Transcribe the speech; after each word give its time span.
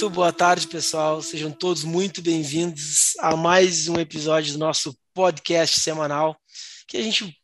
Muito 0.00 0.14
boa 0.14 0.32
tarde, 0.32 0.66
pessoal. 0.66 1.20
Sejam 1.20 1.52
todos 1.52 1.84
muito 1.84 2.22
bem-vindos 2.22 3.12
a 3.18 3.36
mais 3.36 3.86
um 3.86 4.00
episódio 4.00 4.54
do 4.54 4.58
nosso 4.58 4.98
podcast 5.12 5.78
semanal, 5.78 6.40
que 6.88 6.96
a 6.96 7.02
gente 7.02 7.38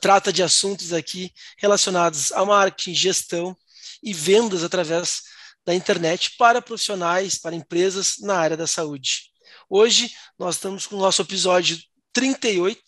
trata 0.00 0.32
de 0.32 0.42
assuntos 0.42 0.94
aqui 0.94 1.30
relacionados 1.58 2.32
a 2.32 2.46
marketing, 2.46 2.94
gestão 2.94 3.54
e 4.02 4.14
vendas 4.14 4.64
através 4.64 5.20
da 5.66 5.74
internet 5.74 6.34
para 6.38 6.62
profissionais, 6.62 7.36
para 7.36 7.54
empresas 7.54 8.14
na 8.20 8.38
área 8.38 8.56
da 8.56 8.66
saúde. 8.66 9.24
Hoje 9.68 10.10
nós 10.38 10.54
estamos 10.54 10.86
com 10.86 10.96
o 10.96 11.00
nosso 11.00 11.20
episódio 11.20 11.78
38 12.14 12.80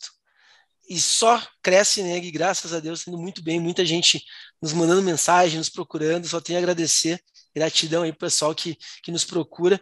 e 0.89 0.99
só 0.99 1.47
cresce, 1.63 2.03
né, 2.03 2.17
e 2.17 2.31
graças 2.31 2.73
a 2.73 2.81
Deus, 2.81 3.07
indo 3.07 3.19
muito 3.19 3.43
bem, 3.43 3.61
muita 3.61 3.85
gente 3.85 4.25
nos 4.63 4.73
mandando 4.73 5.03
mensagem, 5.03 5.59
nos 5.59 5.69
procurando, 5.69 6.27
só 6.27 6.41
tenho 6.41 6.59
a 6.59 6.63
agradecer, 6.63 7.23
gratidão 7.55 8.03
aí 8.03 8.13
pro 8.13 8.21
pessoal 8.21 8.55
que, 8.55 8.77
que 9.03 9.11
nos 9.11 9.25
procura. 9.25 9.81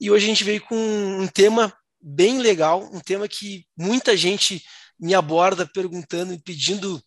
E 0.00 0.10
hoje 0.10 0.24
a 0.24 0.28
gente 0.28 0.44
veio 0.44 0.60
com 0.62 0.76
um 0.76 1.26
tema 1.26 1.72
bem 2.00 2.38
legal, 2.38 2.88
um 2.92 3.00
tema 3.00 3.28
que 3.28 3.64
muita 3.76 4.16
gente 4.16 4.62
me 4.98 5.14
aborda 5.14 5.66
perguntando 5.66 6.32
e 6.32 6.42
pedindo 6.42 7.02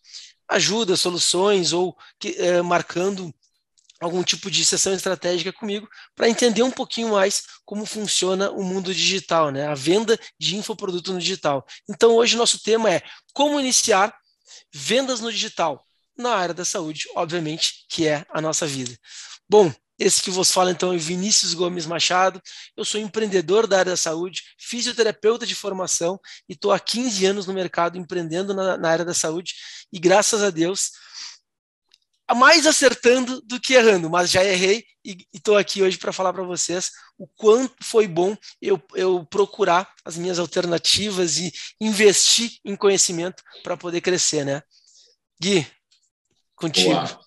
ajuda, 0.48 0.96
soluções 0.96 1.72
ou 1.72 1.96
que, 2.18 2.36
é, 2.38 2.62
marcando 2.62 3.34
algum 4.00 4.22
tipo 4.22 4.50
de 4.50 4.64
sessão 4.64 4.92
estratégica 4.92 5.52
comigo 5.52 5.88
para 6.14 6.28
entender 6.28 6.62
um 6.62 6.70
pouquinho 6.70 7.10
mais 7.12 7.42
como 7.64 7.86
funciona 7.86 8.50
o 8.50 8.62
mundo 8.62 8.94
digital, 8.94 9.50
né? 9.50 9.66
A 9.66 9.74
venda 9.74 10.18
de 10.38 10.56
infoproduto 10.56 11.12
no 11.12 11.18
digital. 11.18 11.64
Então 11.88 12.14
hoje 12.14 12.36
nosso 12.36 12.62
tema 12.62 12.90
é 12.92 13.02
como 13.32 13.58
iniciar 13.58 14.14
vendas 14.72 15.20
no 15.20 15.32
digital 15.32 15.86
na 16.16 16.34
área 16.34 16.54
da 16.54 16.64
saúde, 16.64 17.06
obviamente, 17.14 17.86
que 17.88 18.06
é 18.06 18.24
a 18.30 18.40
nossa 18.40 18.66
vida. 18.66 18.96
Bom, 19.48 19.72
esse 19.98 20.22
que 20.22 20.30
vos 20.30 20.50
fala 20.50 20.70
então 20.70 20.92
é 20.92 20.96
Vinícius 20.96 21.54
Gomes 21.54 21.86
Machado. 21.86 22.40
Eu 22.76 22.84
sou 22.84 23.00
empreendedor 23.00 23.66
da 23.66 23.78
área 23.78 23.92
da 23.92 23.96
saúde, 23.96 24.42
fisioterapeuta 24.58 25.46
de 25.46 25.54
formação 25.54 26.20
e 26.48 26.52
estou 26.52 26.72
há 26.72 26.78
15 26.78 27.24
anos 27.26 27.46
no 27.46 27.54
mercado 27.54 27.96
empreendendo 27.96 28.52
na, 28.54 28.76
na 28.76 28.88
área 28.90 29.04
da 29.04 29.14
saúde 29.14 29.54
e 29.92 29.98
graças 29.98 30.42
a 30.42 30.50
Deus 30.50 30.90
mais 32.34 32.66
acertando 32.66 33.40
do 33.42 33.60
que 33.60 33.74
errando, 33.74 34.10
mas 34.10 34.30
já 34.30 34.44
errei 34.44 34.84
e 35.04 35.24
estou 35.32 35.56
aqui 35.56 35.80
hoje 35.80 35.96
para 35.96 36.12
falar 36.12 36.32
para 36.32 36.42
vocês 36.42 36.90
o 37.16 37.26
quanto 37.28 37.76
foi 37.84 38.08
bom 38.08 38.36
eu, 38.60 38.82
eu 38.94 39.24
procurar 39.26 39.88
as 40.04 40.16
minhas 40.16 40.38
alternativas 40.38 41.36
e 41.36 41.52
investir 41.80 42.58
em 42.64 42.74
conhecimento 42.74 43.42
para 43.62 43.76
poder 43.76 44.00
crescer, 44.00 44.44
né? 44.44 44.60
Gui, 45.40 45.64
contigo. 46.56 47.25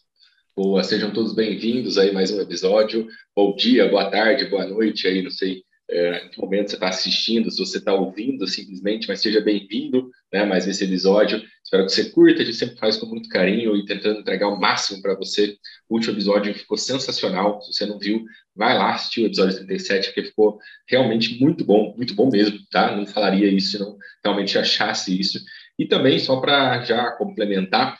Boa, 0.61 0.83
sejam 0.83 1.09
todos 1.09 1.33
bem-vindos 1.33 1.97
aí 1.97 2.11
mais 2.11 2.31
um 2.31 2.41
episódio. 2.41 3.07
Bom 3.33 3.55
dia, 3.55 3.87
boa 3.87 4.11
tarde, 4.11 4.43
boa 4.49 4.67
noite 4.67 5.07
aí, 5.07 5.21
não 5.21 5.31
sei 5.31 5.63
é, 5.89 6.25
em 6.25 6.29
que 6.31 6.37
momento 6.37 6.67
você 6.67 6.75
está 6.75 6.89
assistindo, 6.89 7.49
se 7.49 7.59
você 7.59 7.77
está 7.77 7.93
ouvindo 7.93 8.45
simplesmente, 8.45 9.07
mas 9.07 9.21
seja 9.21 9.39
bem-vindo 9.39 10.09
né, 10.33 10.43
mais 10.43 10.67
esse 10.67 10.83
episódio. 10.83 11.41
Espero 11.63 11.85
que 11.85 11.93
você 11.93 12.09
curta, 12.09 12.41
a 12.41 12.45
gente 12.45 12.57
sempre 12.57 12.75
faz 12.75 12.97
com 12.97 13.05
muito 13.05 13.29
carinho 13.29 13.73
e 13.73 13.85
tentando 13.85 14.19
entregar 14.19 14.49
o 14.49 14.59
máximo 14.59 15.01
para 15.01 15.15
você. 15.15 15.55
O 15.87 15.95
último 15.95 16.15
episódio 16.15 16.53
ficou 16.53 16.75
sensacional. 16.75 17.61
Se 17.61 17.71
você 17.71 17.85
não 17.85 17.97
viu, 17.97 18.25
vai 18.53 18.77
lá 18.77 18.95
assistir 18.95 19.21
o 19.21 19.27
episódio 19.27 19.55
37, 19.65 20.07
porque 20.07 20.25
ficou 20.25 20.59
realmente 20.89 21.39
muito 21.39 21.63
bom, 21.63 21.93
muito 21.95 22.13
bom 22.13 22.29
mesmo, 22.29 22.59
tá? 22.69 22.93
Não 22.93 23.07
falaria 23.07 23.49
isso 23.49 23.71
se 23.71 23.79
não 23.79 23.95
realmente 24.21 24.57
achasse 24.57 25.17
isso. 25.17 25.39
E 25.79 25.87
também, 25.87 26.19
só 26.19 26.41
para 26.41 26.83
já 26.83 27.11
complementar, 27.11 27.97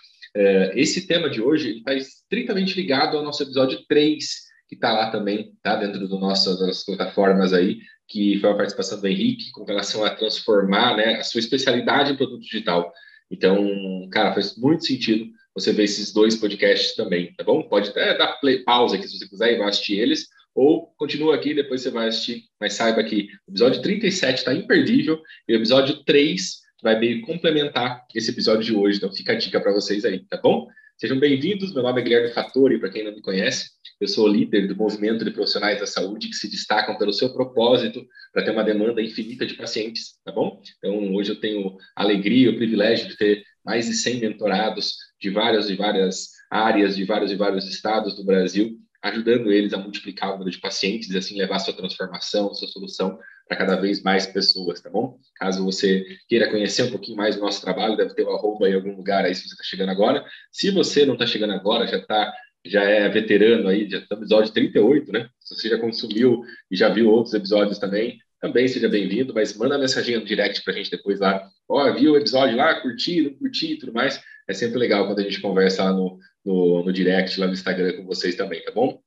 esse 0.76 1.08
tema 1.08 1.30
de 1.30 1.42
hoje 1.42 1.78
está 1.78 1.94
estritamente 1.94 2.76
ligado 2.76 3.18
ao 3.18 3.24
nosso 3.24 3.44
episódio 3.44 3.80
3, 3.88 4.26
que 4.68 4.76
está 4.76 4.92
lá 4.92 5.10
também, 5.10 5.52
tá 5.62 5.76
dentro 5.76 6.08
do 6.08 6.20
nosso, 6.20 6.52
das 6.52 6.68
nossas 6.68 6.86
plataformas 6.86 7.54
aí, 7.54 7.80
que 8.08 8.40
foi 8.40 8.50
a 8.50 8.56
participação 8.56 9.00
do 9.00 9.08
Henrique 9.08 9.52
com 9.52 9.64
relação 9.64 10.04
a 10.04 10.10
transformar 10.10 10.96
né, 10.96 11.16
a 11.16 11.24
sua 11.24 11.40
especialidade 11.40 12.12
em 12.12 12.16
produto 12.16 12.42
digital. 12.42 12.92
Então, 13.30 14.08
cara, 14.12 14.34
faz 14.34 14.58
muito 14.58 14.86
sentido 14.86 15.26
você 15.54 15.72
ver 15.72 15.84
esses 15.84 16.14
dois 16.14 16.36
podcasts 16.36 16.96
também, 16.96 17.34
tá 17.34 17.44
bom? 17.44 17.64
Pode 17.64 17.90
até 17.90 18.18
dar 18.18 18.40
play, 18.40 18.64
pausa 18.64 18.96
aqui 18.96 19.08
se 19.08 19.18
você 19.18 19.28
quiser 19.28 19.54
e 19.54 19.58
vai 19.58 19.70
assistir 19.70 20.00
eles, 20.00 20.28
ou 20.56 20.88
continua 20.98 21.36
aqui, 21.36 21.54
depois 21.54 21.82
você 21.82 21.92
vai 21.92 22.08
assistir, 22.08 22.44
mas 22.60 22.74
saiba 22.74 23.04
que 23.04 23.30
o 23.48 23.52
episódio 23.52 23.82
37 23.82 24.38
está 24.38 24.54
imperdível 24.54 25.22
e 25.48 25.54
o 25.54 25.58
episódio 25.58 26.04
3 26.04 26.59
vai 26.82 27.00
meio 27.00 27.22
complementar 27.22 28.06
esse 28.16 28.32
episódio 28.32 28.64
de 28.64 28.76
hoje, 28.76 28.98
então 28.98 29.12
fica 29.12 29.34
a 29.34 29.36
dica 29.36 29.60
para 29.60 29.74
vocês 29.74 30.06
aí, 30.06 30.20
tá 30.20 30.38
bom? 30.42 30.68
Sejam 30.98 31.20
bem-vindos, 31.20 31.74
meu 31.74 31.84
nome 31.84 32.02
é 32.02 32.04
Guilherme 32.04 32.34
Fattori, 32.34 32.80
para 32.80 32.90
quem 32.90 33.04
não 33.04 33.14
me 33.14 33.22
conhece, 33.22 33.70
eu 34.00 34.08
sou 34.08 34.28
líder 34.28 34.68
do 34.68 34.76
movimento 34.76 35.26
de 35.26 35.32
profissionais 35.32 35.80
da 35.80 35.88
saúde 35.88 36.30
que 36.30 36.36
se 36.36 36.50
destacam 36.50 36.98
pelo 36.98 37.14
seu 37.14 37.34
propósito 37.34 38.06
para 38.34 38.44
ter 38.44 38.52
uma 38.52 38.64
demanda 38.64 39.02
infinita 39.02 39.46
de 39.46 39.56
pacientes, 39.56 40.18
tá 40.24 40.32
bom? 40.32 40.62
Então, 40.78 41.14
hoje 41.14 41.32
eu 41.32 41.40
tenho 41.40 41.78
a 41.96 42.04
alegria, 42.04 42.50
o 42.50 42.56
privilégio 42.56 43.08
de 43.08 43.18
ter 43.18 43.44
mais 43.64 43.88
de 43.88 43.94
100 43.94 44.22
mentorados 44.22 44.96
de 45.20 45.30
várias 45.30 45.70
e 45.70 45.76
várias 45.76 46.30
áreas, 46.50 46.96
de 46.96 47.04
vários 47.04 47.32
e 47.32 47.36
vários 47.36 47.68
estados 47.68 48.16
do 48.16 48.24
Brasil, 48.24 48.78
ajudando 49.02 49.52
eles 49.52 49.74
a 49.74 49.78
multiplicar 49.78 50.30
o 50.30 50.34
número 50.34 50.52
de 50.52 50.60
pacientes 50.60 51.10
e 51.10 51.18
assim 51.18 51.38
levar 51.38 51.60
sua 51.60 51.74
transformação, 51.74 52.54
sua 52.54 52.68
solução 52.68 53.18
para 53.48 53.58
cada 53.58 53.76
vez 53.76 54.04
mais 54.04 54.28
pessoas, 54.28 54.82
tá 54.82 54.90
bom? 54.90 55.18
Caso 55.36 55.64
você 55.64 56.06
queira 56.28 56.50
conhecer 56.50 56.84
um 56.84 56.92
pouquinho 56.92 57.18
mais 57.18 57.36
do 57.36 57.42
nosso 57.42 57.62
trabalho, 57.62 57.98
deve 57.98 58.14
ter 58.14 58.24
o 58.24 58.32
um 58.32 58.36
arroba 58.36 58.70
em 58.70 58.76
algum 58.76 58.96
lugar 58.96 59.26
aí 59.26 59.34
se 59.34 59.42
você 59.42 59.54
está 59.54 59.64
chegando 59.64 59.90
agora. 59.90 60.24
Se 60.52 60.70
você 60.70 61.06
não 61.06 61.14
está 61.14 61.26
chegando 61.26 61.54
agora, 61.54 61.88
já 61.88 61.98
está 61.98 62.32
já 62.66 62.84
é 62.84 63.08
veterano 63.08 63.70
aí, 63.70 63.90
já 63.90 64.00
está 64.00 64.16
no 64.16 64.22
episódio 64.22 64.54
38, 64.54 65.12
né? 65.12 65.30
Se 65.40 65.56
você 65.56 65.70
já 65.70 65.80
consumiu 65.80 66.44
e 66.70 66.76
já 66.76 66.90
viu 66.90 67.10
outros 67.10 67.34
episódios 67.34 67.80
também, 67.80 68.20
também 68.42 68.68
seja 68.68 68.88
bem-vindo, 68.88 69.34
mas 69.34 69.56
manda 69.58 69.78
mensagem 69.78 70.18
no 70.18 70.26
direct 70.26 70.64
para 70.64 70.74
a 70.74 70.78
gente 70.78 70.92
depois 70.92 71.20
lá. 71.20 71.50
Ó, 71.68 71.90
oh, 71.90 71.94
viu 71.94 72.14
o 72.14 72.18
episódio 72.18 72.56
lá, 72.56 72.80
curti, 72.82 73.22
não 73.22 73.34
curti 73.34 73.74
e 73.74 73.78
tudo 73.78 73.94
mais. 73.94 74.22
É 74.48 74.54
sempre 74.54 74.78
legal 74.80 75.06
quando 75.06 75.20
a 75.20 75.24
gente 75.24 75.42
conversa 75.42 75.84
lá 75.84 75.94
no, 75.94 76.18
no, 76.46 76.84
no 76.84 76.94
direct, 76.94 77.40
lá 77.40 77.48
no 77.48 77.54
Instagram 77.54 77.98
com 77.98 78.06
vocês 78.06 78.36
também, 78.36 78.64
tá 78.64 78.72
bom? 78.72 79.02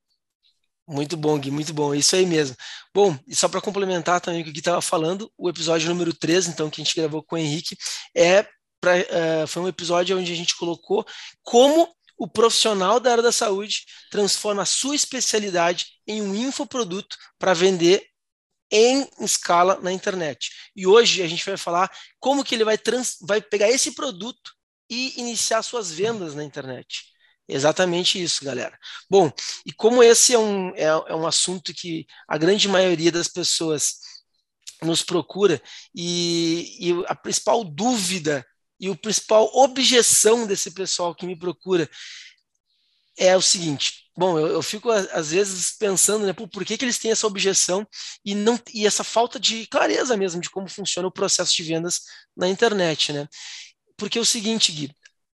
Muito 0.86 1.16
bom, 1.16 1.38
Gui, 1.38 1.50
muito 1.50 1.72
bom, 1.72 1.94
isso 1.94 2.16
aí 2.16 2.26
mesmo. 2.26 2.56
Bom, 2.94 3.16
e 3.26 3.34
só 3.36 3.48
para 3.48 3.60
complementar 3.60 4.20
também 4.20 4.40
o 4.40 4.44
que 4.44 4.50
o 4.50 4.52
Gui 4.52 4.58
estava 4.58 4.82
falando, 4.82 5.32
o 5.38 5.48
episódio 5.48 5.88
número 5.88 6.12
13, 6.12 6.50
então, 6.50 6.68
que 6.68 6.80
a 6.80 6.84
gente 6.84 6.96
gravou 6.96 7.22
com 7.22 7.36
o 7.36 7.38
Henrique, 7.38 7.76
é 8.14 8.46
pra, 8.80 8.96
uh, 8.96 9.46
foi 9.46 9.62
um 9.62 9.68
episódio 9.68 10.18
onde 10.18 10.32
a 10.32 10.36
gente 10.36 10.56
colocou 10.56 11.06
como 11.42 11.88
o 12.18 12.28
profissional 12.28 13.00
da 13.00 13.12
área 13.12 13.22
da 13.22 13.32
saúde 13.32 13.84
transforma 14.10 14.62
a 14.62 14.66
sua 14.66 14.94
especialidade 14.94 15.86
em 16.06 16.20
um 16.20 16.34
infoproduto 16.34 17.16
para 17.38 17.54
vender 17.54 18.04
em 18.70 19.08
escala 19.20 19.78
na 19.80 19.92
internet. 19.92 20.50
E 20.74 20.86
hoje 20.86 21.22
a 21.22 21.28
gente 21.28 21.44
vai 21.44 21.56
falar 21.56 21.90
como 22.18 22.44
que 22.44 22.54
ele 22.54 22.64
vai, 22.64 22.78
trans, 22.78 23.18
vai 23.20 23.40
pegar 23.40 23.68
esse 23.68 23.94
produto 23.94 24.52
e 24.90 25.20
iniciar 25.20 25.62
suas 25.62 25.92
vendas 25.92 26.34
na 26.34 26.42
internet. 26.42 27.11
Exatamente 27.52 28.22
isso, 28.22 28.44
galera. 28.44 28.78
Bom, 29.10 29.30
e 29.66 29.72
como 29.72 30.02
esse 30.02 30.32
é 30.34 30.38
um, 30.38 30.74
é, 30.74 30.84
é 30.84 31.14
um 31.14 31.26
assunto 31.26 31.74
que 31.74 32.06
a 32.26 32.38
grande 32.38 32.66
maioria 32.68 33.12
das 33.12 33.28
pessoas 33.28 33.98
nos 34.82 35.02
procura, 35.02 35.62
e, 35.94 36.90
e 36.90 37.04
a 37.06 37.14
principal 37.14 37.62
dúvida 37.62 38.44
e 38.80 38.88
a 38.88 38.96
principal 38.96 39.48
objeção 39.54 40.46
desse 40.46 40.72
pessoal 40.72 41.14
que 41.14 41.26
me 41.26 41.38
procura 41.38 41.88
é 43.16 43.36
o 43.36 43.42
seguinte: 43.42 44.04
bom, 44.16 44.38
eu, 44.38 44.48
eu 44.48 44.62
fico 44.62 44.90
às 44.90 45.30
vezes 45.30 45.76
pensando, 45.78 46.26
né, 46.26 46.32
por 46.32 46.64
que, 46.64 46.76
que 46.76 46.84
eles 46.84 46.98
têm 46.98 47.10
essa 47.12 47.26
objeção 47.26 47.86
e 48.24 48.34
não 48.34 48.58
e 48.72 48.86
essa 48.86 49.04
falta 49.04 49.38
de 49.38 49.66
clareza 49.66 50.16
mesmo 50.16 50.40
de 50.40 50.50
como 50.50 50.68
funciona 50.68 51.08
o 51.08 51.12
processo 51.12 51.54
de 51.54 51.62
vendas 51.62 52.00
na 52.36 52.48
internet, 52.48 53.12
né? 53.12 53.28
Porque 53.96 54.18
é 54.18 54.20
o 54.20 54.24
seguinte, 54.26 54.72
Gui, 54.72 54.92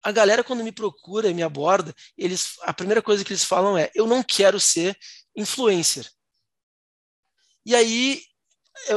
a 0.05 0.12
galera 0.12 0.45
quando 0.45 0.62
me 0.62 0.71
procura 0.71 1.29
e 1.29 1.35
me 1.35 1.43
aborda, 1.43 1.95
eles 2.17 2.56
a 2.62 2.75
primeira 2.75 3.01
coisa 3.01 3.25
que 3.25 3.33
eles 3.33 3.45
falam 3.45 3.77
é: 3.77 3.91
eu 3.95 4.06
não 4.06 4.23
quero 4.23 4.61
ser 4.61 4.97
influencer. 5.35 6.09
E 7.65 7.75
aí 7.75 8.23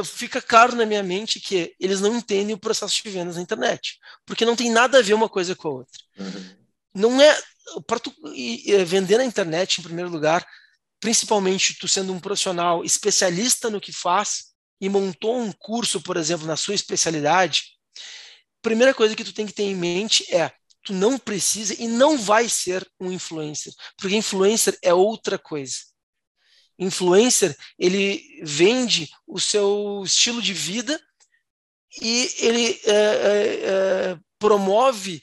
fica 0.04 0.42
claro 0.42 0.76
na 0.76 0.84
minha 0.84 1.02
mente 1.02 1.40
que 1.40 1.74
eles 1.80 2.00
não 2.00 2.16
entendem 2.16 2.54
o 2.54 2.58
processo 2.58 3.02
de 3.02 3.08
vendas 3.08 3.36
na 3.36 3.42
internet, 3.42 3.98
porque 4.26 4.44
não 4.44 4.54
tem 4.54 4.70
nada 4.70 4.98
a 4.98 5.02
ver 5.02 5.14
uma 5.14 5.28
coisa 5.28 5.56
com 5.56 5.68
a 5.68 5.72
outra. 5.72 5.98
Uhum. 6.18 6.56
Não 6.94 7.22
é 7.22 7.40
para 7.86 7.98
tu 7.98 8.12
vender 8.86 9.16
na 9.16 9.24
internet 9.24 9.78
em 9.78 9.82
primeiro 9.82 10.10
lugar, 10.10 10.46
principalmente 11.00 11.78
tu 11.78 11.88
sendo 11.88 12.12
um 12.12 12.20
profissional 12.20 12.84
especialista 12.84 13.70
no 13.70 13.80
que 13.80 13.92
faz 13.92 14.52
e 14.80 14.88
montou 14.88 15.38
um 15.38 15.52
curso, 15.52 16.00
por 16.00 16.16
exemplo, 16.16 16.46
na 16.46 16.56
sua 16.56 16.74
especialidade, 16.74 17.78
primeira 18.60 18.92
coisa 18.92 19.16
que 19.16 19.24
tu 19.24 19.32
tem 19.32 19.46
que 19.46 19.52
ter 19.52 19.64
em 19.64 19.74
mente 19.74 20.24
é 20.34 20.52
tu 20.88 20.94
não 20.94 21.18
precisa 21.18 21.74
e 21.78 21.86
não 21.86 22.16
vai 22.16 22.48
ser 22.48 22.90
um 22.98 23.12
influencer, 23.12 23.74
porque 23.98 24.16
influencer 24.16 24.76
é 24.82 24.94
outra 24.94 25.38
coisa. 25.38 25.76
Influencer, 26.78 27.54
ele 27.78 28.40
vende 28.42 29.10
o 29.26 29.38
seu 29.38 30.02
estilo 30.02 30.40
de 30.40 30.54
vida 30.54 30.98
e 32.00 32.30
ele 32.38 32.80
é, 32.84 32.92
é, 32.92 34.12
é, 34.12 34.18
promove 34.38 35.22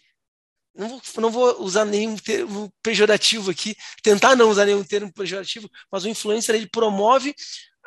não 0.77 0.89
vou, 0.89 1.01
não 1.17 1.31
vou 1.31 1.63
usar 1.63 1.85
nenhum 1.85 2.17
termo 2.17 2.71
pejorativo 2.83 3.49
aqui, 3.49 3.77
tentar 4.03 4.35
não 4.35 4.49
usar 4.49 4.65
nenhum 4.65 4.83
termo 4.83 5.11
pejorativo, 5.11 5.71
mas 5.89 6.03
o 6.03 6.09
influencer 6.09 6.53
ele 6.53 6.67
promove 6.67 7.33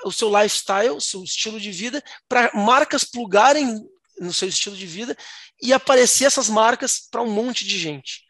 o 0.04 0.10
seu 0.10 0.30
lifestyle, 0.30 0.96
o 0.96 1.00
seu 1.00 1.22
estilo 1.22 1.60
de 1.60 1.70
vida, 1.70 2.02
para 2.26 2.50
marcas 2.54 3.04
plugarem 3.04 3.86
no 4.20 4.32
seu 4.32 4.48
estilo 4.48 4.76
de 4.76 4.86
vida 4.86 5.16
e 5.60 5.72
aparecer 5.72 6.24
essas 6.24 6.48
marcas 6.48 7.00
para 7.10 7.22
um 7.22 7.30
monte 7.30 7.64
de 7.64 7.78
gente. 7.78 8.22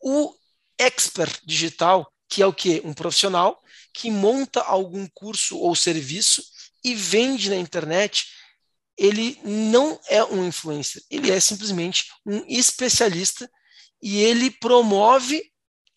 O 0.00 0.34
expert 0.78 1.40
digital, 1.44 2.12
que 2.28 2.42
é 2.42 2.46
o 2.46 2.52
que? 2.52 2.80
Um 2.84 2.94
profissional 2.94 3.62
que 3.92 4.10
monta 4.10 4.60
algum 4.60 5.06
curso 5.08 5.58
ou 5.58 5.74
serviço 5.74 6.42
e 6.82 6.94
vende 6.94 7.50
na 7.50 7.56
internet, 7.56 8.28
ele 8.96 9.38
não 9.44 9.98
é 10.08 10.22
um 10.24 10.46
influencer, 10.46 11.02
ele 11.10 11.30
é 11.30 11.40
simplesmente 11.40 12.10
um 12.24 12.44
especialista 12.46 13.50
e 14.02 14.18
ele 14.22 14.50
promove 14.50 15.42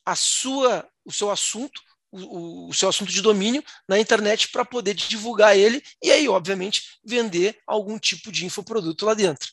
a 0.05 0.15
sua, 0.15 0.87
o 1.05 1.11
seu 1.11 1.29
assunto, 1.29 1.81
o, 2.13 2.69
o 2.69 2.73
seu 2.73 2.89
assunto 2.89 3.11
de 3.11 3.21
domínio 3.21 3.63
na 3.87 3.99
internet 3.99 4.49
para 4.49 4.63
poder 4.63 4.93
divulgar 4.93 5.57
ele 5.57 5.83
e 6.01 6.11
aí, 6.11 6.29
obviamente, 6.29 6.99
vender 7.03 7.59
algum 7.65 7.97
tipo 7.97 8.31
de 8.31 8.45
infoproduto 8.45 9.05
lá 9.05 9.13
dentro. 9.13 9.51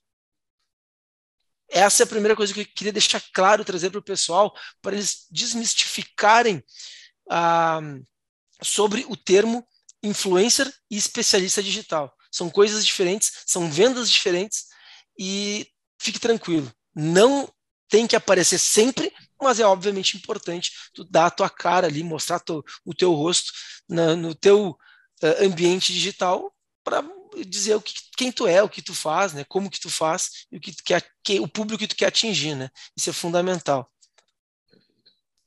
Essa 1.69 2.03
é 2.03 2.05
a 2.05 2.09
primeira 2.09 2.37
coisa 2.37 2.53
que 2.53 2.61
eu 2.61 2.67
queria 2.67 2.93
deixar 2.93 3.23
claro, 3.33 3.65
trazer 3.65 3.91
para 3.91 4.01
o 4.01 4.05
pessoal, 4.05 4.55
para 4.83 4.95
eles 4.95 5.27
desmistificarem 5.31 6.63
ah, 7.31 7.81
sobre 8.63 9.07
o 9.09 9.17
termo 9.17 9.67
influencer 10.03 10.71
e 10.91 10.97
especialista 10.97 11.63
digital. 11.63 12.15
São 12.31 12.51
coisas 12.51 12.85
diferentes, 12.85 13.33
são 13.47 13.71
vendas 13.71 14.11
diferentes 14.11 14.67
e 15.19 15.67
fique 15.99 16.19
tranquilo, 16.19 16.71
não 16.95 17.53
tem 17.89 18.07
que 18.07 18.17
aparecer 18.17 18.59
sempre, 18.59 19.13
mas 19.43 19.61
é 19.61 19.67
obviamente 19.67 20.17
importante 20.17 20.73
tu 20.95 21.05
dar 21.05 21.27
a 21.27 21.31
tua 21.31 21.51
cara 21.51 21.87
ali, 21.87 22.03
mostrar 22.03 22.41
tu, 22.41 22.65
o 22.85 22.95
teu 22.95 23.13
rosto 23.13 23.53
na, 23.89 24.17
no 24.17 24.35
teu 24.35 24.71
uh, 24.71 25.45
ambiente 25.45 25.93
digital 25.93 26.53
para 26.85 27.05
dizer 27.47 27.75
o 27.75 27.81
que, 27.81 27.95
quem 28.17 28.33
tu 28.33 28.47
é, 28.47 28.63
o 28.63 28.69
que 28.69 28.83
tu 28.83 28.95
faz, 28.95 29.33
né, 29.33 29.45
como 29.49 29.71
que 29.71 29.81
tu 29.81 29.89
faz 29.89 30.47
e 30.51 30.57
o 30.57 30.61
que 30.61 30.75
quer, 30.85 31.05
que, 31.23 31.41
o 31.41 31.49
público 31.49 31.79
que 31.79 31.89
tu 31.89 31.97
quer 31.97 32.07
atingir, 32.07 32.55
né? 32.55 32.69
Isso 32.97 33.11
é 33.11 33.13
fundamental. 33.13 33.91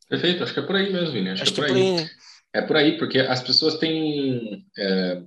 Perfeito, 0.08 0.44
acho 0.44 0.54
que 0.54 0.60
é 0.60 0.64
por 0.64 0.76
aí 0.76 0.92
mesmo, 0.92 1.12
Vini. 1.12 1.30
Acho, 1.30 1.44
acho 1.44 1.54
que 1.54 1.62
é 1.62 1.68
por, 1.68 1.70
é 1.70 1.74
por 1.74 1.78
aí. 1.78 1.84
aí 1.84 1.96
né? 1.96 2.10
É 2.56 2.62
por 2.62 2.78
aí, 2.78 2.98
porque 2.98 3.20
as 3.20 3.42
pessoas 3.42 3.78
têm 3.80 4.66
é, 4.78 5.24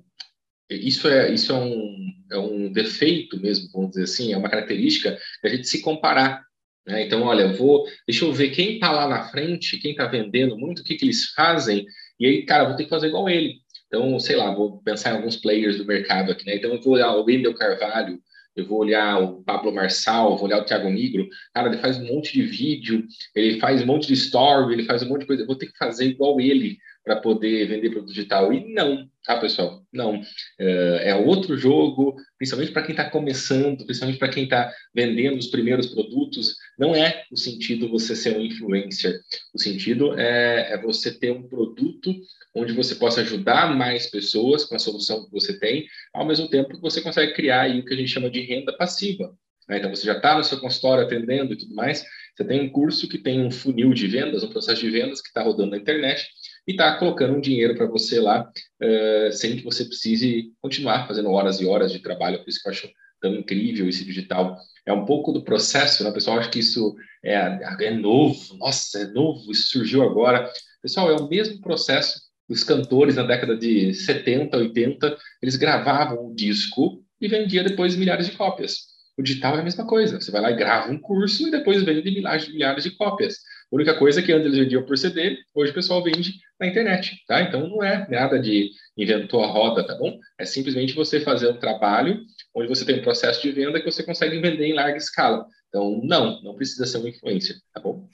isso 0.70 1.08
é 1.08 1.32
isso 1.32 1.52
é 1.52 1.56
um, 1.56 2.14
é 2.30 2.38
um 2.38 2.72
defeito 2.72 3.38
mesmo, 3.40 3.68
vamos 3.72 3.90
dizer 3.90 4.04
assim, 4.04 4.32
é 4.32 4.36
uma 4.36 4.50
característica 4.50 5.18
que 5.40 5.46
a 5.46 5.50
gente 5.50 5.68
se 5.68 5.80
comparar. 5.80 6.44
Né? 6.86 7.04
Então, 7.04 7.22
olha, 7.22 7.52
vou, 7.52 7.84
deixa 8.06 8.24
eu 8.24 8.32
ver 8.32 8.50
quem 8.50 8.74
está 8.74 8.92
lá 8.92 9.08
na 9.08 9.24
frente, 9.28 9.78
quem 9.78 9.90
está 9.90 10.06
vendendo 10.06 10.56
muito, 10.56 10.80
o 10.80 10.84
que, 10.84 10.94
que 10.94 11.04
eles 11.04 11.32
fazem, 11.32 11.84
e 12.18 12.26
aí, 12.26 12.46
cara, 12.46 12.64
vou 12.64 12.76
ter 12.76 12.84
que 12.84 12.90
fazer 12.90 13.08
igual 13.08 13.28
ele. 13.28 13.56
Então, 13.86 14.18
sei 14.18 14.36
lá, 14.36 14.52
vou 14.54 14.80
pensar 14.82 15.10
em 15.10 15.16
alguns 15.16 15.36
players 15.36 15.76
do 15.78 15.84
mercado 15.84 16.32
aqui, 16.32 16.46
né? 16.46 16.56
Então, 16.56 16.72
eu 16.72 16.80
vou 16.80 16.94
olhar 16.94 17.14
o 17.14 17.24
Wendel 17.24 17.54
Carvalho, 17.54 18.20
eu 18.56 18.66
vou 18.66 18.78
olhar 18.78 19.22
o 19.22 19.42
Pablo 19.42 19.72
Marçal, 19.72 20.36
vou 20.36 20.46
olhar 20.46 20.60
o 20.60 20.64
Thiago 20.64 20.88
Negro, 20.88 21.28
cara, 21.54 21.68
ele 21.68 21.78
faz 21.78 21.98
um 21.98 22.06
monte 22.06 22.32
de 22.32 22.42
vídeo, 22.42 23.04
ele 23.34 23.60
faz 23.60 23.82
um 23.82 23.86
monte 23.86 24.06
de 24.06 24.14
story, 24.14 24.72
ele 24.72 24.84
faz 24.84 25.02
um 25.02 25.08
monte 25.08 25.20
de 25.20 25.26
coisa, 25.26 25.42
eu 25.42 25.46
vou 25.46 25.56
ter 25.56 25.66
que 25.66 25.78
fazer 25.78 26.06
igual 26.06 26.40
ele 26.40 26.78
para 27.06 27.20
poder 27.20 27.68
vender 27.68 27.90
produto 27.90 28.08
digital. 28.08 28.52
E 28.52 28.74
não, 28.74 29.08
tá, 29.24 29.38
pessoal? 29.38 29.80
Não. 29.92 30.20
É, 30.58 31.10
é 31.10 31.14
outro 31.14 31.56
jogo, 31.56 32.16
principalmente 32.36 32.72
para 32.72 32.82
quem 32.82 32.90
está 32.90 33.08
começando, 33.08 33.86
principalmente 33.86 34.18
para 34.18 34.28
quem 34.28 34.42
está 34.42 34.72
vendendo 34.92 35.38
os 35.38 35.46
primeiros 35.46 35.86
produtos. 35.86 36.56
Não 36.76 36.96
é 36.96 37.22
o 37.30 37.36
sentido 37.36 37.88
você 37.88 38.16
ser 38.16 38.36
um 38.36 38.40
influencer. 38.40 39.20
O 39.54 39.58
sentido 39.58 40.18
é, 40.18 40.72
é 40.72 40.82
você 40.82 41.16
ter 41.16 41.30
um 41.30 41.48
produto 41.48 42.12
onde 42.56 42.72
você 42.72 42.94
possa 42.94 43.20
ajudar 43.20 43.76
mais 43.76 44.06
pessoas 44.06 44.64
com 44.64 44.74
a 44.74 44.78
solução 44.78 45.24
que 45.26 45.30
você 45.30 45.58
tem, 45.58 45.86
ao 46.12 46.26
mesmo 46.26 46.48
tempo 46.48 46.70
que 46.70 46.80
você 46.80 47.02
consegue 47.02 47.34
criar 47.34 47.62
aí 47.62 47.80
o 47.80 47.84
que 47.84 47.92
a 47.92 47.96
gente 47.96 48.08
chama 48.08 48.30
de 48.30 48.40
renda 48.40 48.76
passiva. 48.76 49.36
Né? 49.68 49.78
Então, 49.78 49.94
você 49.94 50.06
já 50.06 50.14
está 50.14 50.36
no 50.36 50.42
seu 50.42 50.58
consultório 50.58 51.04
atendendo 51.04 51.52
e 51.52 51.58
tudo 51.58 51.74
mais, 51.74 52.04
você 52.34 52.44
tem 52.44 52.62
um 52.62 52.70
curso 52.70 53.08
que 53.08 53.18
tem 53.18 53.40
um 53.40 53.50
funil 53.50 53.92
de 53.92 54.06
vendas, 54.06 54.42
um 54.42 54.48
processo 54.48 54.80
de 54.80 54.90
vendas 54.90 55.20
que 55.20 55.28
está 55.28 55.42
rodando 55.42 55.72
na 55.72 55.76
internet, 55.76 56.26
e 56.66 56.72
está 56.72 56.98
colocando 56.98 57.34
um 57.34 57.40
dinheiro 57.40 57.76
para 57.76 57.86
você 57.86 58.20
lá, 58.20 58.50
uh, 58.82 59.32
sem 59.32 59.56
que 59.56 59.62
você 59.62 59.84
precise 59.84 60.52
continuar 60.60 61.06
fazendo 61.06 61.30
horas 61.30 61.60
e 61.60 61.66
horas 61.66 61.92
de 61.92 61.98
trabalho. 62.00 62.38
Por 62.38 62.48
isso 62.48 62.60
que 62.60 62.68
eu 62.68 62.72
acho 62.72 62.90
tão 63.20 63.34
incrível 63.34 63.88
esse 63.88 64.04
digital. 64.04 64.56
É 64.84 64.92
um 64.92 65.04
pouco 65.04 65.32
do 65.32 65.42
processo, 65.42 66.04
né? 66.04 66.10
Pessoal 66.10 66.38
acha 66.38 66.50
que 66.50 66.58
isso 66.58 66.94
é, 67.24 67.58
é 67.80 67.90
novo, 67.90 68.56
nossa, 68.56 68.98
é 69.00 69.06
novo, 69.06 69.50
isso 69.50 69.68
surgiu 69.68 70.02
agora. 70.02 70.50
Pessoal, 70.82 71.10
é 71.10 71.14
o 71.14 71.28
mesmo 71.28 71.60
processo 71.60 72.25
os 72.48 72.62
cantores 72.62 73.16
na 73.16 73.22
década 73.22 73.56
de 73.56 73.92
70, 73.94 74.56
80, 74.56 75.16
eles 75.42 75.56
gravavam 75.56 76.28
um 76.28 76.34
disco 76.34 77.02
e 77.20 77.28
vendia 77.28 77.64
depois 77.64 77.96
milhares 77.96 78.26
de 78.26 78.36
cópias. 78.36 78.96
O 79.18 79.22
digital 79.22 79.56
é 79.56 79.60
a 79.60 79.64
mesma 79.64 79.86
coisa. 79.86 80.20
Você 80.20 80.30
vai 80.30 80.42
lá 80.42 80.50
e 80.50 80.56
grava 80.56 80.92
um 80.92 80.98
curso 80.98 81.48
e 81.48 81.50
depois 81.50 81.82
vende 81.82 82.10
milhares, 82.10 82.48
milhares 82.52 82.84
de 82.84 82.90
cópias. 82.90 83.36
A 83.72 83.74
única 83.74 83.94
coisa 83.98 84.20
é 84.20 84.22
que 84.22 84.32
antes 84.32 84.46
eles 84.46 84.58
vendiam 84.58 84.84
por 84.84 84.96
CD, 84.96 85.38
hoje 85.54 85.72
o 85.72 85.74
pessoal 85.74 86.02
vende 86.02 86.34
na 86.60 86.66
internet, 86.66 87.16
tá? 87.26 87.42
Então 87.42 87.68
não 87.68 87.82
é 87.82 88.06
nada 88.08 88.38
de 88.38 88.70
inventou 88.96 89.42
a 89.42 89.46
roda, 89.46 89.84
tá 89.84 89.94
bom? 89.96 90.18
É 90.38 90.44
simplesmente 90.44 90.94
você 90.94 91.20
fazer 91.20 91.48
um 91.48 91.58
trabalho 91.58 92.20
onde 92.54 92.68
você 92.68 92.84
tem 92.84 93.00
um 93.00 93.02
processo 93.02 93.42
de 93.42 93.50
venda 93.50 93.80
que 93.80 93.90
você 93.90 94.02
consegue 94.02 94.38
vender 94.40 94.66
em 94.66 94.74
larga 94.74 94.96
escala. 94.96 95.46
Então, 95.68 96.00
não, 96.04 96.40
não 96.42 96.54
precisa 96.54 96.86
ser 96.86 96.98
um 96.98 97.08
influencer, 97.08 97.56
tá 97.74 97.80
bom? 97.80 98.08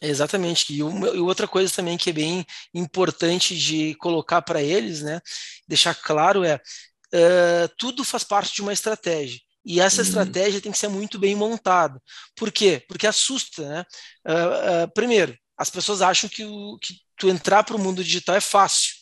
Exatamente. 0.00 0.72
E, 0.72 0.82
uma, 0.82 1.08
e, 1.08 1.18
outra 1.18 1.48
coisa 1.48 1.72
também 1.74 1.98
que 1.98 2.10
é 2.10 2.12
bem 2.12 2.46
importante 2.72 3.56
de 3.56 3.94
colocar 3.96 4.42
para 4.42 4.62
eles, 4.62 5.02
né? 5.02 5.20
Deixar 5.66 5.94
claro 5.94 6.44
é 6.44 6.56
uh, 6.56 7.68
tudo 7.76 8.04
faz 8.04 8.24
parte 8.24 8.54
de 8.54 8.62
uma 8.62 8.72
estratégia. 8.72 9.40
E 9.64 9.80
essa 9.80 10.00
uhum. 10.00 10.08
estratégia 10.08 10.60
tem 10.60 10.72
que 10.72 10.78
ser 10.78 10.88
muito 10.88 11.18
bem 11.18 11.34
montada. 11.34 12.00
Por 12.34 12.50
quê? 12.52 12.82
Porque 12.88 13.06
assusta, 13.06 13.68
né? 13.68 13.84
Uh, 14.26 14.84
uh, 14.84 14.94
primeiro, 14.94 15.36
as 15.56 15.68
pessoas 15.68 16.00
acham 16.00 16.30
que, 16.30 16.44
o, 16.44 16.78
que 16.78 16.94
tu 17.16 17.28
entrar 17.28 17.64
para 17.64 17.76
o 17.76 17.78
mundo 17.78 18.02
digital 18.02 18.36
é 18.36 18.40
fácil, 18.40 18.94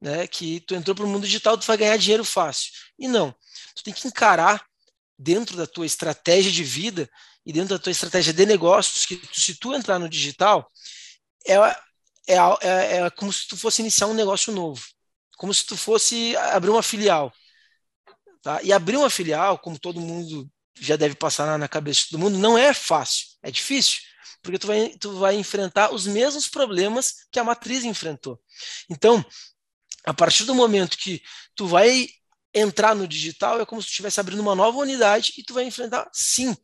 né? 0.00 0.26
Que 0.26 0.60
tu 0.60 0.74
entrou 0.74 0.94
para 0.94 1.04
o 1.04 1.08
mundo 1.08 1.24
digital, 1.24 1.56
tu 1.56 1.66
vai 1.66 1.76
ganhar 1.78 1.96
dinheiro 1.96 2.24
fácil. 2.24 2.70
E 2.98 3.08
não. 3.08 3.34
Tu 3.74 3.82
tem 3.82 3.94
que 3.94 4.06
encarar 4.06 4.64
dentro 5.18 5.56
da 5.56 5.66
tua 5.66 5.86
estratégia 5.86 6.52
de 6.52 6.62
vida 6.62 7.08
e 7.44 7.52
dentro 7.52 7.76
da 7.76 7.78
tua 7.78 7.92
estratégia 7.92 8.32
de 8.32 8.46
negócios 8.46 9.04
que 9.04 9.20
se 9.32 9.54
tu 9.56 9.74
entrar 9.74 9.98
no 9.98 10.08
digital 10.08 10.70
é, 11.46 11.54
é, 11.54 12.36
é, 12.62 12.96
é 12.98 13.10
como 13.10 13.32
se 13.32 13.46
tu 13.46 13.56
fosse 13.56 13.82
iniciar 13.82 14.06
um 14.06 14.14
negócio 14.14 14.52
novo, 14.52 14.82
como 15.36 15.52
se 15.52 15.64
tu 15.64 15.76
fosse 15.76 16.36
abrir 16.36 16.70
uma 16.70 16.82
filial. 16.82 17.32
Tá? 18.42 18.62
E 18.62 18.72
abrir 18.72 18.96
uma 18.96 19.10
filial, 19.10 19.58
como 19.58 19.78
todo 19.78 20.00
mundo 20.00 20.48
já 20.78 20.96
deve 20.96 21.14
passar 21.14 21.58
na 21.58 21.68
cabeça 21.68 22.02
de 22.02 22.10
todo 22.10 22.20
mundo, 22.20 22.38
não 22.38 22.58
é 22.58 22.74
fácil, 22.74 23.26
é 23.42 23.50
difícil, 23.50 24.00
porque 24.42 24.58
tu 24.58 24.66
vai, 24.66 24.88
tu 24.98 25.18
vai 25.18 25.34
enfrentar 25.36 25.94
os 25.94 26.06
mesmos 26.06 26.48
problemas 26.48 27.26
que 27.30 27.38
a 27.38 27.44
matriz 27.44 27.84
enfrentou. 27.84 28.40
Então, 28.90 29.24
a 30.04 30.12
partir 30.12 30.44
do 30.44 30.54
momento 30.54 30.98
que 30.98 31.22
tu 31.54 31.66
vai 31.66 32.08
entrar 32.52 32.94
no 32.94 33.08
digital, 33.08 33.60
é 33.60 33.66
como 33.66 33.80
se 33.80 33.88
tu 33.88 33.90
estivesse 33.90 34.20
abrindo 34.20 34.40
uma 34.40 34.54
nova 34.54 34.78
unidade 34.78 35.32
e 35.38 35.42
tu 35.42 35.54
vai 35.54 35.64
enfrentar, 35.64 36.08
sim, 36.12 36.54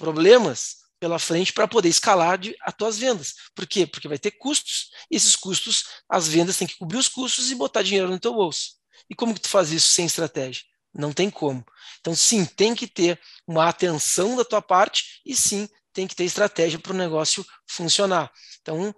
problemas 0.00 0.80
pela 0.98 1.18
frente 1.18 1.52
para 1.52 1.68
poder 1.68 1.90
escalar 1.90 2.38
de, 2.38 2.56
as 2.62 2.74
tuas 2.74 2.98
vendas. 2.98 3.34
Por 3.54 3.66
quê? 3.66 3.86
Porque 3.86 4.08
vai 4.08 4.18
ter 4.18 4.32
custos, 4.32 4.90
e 5.10 5.16
esses 5.16 5.36
custos, 5.36 5.84
as 6.08 6.26
vendas 6.26 6.56
têm 6.56 6.66
que 6.66 6.76
cobrir 6.78 6.98
os 6.98 7.08
custos 7.08 7.50
e 7.50 7.54
botar 7.54 7.82
dinheiro 7.82 8.08
no 8.08 8.18
teu 8.18 8.32
bolso. 8.32 8.72
E 9.08 9.14
como 9.14 9.34
que 9.34 9.40
tu 9.40 9.48
faz 9.48 9.70
isso 9.70 9.92
sem 9.92 10.06
estratégia? 10.06 10.62
Não 10.92 11.12
tem 11.12 11.30
como. 11.30 11.64
Então, 12.00 12.16
sim, 12.16 12.44
tem 12.44 12.74
que 12.74 12.86
ter 12.86 13.20
uma 13.46 13.68
atenção 13.68 14.36
da 14.36 14.44
tua 14.44 14.62
parte 14.62 15.20
e 15.24 15.36
sim, 15.36 15.68
tem 15.92 16.06
que 16.06 16.16
ter 16.16 16.24
estratégia 16.24 16.78
para 16.78 16.92
o 16.92 16.96
negócio 16.96 17.44
funcionar. 17.66 18.30
Então, 18.60 18.94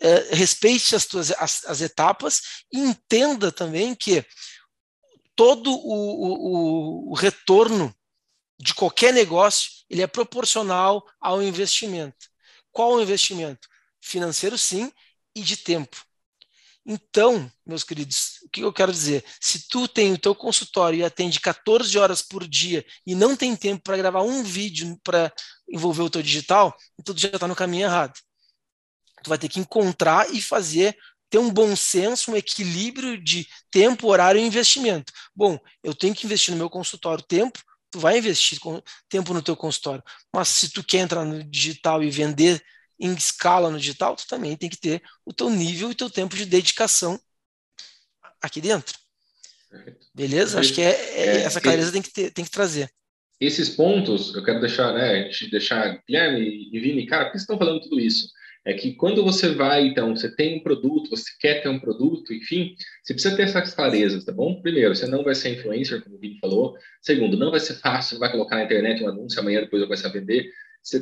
é, 0.00 0.34
respeite 0.34 0.94
as 0.94 1.06
tuas 1.06 1.30
as, 1.32 1.64
as, 1.64 1.80
etapas 1.80 2.42
e 2.70 2.78
entenda 2.78 3.50
também 3.50 3.94
que 3.94 4.24
todo 5.34 5.70
o, 5.70 7.08
o, 7.08 7.10
o 7.12 7.14
retorno 7.14 7.94
de 8.60 8.74
qualquer 8.74 9.12
negócio 9.12 9.75
ele 9.88 10.02
é 10.02 10.06
proporcional 10.06 11.06
ao 11.20 11.42
investimento. 11.42 12.28
Qual 12.70 12.92
o 12.92 13.02
investimento? 13.02 13.68
Financeiro, 14.00 14.58
sim, 14.58 14.92
e 15.34 15.42
de 15.42 15.56
tempo. 15.56 15.96
Então, 16.88 17.50
meus 17.66 17.82
queridos, 17.82 18.38
o 18.44 18.48
que 18.48 18.60
eu 18.60 18.72
quero 18.72 18.92
dizer? 18.92 19.24
Se 19.40 19.66
tu 19.68 19.88
tem 19.88 20.12
o 20.12 20.18
teu 20.18 20.36
consultório 20.36 21.00
e 21.00 21.04
atende 21.04 21.40
14 21.40 21.98
horas 21.98 22.22
por 22.22 22.46
dia 22.46 22.86
e 23.04 23.12
não 23.12 23.34
tem 23.34 23.56
tempo 23.56 23.82
para 23.82 23.96
gravar 23.96 24.22
um 24.22 24.44
vídeo 24.44 24.96
para 25.02 25.32
envolver 25.68 26.02
o 26.02 26.10
teu 26.10 26.22
digital, 26.22 26.72
então 26.98 27.12
tu 27.12 27.20
já 27.20 27.28
está 27.28 27.48
no 27.48 27.56
caminho 27.56 27.86
errado. 27.86 28.14
Tu 29.20 29.28
vai 29.28 29.36
ter 29.36 29.48
que 29.48 29.58
encontrar 29.58 30.32
e 30.32 30.40
fazer, 30.40 30.96
ter 31.28 31.38
um 31.38 31.50
bom 31.50 31.74
senso, 31.74 32.30
um 32.30 32.36
equilíbrio 32.36 33.20
de 33.20 33.48
tempo, 33.68 34.06
horário 34.06 34.40
e 34.40 34.46
investimento. 34.46 35.12
Bom, 35.34 35.58
eu 35.82 35.92
tenho 35.92 36.14
que 36.14 36.24
investir 36.24 36.52
no 36.52 36.58
meu 36.58 36.70
consultório 36.70 37.24
tempo, 37.24 37.60
tu 37.96 38.00
vai 38.00 38.18
investir 38.18 38.58
tempo 39.08 39.32
no 39.32 39.40
teu 39.40 39.56
consultório, 39.56 40.04
mas 40.30 40.48
se 40.48 40.68
tu 40.68 40.84
quer 40.84 40.98
entrar 40.98 41.24
no 41.24 41.42
digital 41.42 42.04
e 42.04 42.10
vender 42.10 42.62
em 43.00 43.14
escala 43.14 43.70
no 43.70 43.78
digital, 43.78 44.14
tu 44.14 44.26
também 44.26 44.54
tem 44.54 44.68
que 44.68 44.76
ter 44.76 45.02
o 45.24 45.32
teu 45.32 45.48
nível 45.48 45.88
e 45.88 45.92
o 45.92 45.94
teu 45.94 46.10
tempo 46.10 46.36
de 46.36 46.44
dedicação 46.44 47.18
aqui 48.40 48.60
dentro. 48.60 48.94
Beleza? 50.14 50.60
Acho 50.60 50.74
que 50.74 50.82
é, 50.82 50.90
é, 50.90 51.26
é 51.26 51.42
essa 51.42 51.60
clareza 51.60 51.90
tem 51.90 52.02
que, 52.02 52.12
ter, 52.12 52.30
tem 52.30 52.44
que 52.44 52.50
trazer. 52.50 52.90
Esses 53.40 53.70
pontos, 53.70 54.34
eu 54.34 54.44
quero 54.44 54.60
deixar, 54.60 54.92
né, 54.92 55.30
deixar 55.50 56.02
Guilherme 56.06 56.70
e 56.70 56.78
Vini, 56.78 57.06
cara, 57.06 57.24
por 57.24 57.32
que 57.32 57.38
vocês 57.38 57.42
estão 57.42 57.58
falando 57.58 57.80
tudo 57.80 57.98
isso? 57.98 58.28
É 58.66 58.74
que 58.74 58.94
quando 58.94 59.22
você 59.22 59.50
vai, 59.50 59.86
então, 59.86 60.16
você 60.16 60.34
tem 60.34 60.58
um 60.58 60.62
produto, 60.62 61.08
você 61.08 61.30
quer 61.38 61.62
ter 61.62 61.68
um 61.68 61.78
produto, 61.78 62.34
enfim, 62.34 62.74
você 63.04 63.14
precisa 63.14 63.36
ter 63.36 63.44
essas 63.44 63.72
clarezas, 63.72 64.24
tá 64.24 64.32
bom? 64.32 64.60
Primeiro, 64.60 64.92
você 64.92 65.06
não 65.06 65.22
vai 65.22 65.36
ser 65.36 65.50
influencer, 65.50 66.02
como 66.02 66.16
o 66.16 66.18
Vini 66.18 66.36
falou. 66.40 66.76
Segundo, 67.00 67.36
não 67.36 67.52
vai 67.52 67.60
ser 67.60 67.74
fácil, 67.74 68.16
você 68.16 68.18
vai 68.18 68.32
colocar 68.32 68.56
na 68.56 68.64
internet 68.64 69.04
um 69.04 69.08
anúncio, 69.08 69.38
amanhã 69.38 69.60
depois 69.60 69.80
vai 69.80 69.86
começar 69.86 70.08
a 70.08 70.12
vender. 70.12 70.50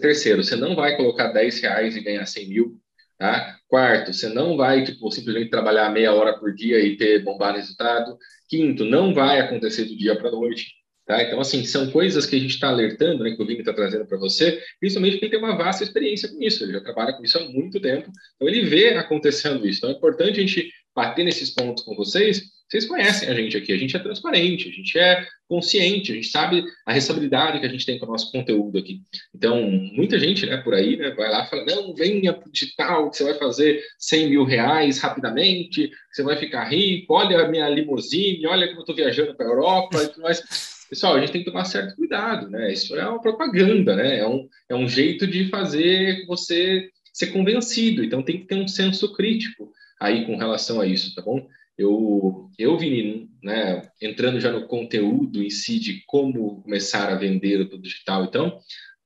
Terceiro, 0.00 0.44
você 0.44 0.56
não 0.56 0.76
vai 0.76 0.94
colocar 0.94 1.32
10 1.32 1.60
reais 1.62 1.96
e 1.96 2.02
ganhar 2.02 2.26
100 2.26 2.48
mil. 2.50 2.80
Tá? 3.18 3.56
Quarto, 3.66 4.12
você 4.12 4.28
não 4.28 4.58
vai 4.58 4.84
tipo, 4.84 5.10
simplesmente 5.10 5.48
trabalhar 5.48 5.88
meia 5.90 6.12
hora 6.12 6.38
por 6.38 6.54
dia 6.54 6.80
e 6.80 6.98
ter 6.98 7.22
bombar 7.24 7.54
resultado. 7.54 8.18
Quinto, 8.46 8.84
não 8.84 9.14
vai 9.14 9.40
acontecer 9.40 9.84
do 9.84 9.96
dia 9.96 10.14
para 10.16 10.28
a 10.28 10.32
noite. 10.32 10.83
Tá? 11.06 11.22
Então, 11.22 11.38
assim, 11.38 11.64
são 11.64 11.90
coisas 11.90 12.24
que 12.24 12.34
a 12.34 12.38
gente 12.38 12.54
está 12.54 12.68
alertando, 12.68 13.24
né, 13.24 13.36
que 13.36 13.42
o 13.42 13.46
Vini 13.46 13.60
está 13.60 13.74
trazendo 13.74 14.06
para 14.06 14.16
você, 14.16 14.62
principalmente 14.80 15.12
porque 15.12 15.26
ele 15.26 15.32
tem 15.32 15.40
uma 15.40 15.56
vasta 15.56 15.84
experiência 15.84 16.30
com 16.30 16.42
isso, 16.42 16.64
ele 16.64 16.72
já 16.72 16.80
trabalha 16.80 17.12
com 17.12 17.22
isso 17.22 17.36
há 17.36 17.44
muito 17.46 17.78
tempo, 17.78 18.10
então 18.36 18.48
ele 18.48 18.64
vê 18.64 18.94
acontecendo 18.94 19.66
isso. 19.66 19.78
Então, 19.78 19.90
é 19.90 19.92
importante 19.92 20.40
a 20.40 20.42
gente 20.42 20.70
bater 20.94 21.24
nesses 21.24 21.50
pontos 21.50 21.84
com 21.84 21.94
vocês. 21.94 22.42
Vocês 22.68 22.86
conhecem 22.86 23.28
a 23.28 23.34
gente 23.34 23.56
aqui, 23.56 23.72
a 23.72 23.76
gente 23.76 23.94
é 23.94 23.98
transparente, 23.98 24.68
a 24.68 24.72
gente 24.72 24.98
é 24.98 25.26
consciente, 25.46 26.12
a 26.12 26.14
gente 26.14 26.28
sabe 26.28 26.64
a 26.86 26.92
responsabilidade 26.92 27.60
que 27.60 27.66
a 27.66 27.68
gente 27.68 27.84
tem 27.84 27.98
com 27.98 28.06
o 28.06 28.08
nosso 28.08 28.32
conteúdo 28.32 28.78
aqui. 28.78 29.00
Então, 29.34 29.60
muita 29.70 30.18
gente, 30.18 30.46
né, 30.46 30.56
por 30.56 30.72
aí, 30.72 30.96
né, 30.96 31.10
vai 31.10 31.30
lá 31.30 31.44
e 31.44 31.50
fala, 31.50 31.64
não, 31.66 31.94
venha 31.94 32.32
para 32.32 32.50
digital, 32.50 33.10
que 33.10 33.18
você 33.18 33.24
vai 33.24 33.34
fazer 33.34 33.82
100 33.98 34.30
mil 34.30 34.44
reais 34.44 34.98
rapidamente, 34.98 35.90
você 36.10 36.22
vai 36.22 36.36
ficar 36.36 36.64
rico, 36.64 37.12
olha 37.12 37.44
a 37.44 37.48
minha 37.48 37.68
limusine, 37.68 38.46
olha 38.46 38.66
como 38.68 38.78
eu 38.78 38.82
estou 38.82 38.96
viajando 38.96 39.34
para 39.34 39.46
a 39.46 39.50
Europa 39.50 40.12
mais. 40.18 40.73
Pessoal, 40.88 41.14
a 41.14 41.20
gente 41.20 41.32
tem 41.32 41.42
que 41.42 41.50
tomar 41.50 41.64
certo 41.64 41.96
cuidado, 41.96 42.48
né? 42.50 42.72
Isso 42.72 42.94
é 42.96 43.08
uma 43.08 43.20
propaganda, 43.20 43.96
né? 43.96 44.18
É 44.18 44.28
um, 44.28 44.48
é 44.68 44.74
um 44.74 44.88
jeito 44.88 45.26
de 45.26 45.48
fazer 45.48 46.24
você 46.26 46.88
ser 47.12 47.28
convencido. 47.28 48.04
Então, 48.04 48.22
tem 48.22 48.40
que 48.40 48.46
ter 48.46 48.56
um 48.56 48.68
senso 48.68 49.12
crítico 49.12 49.72
aí 50.00 50.26
com 50.26 50.36
relação 50.36 50.80
a 50.80 50.86
isso, 50.86 51.14
tá 51.14 51.22
bom? 51.22 51.46
Eu, 51.76 52.50
eu 52.58 52.78
Vini, 52.78 53.28
né, 53.42 53.82
entrando 54.00 54.40
já 54.40 54.52
no 54.52 54.66
conteúdo 54.66 55.42
em 55.42 55.50
si 55.50 55.78
de 55.78 56.02
como 56.06 56.62
começar 56.62 57.08
a 57.08 57.16
vender 57.16 57.60
o 57.60 57.78
digital, 57.78 58.24
então, 58.24 58.58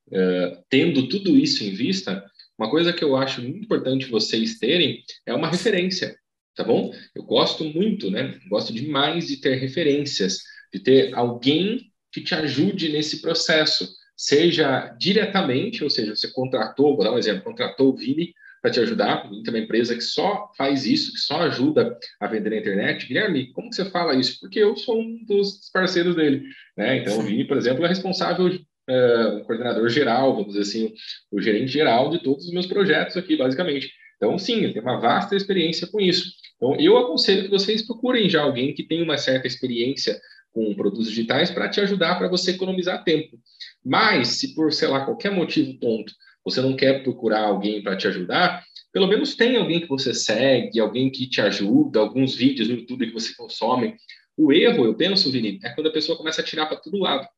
uh, 0.09 0.65
tendo 0.69 1.09
tudo 1.09 1.37
isso 1.37 1.65
em 1.65 1.71
vista, 1.71 2.23
uma 2.59 2.71
coisa 2.71 2.93
que 2.93 3.03
eu 3.03 3.17
acho 3.17 3.41
muito 3.41 3.65
importante 3.65 4.11
vocês 4.11 4.59
terem 4.59 5.03
é 5.25 5.33
uma 5.33 5.49
referência, 5.49 6.17
tá 6.55 6.63
bom? 6.63 6.93
Eu 7.15 7.23
gosto 7.23 7.65
muito, 7.65 8.11
né? 8.11 8.39
Gosto 8.51 8.73
demais 8.73 9.29
de 9.29 9.41
ter 9.41 9.55
referências 9.57 10.39
de 10.73 10.81
ter 10.81 11.15
alguém 11.15 11.81
que 12.13 12.21
te 12.21 12.35
ajude 12.35 12.91
nesse 12.91 13.21
processo, 13.21 13.89
seja 14.17 14.95
diretamente, 14.99 15.85
ou 15.85 15.91
seja, 15.91 16.15
você 16.15 16.33
contratou, 16.33 16.97
vou 16.97 17.05
dar 17.05 17.13
um 17.13 17.19
exemplo, 17.19 17.45
contratou 17.45 17.91
o 17.91 17.97
Vini 17.97 18.33
para 18.61 18.71
te 18.71 18.81
ajudar, 18.81 19.31
o 19.31 19.43
tem 19.43 19.55
uma 19.55 19.63
empresa 19.63 19.95
que 19.95 20.01
só 20.01 20.51
faz 20.57 20.85
isso, 20.85 21.13
que 21.13 21.21
só 21.21 21.43
ajuda 21.43 21.97
a 22.21 22.27
vender 22.27 22.51
na 22.51 22.57
internet. 22.57 23.07
Guilherme, 23.07 23.53
como 23.53 23.71
que 23.71 23.77
você 23.77 23.85
fala 23.85 24.17
isso? 24.17 24.41
Porque 24.41 24.59
eu 24.59 24.77
sou 24.77 25.01
um 25.01 25.25
dos 25.25 25.71
parceiros 25.73 26.17
dele, 26.17 26.43
né? 26.77 26.97
Então, 26.97 27.19
o 27.19 27.23
Vini, 27.23 27.45
por 27.47 27.57
exemplo, 27.57 27.85
é 27.85 27.89
responsável 27.89 28.51
Uh, 28.91 29.45
coordenador 29.45 29.87
geral, 29.91 30.33
vamos 30.33 30.55
dizer 30.55 30.63
assim, 30.63 30.95
o 31.31 31.43
gerente 31.43 31.71
geral 31.71 32.09
de 32.09 32.23
todos 32.23 32.47
os 32.47 32.53
meus 32.55 32.67
projetos 32.67 33.19
aqui, 33.19 33.37
basicamente. 33.37 33.93
Então, 34.17 34.39
sim, 34.39 34.65
ele 34.65 34.73
tem 34.73 34.81
uma 34.81 34.99
vasta 34.99 35.37
experiência 35.37 35.87
com 35.87 36.01
isso. 36.01 36.33
Então, 36.57 36.75
eu 36.81 36.97
aconselho 36.97 37.43
que 37.43 37.51
vocês 37.51 37.87
procurem 37.87 38.31
já 38.31 38.43
alguém 38.43 38.75
que 38.75 38.83
tem 38.83 39.03
uma 39.03 39.19
certa 39.19 39.47
experiência 39.47 40.19
com 40.53 40.75
produtos 40.75 41.09
digitais 41.09 41.51
para 41.51 41.69
te 41.69 41.81
ajudar 41.81 42.17
para 42.17 42.29
você 42.29 42.53
economizar 42.53 43.05
tempo. 43.05 43.39
Mas, 43.85 44.29
se 44.29 44.55
por, 44.55 44.73
sei 44.73 44.89
lá, 44.89 45.05
qualquer 45.05 45.31
motivo 45.31 45.79
tonto, 45.79 46.13
você 46.45 46.61
não 46.61 46.75
quer 46.75 47.03
procurar 47.03 47.43
alguém 47.43 47.83
para 47.83 47.97
te 47.97 48.09
ajudar, 48.09 48.65
pelo 48.93 49.07
menos 49.07 49.37
tem 49.37 49.57
alguém 49.57 49.81
que 49.81 49.89
você 49.89 50.15
segue, 50.15 50.81
alguém 50.81 51.11
que 51.11 51.29
te 51.29 51.41
ajuda, 51.41 52.01
alguns 52.01 52.35
vídeos 52.35 52.69
no 52.69 52.77
YouTube 52.77 53.07
que 53.07 53.13
você 53.13 53.35
consome. 53.35 53.97
O 54.37 54.53
erro, 54.53 54.85
eu 54.85 54.95
penso, 54.95 55.31
Vini, 55.31 55.59
é 55.63 55.71
quando 55.71 55.89
a 55.89 55.93
pessoa 55.93 56.17
começa 56.17 56.41
a 56.41 56.45
tirar 56.45 56.67
para 56.67 56.79
todo 56.79 56.99
lado. 56.99 57.29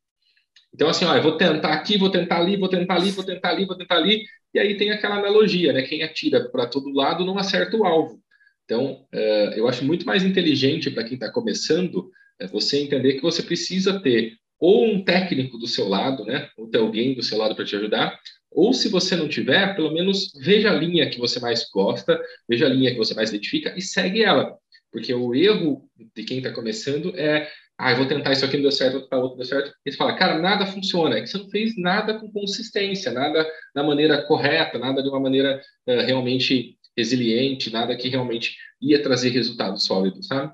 Então, 0.73 0.89
assim, 0.89 1.05
ó, 1.05 1.17
eu 1.17 1.23
vou 1.23 1.37
tentar 1.37 1.73
aqui, 1.73 1.99
vou 1.99 2.11
tentar 2.11 2.39
ali, 2.39 2.57
vou 2.57 2.69
tentar 2.69 2.95
ali, 2.95 3.11
vou 3.11 3.25
tentar 3.25 3.51
ali, 3.51 3.65
vou 3.65 3.77
tentar 3.77 3.97
ali, 3.97 4.23
e 4.55 4.59
aí 4.59 4.77
tem 4.77 4.91
aquela 4.91 5.17
analogia, 5.17 5.73
né? 5.73 5.83
Quem 5.83 6.03
atira 6.03 6.49
para 6.49 6.67
todo 6.67 6.95
lado 6.95 7.25
não 7.25 7.37
acerta 7.37 7.77
o 7.77 7.85
alvo. 7.85 8.21
Então, 8.65 9.05
uh, 9.13 9.53
eu 9.57 9.67
acho 9.67 9.85
muito 9.85 10.07
mais 10.07 10.23
inteligente 10.23 10.91
para 10.91 11.03
quem 11.03 11.15
está 11.15 11.31
começando 11.31 12.09
é 12.41 12.47
você 12.47 12.79
entender 12.79 13.15
que 13.15 13.23
você 13.23 13.43
precisa 13.43 14.01
ter 14.01 14.35
ou 14.59 14.85
um 14.87 15.03
técnico 15.03 15.57
do 15.57 15.67
seu 15.67 15.89
lado, 15.89 16.25
né? 16.25 16.49
Ou 16.57 16.69
ter 16.69 16.79
alguém 16.79 17.15
do 17.15 17.23
seu 17.23 17.39
lado 17.39 17.55
para 17.55 17.65
te 17.65 17.75
ajudar, 17.77 18.19
ou 18.51 18.73
se 18.75 18.89
você 18.89 19.17
não 19.17 19.29
tiver, 19.29 19.75
pelo 19.75 19.93
menos 19.93 20.33
veja 20.43 20.71
a 20.71 20.75
linha 20.75 21.09
que 21.09 21.19
você 21.19 21.39
mais 21.39 21.67
gosta, 21.73 22.21
veja 22.49 22.67
a 22.67 22.69
linha 22.69 22.91
que 22.91 22.99
você 22.99 23.15
mais 23.15 23.31
identifica 23.31 23.73
e 23.77 23.81
segue 23.81 24.23
ela. 24.23 24.57
Porque 24.93 25.15
o 25.15 25.35
erro 25.35 25.89
de 26.15 26.25
quem 26.25 26.39
está 26.39 26.53
começando 26.53 27.17
é, 27.17 27.49
ah, 27.79 27.93
eu 27.93 27.97
vou 27.97 28.07
tentar 28.07 28.33
isso 28.33 28.45
aqui, 28.45 28.57
não 28.57 28.63
deu 28.63 28.73
certo, 28.73 28.97
outro, 28.97 29.19
outro 29.19 29.37
deu 29.37 29.47
certo. 29.47 29.73
E 29.87 29.93
você 29.93 29.97
fala, 29.97 30.17
cara, 30.17 30.39
nada 30.39 30.67
funciona. 30.67 31.17
É 31.17 31.21
que 31.21 31.29
você 31.29 31.39
não 31.39 31.49
fez 31.49 31.77
nada 31.79 32.19
com 32.19 32.31
consistência, 32.31 33.13
nada 33.13 33.49
da 33.75 33.85
maneira 33.85 34.21
correta, 34.23 34.79
nada 34.79 35.01
de 35.01 35.09
uma 35.09 35.21
maneira 35.21 35.63
uh, 35.87 36.01
realmente 36.05 36.77
resiliente, 36.97 37.73
nada 37.73 37.97
que 37.97 38.09
realmente 38.09 38.57
ia 38.83 39.01
trazer 39.01 39.31
resultados 39.31 39.85
sólidos, 39.85 40.27
sabe? 40.27 40.53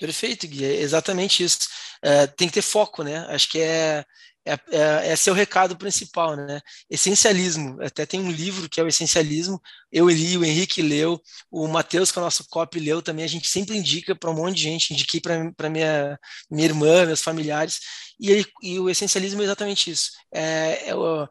Perfeito, 0.00 0.46
Gui, 0.46 0.64
é 0.64 0.80
exatamente 0.80 1.42
isso. 1.42 1.58
É, 2.02 2.26
tem 2.26 2.48
que 2.48 2.54
ter 2.54 2.62
foco, 2.62 3.02
né? 3.02 3.18
Acho 3.28 3.48
que 3.50 3.60
é, 3.60 4.04
é, 4.44 4.58
é, 4.70 5.12
esse 5.12 5.28
é 5.28 5.32
o 5.32 5.34
recado 5.34 5.76
principal, 5.76 6.36
né? 6.36 6.60
Essencialismo. 6.88 7.76
Até 7.82 8.06
tem 8.06 8.20
um 8.20 8.30
livro 8.30 8.68
que 8.68 8.80
é 8.80 8.82
o 8.82 8.88
Essencialismo. 8.88 9.60
Eu 9.92 10.08
li, 10.08 10.36
o 10.38 10.44
Henrique 10.44 10.82
leu, 10.82 11.20
o 11.50 11.68
Matheus, 11.68 12.10
que 12.10 12.18
é 12.18 12.22
o 12.22 12.24
nosso 12.24 12.46
copy, 12.48 12.80
leu 12.80 13.02
também. 13.02 13.24
A 13.24 13.28
gente 13.28 13.48
sempre 13.48 13.76
indica 13.76 14.14
para 14.14 14.30
um 14.30 14.34
monte 14.34 14.56
de 14.56 14.62
gente. 14.62 14.94
Indiquei 14.94 15.20
para 15.20 15.70
minha, 15.70 16.18
minha 16.50 16.64
irmã, 16.64 17.04
meus 17.04 17.22
familiares. 17.22 17.78
E, 18.18 18.30
ele, 18.30 18.46
e 18.62 18.78
o 18.80 18.90
essencialismo 18.90 19.40
é 19.42 19.44
exatamente 19.44 19.90
isso. 19.90 20.10
É, 20.32 20.88
é 20.88 20.94
o, 20.94 21.28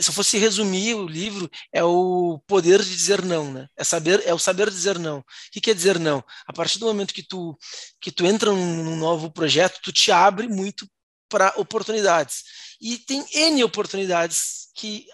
se 0.00 0.08
eu 0.08 0.12
fosse 0.12 0.38
resumir 0.38 0.94
o 0.94 1.06
livro, 1.06 1.50
é 1.72 1.82
o 1.82 2.40
poder 2.46 2.82
de 2.82 2.90
dizer 2.94 3.24
não, 3.24 3.52
né? 3.52 3.66
É 3.76 3.82
saber, 3.82 4.22
é 4.26 4.32
o 4.32 4.38
saber 4.38 4.70
dizer 4.70 4.98
não. 4.98 5.18
O 5.18 5.24
que 5.52 5.60
quer 5.60 5.74
dizer 5.74 5.98
não? 5.98 6.22
A 6.46 6.52
partir 6.52 6.78
do 6.78 6.86
momento 6.86 7.14
que 7.14 7.22
tu 7.22 7.56
que 8.00 8.12
tu 8.12 8.24
entra 8.26 8.50
num, 8.52 8.84
num 8.84 8.96
novo 8.96 9.30
projeto, 9.30 9.80
tu 9.82 9.92
te 9.92 10.12
abre 10.12 10.46
muito 10.48 10.86
para 11.28 11.52
oportunidades. 11.56 12.42
E 12.80 12.98
tem 12.98 13.24
N 13.32 13.64
oportunidades 13.64 14.68
que, 14.74 15.06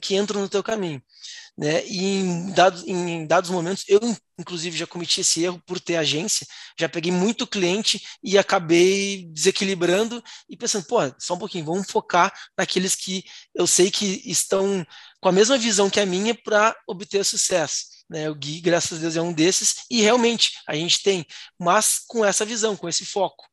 que 0.00 0.16
entram 0.16 0.40
no 0.40 0.48
teu 0.48 0.62
caminho. 0.62 1.02
Né? 1.58 1.84
E 1.86 2.20
em 2.20 2.52
dados, 2.52 2.84
em 2.86 3.26
dados 3.26 3.50
momentos, 3.50 3.84
eu 3.88 3.98
inclusive 4.38 4.78
já 4.78 4.86
cometi 4.86 5.22
esse 5.22 5.42
erro 5.42 5.60
por 5.66 5.80
ter 5.80 5.96
agência, 5.96 6.46
já 6.78 6.88
peguei 6.88 7.10
muito 7.10 7.48
cliente 7.48 8.00
e 8.22 8.38
acabei 8.38 9.26
desequilibrando 9.32 10.22
e 10.48 10.56
pensando, 10.56 10.86
pô, 10.86 10.98
só 11.18 11.34
um 11.34 11.38
pouquinho, 11.38 11.64
vamos 11.64 11.90
focar 11.90 12.32
naqueles 12.56 12.94
que 12.94 13.24
eu 13.52 13.66
sei 13.66 13.90
que 13.90 14.22
estão 14.24 14.86
com 15.20 15.28
a 15.28 15.32
mesma 15.32 15.58
visão 15.58 15.90
que 15.90 15.98
a 15.98 16.06
minha 16.06 16.32
para 16.32 16.76
obter 16.86 17.24
sucesso. 17.24 17.86
Né? 18.08 18.30
O 18.30 18.36
Gui, 18.36 18.60
graças 18.60 18.98
a 18.98 19.00
Deus, 19.00 19.16
é 19.16 19.20
um 19.20 19.32
desses, 19.32 19.84
e 19.90 20.00
realmente 20.00 20.52
a 20.64 20.76
gente 20.76 21.02
tem, 21.02 21.26
mas 21.58 21.98
com 22.06 22.24
essa 22.24 22.44
visão, 22.44 22.76
com 22.76 22.88
esse 22.88 23.04
foco, 23.04 23.44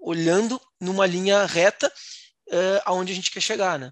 olhando 0.00 0.60
numa 0.80 1.06
linha 1.06 1.44
reta 1.46 1.92
uh, 2.48 2.82
aonde 2.84 3.12
a 3.12 3.14
gente 3.14 3.30
quer 3.30 3.40
chegar, 3.40 3.78
né? 3.78 3.90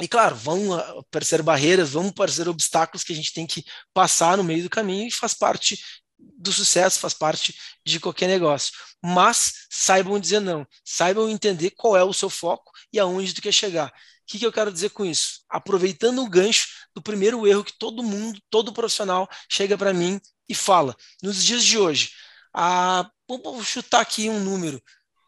E 0.00 0.08
claro, 0.08 0.34
vão 0.34 0.72
aparecer 0.72 1.42
barreiras, 1.42 1.90
vão 1.90 2.08
aparecer 2.08 2.48
obstáculos 2.48 3.04
que 3.04 3.12
a 3.12 3.16
gente 3.16 3.32
tem 3.32 3.46
que 3.46 3.64
passar 3.92 4.36
no 4.36 4.44
meio 4.44 4.62
do 4.62 4.70
caminho 4.70 5.06
e 5.06 5.10
faz 5.10 5.34
parte 5.34 5.78
do 6.18 6.52
sucesso, 6.52 6.98
faz 6.98 7.14
parte 7.14 7.54
de 7.84 8.00
qualquer 8.00 8.28
negócio. 8.28 8.72
Mas 9.02 9.66
saibam 9.70 10.18
dizer 10.18 10.40
não, 10.40 10.66
saibam 10.84 11.28
entender 11.28 11.70
qual 11.70 11.96
é 11.96 12.02
o 12.02 12.12
seu 12.12 12.30
foco 12.30 12.72
e 12.92 12.98
aonde 12.98 13.34
tu 13.34 13.42
quer 13.42 13.52
chegar. 13.52 13.88
O 13.88 13.92
que, 14.26 14.38
que 14.38 14.46
eu 14.46 14.52
quero 14.52 14.72
dizer 14.72 14.90
com 14.90 15.04
isso? 15.04 15.40
Aproveitando 15.48 16.22
o 16.22 16.28
gancho 16.28 16.68
do 16.94 17.02
primeiro 17.02 17.46
erro 17.46 17.64
que 17.64 17.76
todo 17.76 18.02
mundo, 18.02 18.40
todo 18.48 18.72
profissional 18.72 19.28
chega 19.50 19.76
para 19.76 19.92
mim 19.92 20.20
e 20.48 20.54
fala. 20.54 20.96
Nos 21.22 21.44
dias 21.44 21.64
de 21.64 21.78
hoje, 21.78 22.10
a, 22.54 23.10
vou 23.28 23.62
chutar 23.62 24.00
aqui 24.00 24.28
um 24.28 24.40
número. 24.40 24.82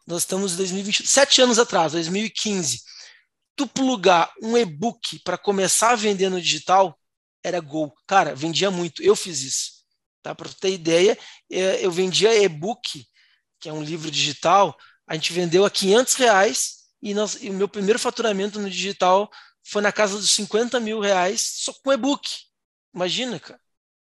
Nós 0.07 0.21
estamos 0.21 0.53
em 0.53 0.57
2020, 0.57 1.07
sete 1.07 1.41
anos 1.41 1.57
atrás, 1.57 1.93
2015 1.93 2.95
tu 3.55 3.65
plugar 3.65 4.31
um 4.41 4.57
e-book 4.57 5.19
para 5.19 5.37
começar 5.37 5.91
a 5.91 5.95
vender 5.95 6.29
no 6.29 6.41
digital, 6.41 6.99
era 7.43 7.59
gol. 7.59 7.95
Cara, 8.05 8.35
vendia 8.35 8.69
muito. 8.69 9.01
Eu 9.01 9.15
fiz 9.15 9.41
isso. 9.41 9.71
Tá? 10.21 10.35
Para 10.35 10.49
ter 10.49 10.73
ideia, 10.73 11.17
é, 11.49 11.85
eu 11.85 11.91
vendia 11.91 12.35
e-book, 12.35 13.05
que 13.59 13.69
é 13.69 13.73
um 13.73 13.83
livro 13.83 14.11
digital, 14.11 14.75
a 15.07 15.13
gente 15.13 15.31
vendeu 15.31 15.63
a 15.63 15.71
500 15.71 16.15
reais 16.15 16.85
e, 17.01 17.13
nós, 17.13 17.37
e 17.41 17.49
o 17.49 17.53
meu 17.53 17.67
primeiro 17.67 17.99
faturamento 17.99 18.59
no 18.59 18.69
digital 18.69 19.29
foi 19.63 19.81
na 19.81 19.91
casa 19.91 20.17
dos 20.17 20.31
50 20.31 20.79
mil 20.79 20.99
reais 20.99 21.41
só 21.41 21.73
com 21.73 21.93
e-book. 21.93 22.27
Imagina, 22.93 23.39
cara. 23.39 23.59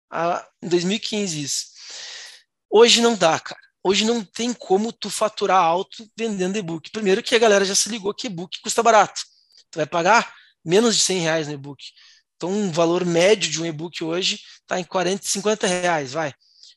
Ah, 0.09 0.47
em 0.61 0.69
2015 0.69 1.41
isso. 1.41 1.65
Hoje 2.69 3.01
não 3.01 3.15
dá, 3.15 3.39
cara. 3.39 3.61
Hoje 3.83 4.05
não 4.05 4.23
tem 4.23 4.53
como 4.53 4.93
tu 4.93 5.09
faturar 5.09 5.61
alto 5.61 6.09
vendendo 6.17 6.57
e-book. 6.57 6.89
Primeiro 6.89 7.21
que 7.21 7.35
a 7.35 7.39
galera 7.39 7.65
já 7.65 7.75
se 7.75 7.89
ligou 7.89 8.13
que 8.13 8.27
e-book 8.27 8.59
custa 8.61 8.81
barato. 8.81 9.21
Tu 9.69 9.77
vai 9.77 9.85
pagar 9.85 10.33
menos 10.63 10.95
de 10.95 11.03
100 11.03 11.19
reais 11.19 11.47
no 11.47 11.53
e-book. 11.53 11.83
Então, 12.37 12.49
um 12.49 12.71
valor 12.71 13.05
médio 13.05 13.51
de 13.51 13.61
um 13.61 13.65
e-book 13.65 14.03
hoje 14.03 14.39
está 14.61 14.79
em 14.79 14.83
40, 14.83 15.25
50 15.25 15.67
reais, 15.67 16.13
vai. 16.13 16.33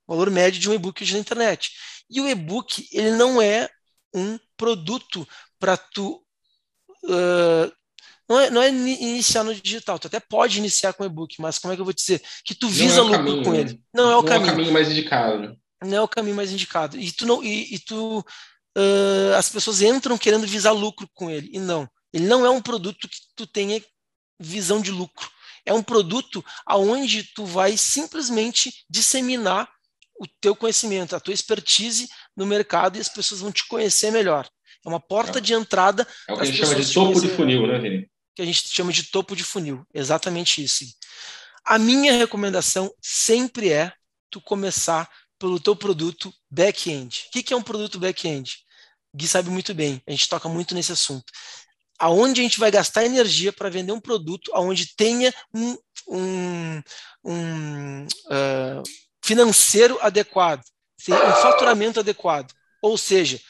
O 0.07 0.15
valor 0.15 0.31
médio 0.31 0.61
de 0.61 0.69
um 0.69 0.75
e-book 0.75 1.03
hoje 1.03 1.15
na 1.15 1.21
internet. 1.21 1.71
E 2.11 2.21
o 2.21 2.29
e-book, 2.29 2.89
ele 2.93 3.13
não 3.13 3.41
é 3.41 3.69
um 4.15 4.39
produto 4.57 5.27
para 5.59 5.77
tu. 5.77 6.23
Uh, 7.05 7.71
não, 8.29 8.41
é, 8.41 8.51
não 8.51 8.63
é 8.63 8.69
iniciar 8.69 9.45
no 9.45 9.55
digital, 9.55 9.99
tu 9.99 10.09
até 10.09 10.19
pode 10.19 10.59
iniciar 10.59 10.93
com 10.93 11.05
e-book, 11.05 11.37
mas 11.41 11.59
como 11.59 11.73
é 11.73 11.77
que 11.77 11.81
eu 11.81 11.85
vou 11.85 11.95
dizer? 11.95 12.21
Que 12.45 12.55
tu 12.55 12.69
visa 12.69 12.99
é 12.99 13.03
lucro 13.03 13.19
caminho, 13.19 13.45
com 13.45 13.55
ele. 13.55 13.81
Não 13.95 14.11
é 14.11 14.17
o 14.17 14.23
não 14.23 14.25
caminho. 14.25 14.51
é 14.51 14.53
o 14.53 14.57
caminho 14.57 14.73
mais 14.73 14.91
indicado. 14.91 15.57
Não 15.87 15.99
é 15.99 16.01
o 16.01 16.09
caminho 16.09 16.37
mais 16.37 16.53
indicado. 16.53 16.99
E 16.99 17.11
tu 17.13 17.27
não. 17.27 17.43
E, 17.43 17.75
e 17.75 17.79
tu. 17.79 18.25
Uh, 18.77 19.35
as 19.37 19.49
pessoas 19.49 19.81
entram 19.81 20.19
querendo 20.19 20.47
visar 20.47 20.73
lucro 20.73 21.09
com 21.15 21.31
ele. 21.31 21.49
E 21.53 21.59
não. 21.59 21.89
Ele 22.13 22.27
não 22.27 22.45
é 22.45 22.51
um 22.51 22.61
produto 22.61 23.09
que 23.09 23.19
tu 23.35 23.47
tenha 23.47 23.83
visão 24.39 24.81
de 24.81 24.91
lucro. 24.91 25.31
É 25.65 25.73
um 25.73 25.83
produto 25.83 26.45
aonde 26.65 27.25
tu 27.35 27.45
vai 27.45 27.77
simplesmente 27.77 28.85
disseminar 28.89 29.69
o 30.19 30.27
teu 30.41 30.55
conhecimento, 30.55 31.15
a 31.15 31.21
tua 31.21 31.35
expertise 31.35 32.09
no 32.37 32.47
mercado 32.47 32.97
e 32.97 33.01
as 33.01 33.09
pessoas 33.09 33.41
vão 33.41 33.53
te 33.53 33.67
conhecer 33.67 34.11
melhor. 34.11 34.49
É 34.85 34.89
uma 34.89 35.01
porta 35.01 35.39
é, 35.39 35.41
de 35.41 35.53
entrada. 35.53 36.07
É 36.29 36.33
o 36.33 36.37
que 36.37 36.43
a 36.43 36.47
gente 36.47 36.59
chama 36.59 36.75
de 36.77 36.93
topo 36.95 37.21
de 37.21 37.29
funil, 37.29 37.67
né, 37.67 37.79
Vini? 37.79 38.11
Que 38.35 38.43
a 38.43 38.45
gente 38.45 38.69
chama 38.69 38.93
de 38.93 39.05
topo 39.05 39.35
de 39.35 39.43
funil. 39.43 39.85
Exatamente 39.93 40.63
isso. 40.63 40.85
A 41.65 41.79
minha 41.79 42.13
recomendação 42.13 42.95
sempre 43.03 43.71
é 43.71 43.93
tu 44.31 44.41
começar 44.41 45.11
pelo 45.39 45.61
teu 45.61 45.77
produto 45.77 46.33
back-end. 46.51 47.27
O 47.29 47.43
que 47.43 47.53
é 47.53 47.57
um 47.57 47.63
produto 47.63 47.99
back-end? 47.99 48.59
Gui 49.15 49.27
sabe 49.27 49.49
muito 49.51 49.75
bem, 49.75 50.03
a 50.07 50.11
gente 50.11 50.29
toca 50.29 50.49
muito 50.49 50.75
nesse 50.75 50.93
assunto 50.93 51.33
aonde 51.99 52.41
a 52.41 52.45
gente 52.45 52.59
vai 52.59 52.71
gastar 52.71 53.05
energia 53.05 53.53
para 53.53 53.71
vender 53.71 53.93
um 53.93 54.01
produto 54.01 54.51
aonde 54.55 54.95
tenha 54.97 55.33
um, 55.55 55.77
um, 56.09 56.83
um 57.25 58.05
uh, 58.05 58.83
financeiro 59.25 59.99
adequado, 60.01 60.63
um 61.09 61.43
faturamento 61.43 62.01
adequado. 62.01 62.53
Ou 62.83 62.99
seja, 62.99 63.41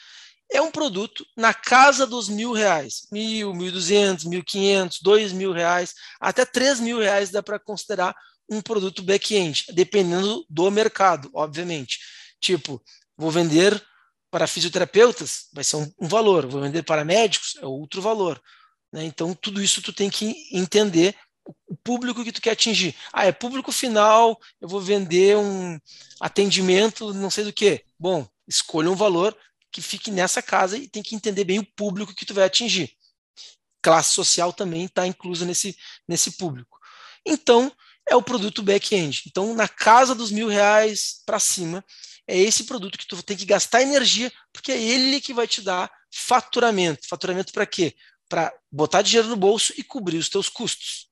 é 0.51 0.61
um 0.61 0.71
produto 0.71 1.25
na 1.35 1.53
casa 1.53 2.07
dos 2.07 2.29
mil 2.29 2.53
reais, 2.53 3.07
mil, 3.11 3.53
mil 3.53 3.71
duzentos, 3.71 4.25
mil 4.25 4.43
quinhentos, 4.43 4.99
dois 5.01 5.33
mil 5.33 5.51
reais, 5.51 5.93
até 6.19 6.45
três 6.45 6.79
mil 6.79 6.99
reais 6.99 7.29
dá 7.29 7.43
para 7.43 7.59
considerar 7.59 8.15
um 8.49 8.61
produto 8.61 9.03
back-end, 9.03 9.65
dependendo 9.73 10.45
do 10.49 10.69
mercado, 10.71 11.29
obviamente. 11.33 11.99
Tipo, 12.39 12.81
vou 13.17 13.31
vender 13.31 13.81
para 14.29 14.47
fisioterapeutas 14.47 15.47
vai 15.53 15.63
ser 15.63 15.77
um, 15.77 15.91
um, 16.01 16.07
valor, 16.07 16.45
vou 16.47 16.61
vender 16.61 16.83
para 16.83 17.05
médicos 17.05 17.55
é 17.61 17.65
outro 17.65 18.01
valor. 18.01 18.41
Né? 18.91 19.03
Então, 19.03 19.33
tudo 19.33 19.61
isso 19.61 19.81
tu 19.81 19.93
tem 19.93 20.09
que 20.09 20.35
entender 20.51 21.15
o 21.65 21.75
público 21.77 22.23
que 22.23 22.31
tu 22.31 22.41
quer 22.41 22.51
atingir. 22.51 22.93
Ah, 23.13 23.25
é 23.25 23.31
público 23.31 23.71
final, 23.71 24.39
eu 24.59 24.67
vou 24.67 24.81
vender 24.81 25.37
um 25.37 25.79
atendimento, 26.19 27.13
não 27.13 27.29
sei 27.29 27.45
do 27.45 27.53
que. 27.53 27.83
Bom, 27.97 28.27
escolha 28.47 28.91
um 28.91 28.95
valor 28.95 29.35
que 29.71 29.81
fique 29.81 30.11
nessa 30.11 30.41
casa 30.41 30.77
e 30.77 30.87
tem 30.87 31.03
que 31.03 31.15
entender 31.15 31.43
bem 31.43 31.59
o 31.59 31.65
público 31.75 32.13
que 32.13 32.25
tu 32.25 32.33
vai 32.33 32.45
atingir. 32.45 32.91
Classe 33.81 34.11
social 34.11 34.51
também 34.51 34.85
está 34.85 35.07
inclusa 35.07 35.45
nesse, 35.45 35.77
nesse 36.07 36.31
público. 36.31 36.77
Então, 37.25 37.71
é 38.09 38.15
o 38.15 38.21
produto 38.21 38.63
back-end. 38.63 39.23
Então, 39.27 39.53
na 39.53 39.67
casa 39.67 40.15
dos 40.15 40.31
mil 40.31 40.47
reais 40.47 41.21
para 41.25 41.39
cima, 41.39 41.83
é 42.27 42.37
esse 42.37 42.65
produto 42.65 42.97
que 42.97 43.07
tu 43.07 43.21
tem 43.23 43.37
que 43.37 43.45
gastar 43.45 43.81
energia, 43.81 44.31
porque 44.51 44.71
é 44.71 44.81
ele 44.81 45.21
que 45.21 45.33
vai 45.33 45.47
te 45.47 45.61
dar 45.61 45.89
faturamento. 46.13 47.07
Faturamento 47.07 47.53
para 47.53 47.65
quê? 47.65 47.93
Para 48.27 48.53
botar 48.71 49.01
dinheiro 49.01 49.29
no 49.29 49.35
bolso 49.35 49.73
e 49.77 49.83
cobrir 49.83 50.17
os 50.17 50.29
teus 50.29 50.49
custos. 50.49 51.07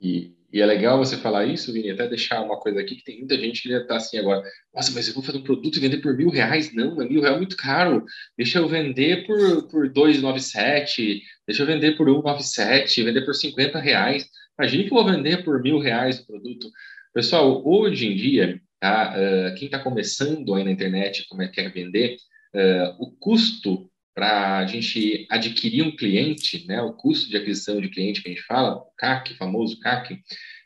E, 0.00 0.32
e, 0.50 0.60
é 0.60 0.66
legal 0.66 0.96
você 0.98 1.16
falar 1.16 1.44
isso, 1.44 1.72
Vini, 1.72 1.90
até 1.90 2.08
deixar 2.08 2.40
uma 2.40 2.58
coisa 2.58 2.80
aqui, 2.80 2.96
que 2.96 3.04
tem 3.04 3.18
muita 3.18 3.36
gente 3.36 3.62
que 3.62 3.68
já 3.68 3.82
está 3.82 3.96
assim 3.96 4.16
agora, 4.16 4.42
nossa, 4.74 4.90
mas 4.92 5.06
eu 5.06 5.14
vou 5.14 5.22
fazer 5.22 5.38
um 5.38 5.42
produto 5.42 5.76
e 5.76 5.80
vender 5.80 5.98
por 5.98 6.16
mil 6.16 6.30
reais? 6.30 6.74
Não, 6.74 7.00
é 7.02 7.06
mil 7.06 7.20
reais 7.20 7.36
muito 7.36 7.56
caro. 7.56 8.04
Deixa 8.36 8.58
eu 8.58 8.68
vender 8.68 9.26
por, 9.26 9.68
por 9.68 9.92
2,97, 9.92 11.20
deixa 11.46 11.62
eu 11.62 11.66
vender 11.66 11.96
por 11.96 12.08
1,97, 12.08 13.04
vender 13.04 13.24
por 13.24 13.34
50 13.34 13.78
reais. 13.78 14.26
Imagina 14.60 14.84
que 14.84 14.90
eu 14.90 15.02
vou 15.02 15.06
vender 15.06 15.42
por 15.42 15.62
mil 15.62 15.78
reais 15.78 16.20
o 16.20 16.26
produto. 16.26 16.70
Pessoal, 17.14 17.66
hoje 17.66 18.06
em 18.06 18.14
dia, 18.14 18.60
Tá? 18.80 19.14
Uh, 19.14 19.54
quem 19.56 19.66
está 19.66 19.78
começando 19.78 20.54
aí 20.54 20.64
na 20.64 20.70
internet, 20.70 21.26
como 21.28 21.42
é 21.42 21.48
que 21.48 21.62
quer 21.62 21.70
vender, 21.70 22.16
uh, 22.54 22.96
o 22.98 23.12
custo 23.12 23.90
para 24.14 24.58
a 24.58 24.66
gente 24.66 25.26
adquirir 25.30 25.82
um 25.82 25.94
cliente, 25.94 26.66
né, 26.66 26.80
o 26.80 26.94
custo 26.94 27.28
de 27.28 27.36
aquisição 27.36 27.80
de 27.80 27.90
cliente 27.90 28.22
que 28.22 28.28
a 28.28 28.32
gente 28.32 28.44
fala, 28.44 28.76
o 28.76 28.90
CAC, 28.96 29.34
famoso 29.34 29.78
CAC, 29.80 30.18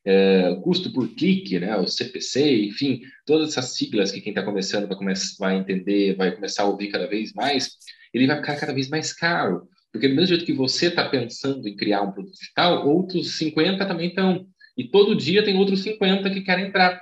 é, 0.04 0.48
o 0.50 0.61
custo 0.62 0.92
por 0.92 1.09
clique, 1.14 1.61
né, 1.61 1.76
o 1.76 1.87
CPC, 1.87 2.64
enfim, 2.64 3.02
todas 3.26 3.50
essas 3.50 3.74
siglas 3.76 4.11
que 4.11 4.20
quem 4.20 4.30
está 4.30 4.42
começando 4.42 4.88
vai, 4.88 4.96
começar, 4.96 5.37
vai 5.38 5.57
entender, 5.57 6.16
vai 6.16 6.35
começar 6.35 6.62
a 6.62 6.66
ouvir 6.66 6.88
cada 6.88 7.07
vez 7.07 7.33
mais, 7.33 7.76
ele 8.12 8.26
vai 8.26 8.37
ficar 8.37 8.57
cada 8.57 8.72
vez 8.72 8.88
mais 8.88 9.12
caro. 9.12 9.68
Porque 9.94 10.09
do 10.09 10.16
mesmo 10.16 10.30
jeito 10.30 10.44
que 10.44 10.52
você 10.52 10.88
está 10.88 11.09
pensando 11.09 11.68
em 11.68 11.76
criar 11.76 12.02
um 12.02 12.11
produto 12.11 12.35
digital, 12.35 12.85
outros 12.85 13.38
50 13.38 13.87
também 13.87 14.09
estão. 14.09 14.44
E 14.76 14.88
todo 14.88 15.14
dia 15.14 15.44
tem 15.44 15.57
outros 15.57 15.83
50 15.83 16.30
que 16.30 16.40
querem 16.40 16.66
entrar. 16.66 17.00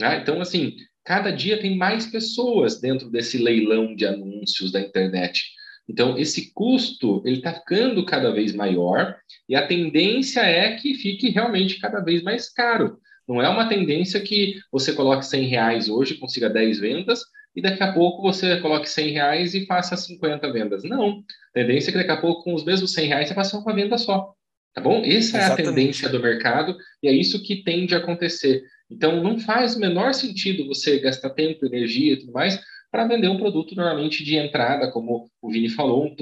Né? 0.00 0.18
Então, 0.20 0.40
assim, 0.40 0.74
cada 1.04 1.30
dia 1.30 1.60
tem 1.60 1.76
mais 1.76 2.04
pessoas 2.06 2.80
dentro 2.80 3.08
desse 3.08 3.38
leilão 3.38 3.94
de 3.94 4.04
anúncios 4.04 4.72
da 4.72 4.80
internet. 4.80 5.40
Então, 5.88 6.18
esse 6.18 6.52
custo 6.52 7.22
ele 7.24 7.36
está 7.36 7.54
ficando 7.54 8.04
cada 8.04 8.32
vez 8.32 8.52
maior 8.52 9.16
e 9.48 9.54
a 9.54 9.64
tendência 9.64 10.40
é 10.40 10.74
que 10.74 10.94
fique 10.94 11.28
realmente 11.28 11.78
cada 11.78 12.00
vez 12.00 12.24
mais 12.24 12.52
caro. 12.52 12.98
Não 13.28 13.40
é 13.40 13.48
uma 13.48 13.68
tendência 13.68 14.20
que 14.20 14.56
você 14.72 14.92
coloque 14.92 15.24
100 15.24 15.46
reais 15.46 15.88
hoje, 15.88 16.16
consiga 16.16 16.50
10 16.50 16.80
vendas, 16.80 17.22
e 17.54 17.62
daqui 17.62 17.82
a 17.82 17.92
pouco 17.92 18.22
você 18.22 18.60
coloque 18.60 18.88
100 18.88 19.10
reais 19.10 19.54
e 19.54 19.66
faça 19.66 19.96
50 19.96 20.52
vendas. 20.52 20.82
Não. 20.84 21.22
A 21.50 21.54
tendência 21.54 21.90
é 21.90 21.92
que 21.92 21.98
daqui 21.98 22.10
a 22.10 22.20
pouco, 22.20 22.44
com 22.44 22.54
os 22.54 22.64
mesmos 22.64 22.92
100 22.92 23.06
reais, 23.06 23.28
você 23.28 23.34
faça 23.34 23.58
uma 23.58 23.74
venda 23.74 23.98
só. 23.98 24.32
Tá 24.74 24.80
bom? 24.80 25.02
Essa 25.04 25.36
Exatamente. 25.36 25.40
é 25.40 25.52
a 25.52 25.56
tendência 25.56 26.08
do 26.08 26.20
mercado 26.20 26.76
e 27.02 27.08
é 27.08 27.12
isso 27.12 27.42
que 27.42 27.62
tende 27.62 27.94
a 27.94 27.98
acontecer. 27.98 28.62
Então, 28.90 29.22
não 29.22 29.38
faz 29.38 29.76
o 29.76 29.80
menor 29.80 30.14
sentido 30.14 30.66
você 30.66 30.98
gastar 30.98 31.30
tempo, 31.30 31.66
energia 31.66 32.14
e 32.14 32.16
tudo 32.16 32.32
mais 32.32 32.58
para 32.92 33.06
vender 33.06 33.28
um 33.28 33.38
produto 33.38 33.74
normalmente 33.74 34.22
de 34.22 34.36
entrada, 34.36 34.90
como 34.90 35.30
o 35.40 35.50
Vini 35.50 35.70
falou, 35.70 36.04
um 36.04 36.14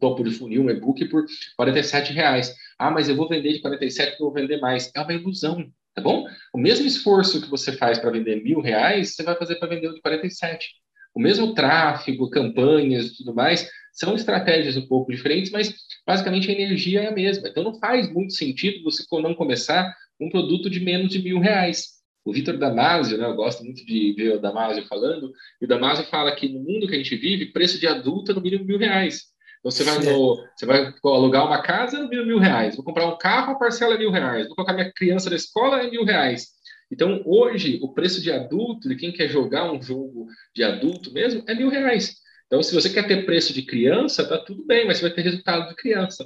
topo 0.00 0.24
de 0.24 0.30
funil, 0.30 0.62
um 0.62 0.70
e-book 0.70 1.04
por 1.06 1.26
R$ 1.60 2.12
reais. 2.14 2.54
Ah, 2.78 2.90
mas 2.90 3.10
eu 3.10 3.14
vou 3.14 3.28
vender 3.28 3.52
de 3.52 3.60
47 3.60 4.12
porque 4.12 4.22
eu 4.22 4.30
vou 4.30 4.34
vender 4.34 4.58
mais. 4.58 4.90
É 4.96 5.02
uma 5.02 5.12
ilusão, 5.12 5.70
tá 5.98 6.00
bom? 6.00 6.26
O 6.54 6.58
mesmo 6.58 6.86
esforço 6.86 7.40
que 7.40 7.50
você 7.50 7.72
faz 7.72 7.98
para 7.98 8.10
vender 8.10 8.42
mil 8.42 8.60
reais, 8.60 9.14
você 9.14 9.22
vai 9.22 9.36
fazer 9.36 9.56
para 9.56 9.68
vender 9.68 9.88
o 9.88 9.94
de 9.94 10.00
47. 10.00 10.68
O 11.14 11.20
mesmo 11.20 11.54
tráfego, 11.54 12.30
campanhas 12.30 13.06
e 13.06 13.16
tudo 13.16 13.34
mais, 13.34 13.68
são 13.92 14.14
estratégias 14.14 14.76
um 14.76 14.86
pouco 14.86 15.10
diferentes, 15.10 15.50
mas 15.50 15.74
basicamente 16.06 16.48
a 16.48 16.54
energia 16.54 17.02
é 17.02 17.08
a 17.08 17.12
mesma. 17.12 17.48
Então 17.48 17.64
não 17.64 17.74
faz 17.80 18.12
muito 18.12 18.32
sentido 18.32 18.84
você 18.84 19.04
não 19.20 19.34
começar 19.34 19.92
um 20.20 20.30
produto 20.30 20.70
de 20.70 20.80
menos 20.80 21.10
de 21.10 21.20
mil 21.20 21.40
reais. 21.40 21.98
O 22.24 22.32
Vitor 22.32 22.56
Damasio, 22.56 23.18
né, 23.18 23.24
eu 23.24 23.34
gosto 23.34 23.64
muito 23.64 23.84
de 23.84 24.12
ver 24.12 24.36
o 24.36 24.40
Damasio 24.40 24.86
falando, 24.86 25.32
e 25.60 25.64
o 25.64 25.68
Damasio 25.68 26.04
fala 26.06 26.34
que 26.34 26.48
no 26.48 26.60
mundo 26.60 26.86
que 26.86 26.94
a 26.94 26.98
gente 26.98 27.16
vive, 27.16 27.52
preço 27.52 27.78
de 27.78 27.86
adulto 27.86 28.30
é 28.30 28.34
no 28.34 28.40
mínimo 28.40 28.64
mil 28.64 28.78
reais. 28.78 29.24
Então 29.58 29.70
você 29.70 29.84
vai, 29.84 29.98
no, 29.98 30.36
você 30.56 30.66
vai 30.66 30.94
alugar 31.04 31.46
uma 31.46 31.62
casa 31.62 32.00
mínimo 32.06 32.26
mil 32.26 32.38
reais, 32.38 32.76
vou 32.76 32.84
comprar 32.84 33.06
um 33.06 33.18
carro, 33.18 33.52
a 33.52 33.58
parcela 33.58 33.94
é 33.94 33.98
mil 33.98 34.10
reais, 34.10 34.46
vou 34.46 34.54
colocar 34.54 34.72
minha 34.72 34.92
criança 34.92 35.28
na 35.28 35.36
escola 35.36 35.82
é 35.82 35.90
mil 35.90 36.04
reais. 36.04 36.48
Então 36.90 37.22
hoje 37.26 37.78
o 37.82 37.92
preço 37.92 38.20
de 38.22 38.30
adulto, 38.30 38.88
de 38.88 38.96
quem 38.96 39.12
quer 39.12 39.28
jogar 39.28 39.70
um 39.70 39.82
jogo 39.82 40.26
de 40.54 40.62
adulto 40.62 41.12
mesmo, 41.12 41.42
é 41.48 41.54
mil 41.54 41.68
reais. 41.68 42.16
Então 42.46 42.62
se 42.62 42.74
você 42.74 42.88
quer 42.88 43.06
ter 43.06 43.26
preço 43.26 43.52
de 43.52 43.62
criança, 43.62 44.26
tá 44.26 44.38
tudo 44.38 44.64
bem, 44.64 44.86
mas 44.86 44.98
você 44.98 45.02
vai 45.02 45.14
ter 45.14 45.22
resultado 45.22 45.68
de 45.68 45.74
criança. 45.74 46.24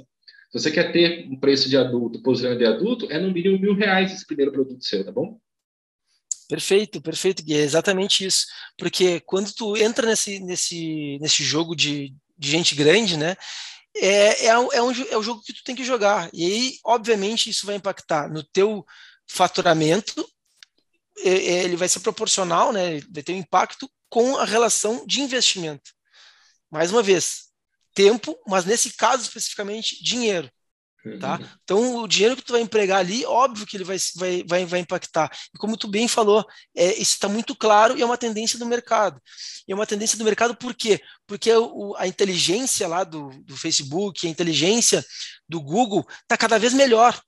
Se 0.51 0.59
você 0.59 0.71
quer 0.71 0.91
ter 0.91 1.27
um 1.27 1.39
preço 1.39 1.67
de 1.67 1.75
adulto, 1.75 2.21
posicionamento 2.21 2.59
de 2.59 2.65
adulto, 2.65 3.11
é 3.11 3.19
no 3.19 3.31
mínimo 3.31 3.59
mil 3.59 3.73
reais 3.73 4.13
esse 4.13 4.25
primeiro 4.25 4.51
produto 4.51 4.85
seu, 4.85 5.03
tá 5.03 5.11
bom? 5.11 5.39
Perfeito, 6.47 7.01
perfeito, 7.01 7.43
Gui, 7.43 7.55
é 7.55 7.61
exatamente 7.61 8.23
isso. 8.23 8.45
Porque 8.77 9.19
quando 9.21 9.51
tu 9.51 9.75
entra 9.75 10.05
nesse, 10.05 10.39
nesse, 10.39 11.17
nesse 11.19 11.43
jogo 11.43 11.75
de, 11.75 12.13
de 12.43 12.51
gente 12.51 12.75
grande, 12.75 13.17
né, 13.17 13.35
é, 13.95 14.45
é, 14.45 14.47
é, 14.47 14.59
um, 14.59 14.69
é 14.71 15.17
o 15.17 15.23
jogo 15.23 15.41
que 15.41 15.53
tu 15.53 15.63
tem 15.63 15.75
que 15.75 15.83
jogar. 15.83 16.29
E 16.33 16.45
aí, 16.45 16.77
obviamente, 16.83 17.49
isso 17.49 17.65
vai 17.65 17.75
impactar 17.75 18.29
no 18.29 18.43
teu 18.43 18.85
faturamento, 19.29 20.27
ele 21.23 21.75
vai 21.75 21.87
ser 21.87 21.99
proporcional, 22.01 22.73
né, 22.73 22.99
vai 23.11 23.23
ter 23.23 23.33
um 23.33 23.37
impacto 23.37 23.89
com 24.09 24.37
a 24.37 24.45
relação 24.45 25.05
de 25.05 25.21
investimento. 25.21 25.91
Mais 26.69 26.91
uma 26.91 27.03
vez, 27.03 27.49
tempo, 27.93 28.37
mas 28.47 28.65
nesse 28.65 28.93
caso 28.93 29.23
especificamente, 29.23 30.03
dinheiro. 30.03 30.51
Tá? 31.19 31.37
Uhum. 31.37 31.47
Então, 31.63 31.95
o 31.97 32.07
dinheiro 32.07 32.35
que 32.37 32.43
tu 32.43 32.53
vai 32.53 32.61
empregar 32.61 32.99
ali, 32.99 33.25
óbvio 33.25 33.65
que 33.65 33.75
ele 33.75 33.83
vai, 33.83 33.97
vai, 34.15 34.43
vai, 34.47 34.65
vai 34.65 34.79
impactar. 34.79 35.29
E 35.53 35.57
como 35.57 35.75
tu 35.75 35.85
bem 35.85 36.07
falou, 36.07 36.45
é, 36.73 36.93
isso 36.93 37.15
está 37.15 37.27
muito 37.27 37.53
claro 37.55 37.97
e 37.97 38.01
é 38.01 38.05
uma 38.05 38.17
tendência 38.17 38.57
do 38.57 38.65
mercado. 38.65 39.21
E 39.67 39.73
é 39.73 39.75
uma 39.75 39.85
tendência 39.85 40.17
do 40.17 40.23
mercado 40.23 40.55
por 40.55 40.73
quê? 40.73 41.01
Porque 41.27 41.51
o, 41.53 41.93
a 41.97 42.07
inteligência 42.07 42.87
lá 42.87 43.03
do, 43.03 43.29
do 43.43 43.57
Facebook, 43.57 44.25
a 44.25 44.29
inteligência 44.29 45.05
do 45.47 45.59
Google 45.59 46.07
está 46.21 46.37
cada 46.37 46.57
vez 46.57 46.73
melhor. 46.73 47.21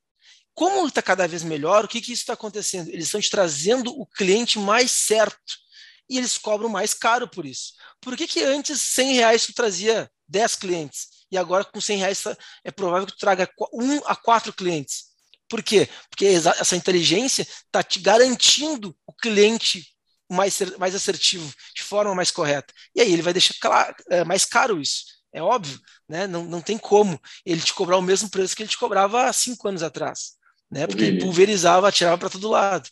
Como 0.53 0.87
está 0.87 1.01
cada 1.01 1.27
vez 1.27 1.43
melhor, 1.43 1.83
o 1.83 1.87
que, 1.87 1.99
que 1.99 2.13
isso 2.13 2.21
está 2.21 2.31
acontecendo? 2.31 2.87
Eles 2.87 3.05
estão 3.05 3.19
te 3.19 3.29
trazendo 3.29 3.91
o 3.91 4.05
cliente 4.05 4.57
mais 4.57 4.89
certo 4.89 5.65
e 6.09 6.17
eles 6.17 6.37
cobram 6.37 6.69
mais 6.69 6.93
caro 6.93 7.27
por 7.27 7.45
isso. 7.45 7.73
Por 7.99 8.15
que, 8.15 8.25
que 8.25 8.41
antes 8.41 8.79
100 8.81 9.13
reais 9.15 9.45
tu 9.45 9.53
trazia 9.53 10.09
10 10.29 10.55
clientes? 10.55 11.14
E 11.31 11.37
agora 11.37 11.63
com 11.65 11.81
100 11.81 11.97
reais 11.97 12.23
é 12.63 12.71
provável 12.71 13.07
que 13.07 13.13
tu 13.13 13.19
traga 13.19 13.49
um 13.73 13.97
a 14.05 14.15
quatro 14.15 14.53
clientes. 14.53 15.05
Por 15.47 15.61
quê? 15.61 15.87
Porque 16.09 16.25
essa 16.25 16.75
inteligência 16.75 17.43
está 17.43 17.83
te 17.83 17.99
garantindo 17.99 18.95
o 19.05 19.13
cliente 19.13 19.83
mais, 20.29 20.59
mais 20.77 20.95
assertivo, 20.95 21.51
de 21.75 21.83
forma 21.83 22.15
mais 22.15 22.31
correta. 22.31 22.73
E 22.95 23.01
aí 23.01 23.11
ele 23.11 23.21
vai 23.21 23.33
deixar 23.33 23.53
claro, 23.59 23.95
é, 24.09 24.23
mais 24.23 24.45
caro 24.45 24.81
isso. 24.81 25.05
É 25.31 25.41
óbvio, 25.41 25.79
né? 26.07 26.25
não, 26.27 26.45
não 26.45 26.61
tem 26.61 26.77
como 26.77 27.19
ele 27.45 27.61
te 27.61 27.73
cobrar 27.73 27.97
o 27.97 28.01
mesmo 28.01 28.29
preço 28.29 28.55
que 28.55 28.63
ele 28.63 28.69
te 28.69 28.77
cobrava 28.77 29.25
há 29.25 29.33
cinco 29.33 29.67
anos 29.67 29.83
atrás. 29.83 30.35
Né? 30.71 30.87
Porque 30.87 31.03
ele 31.03 31.21
pulverizava, 31.21 31.87
atirava 31.87 32.17
para 32.17 32.29
todo 32.29 32.49
lado. 32.49 32.89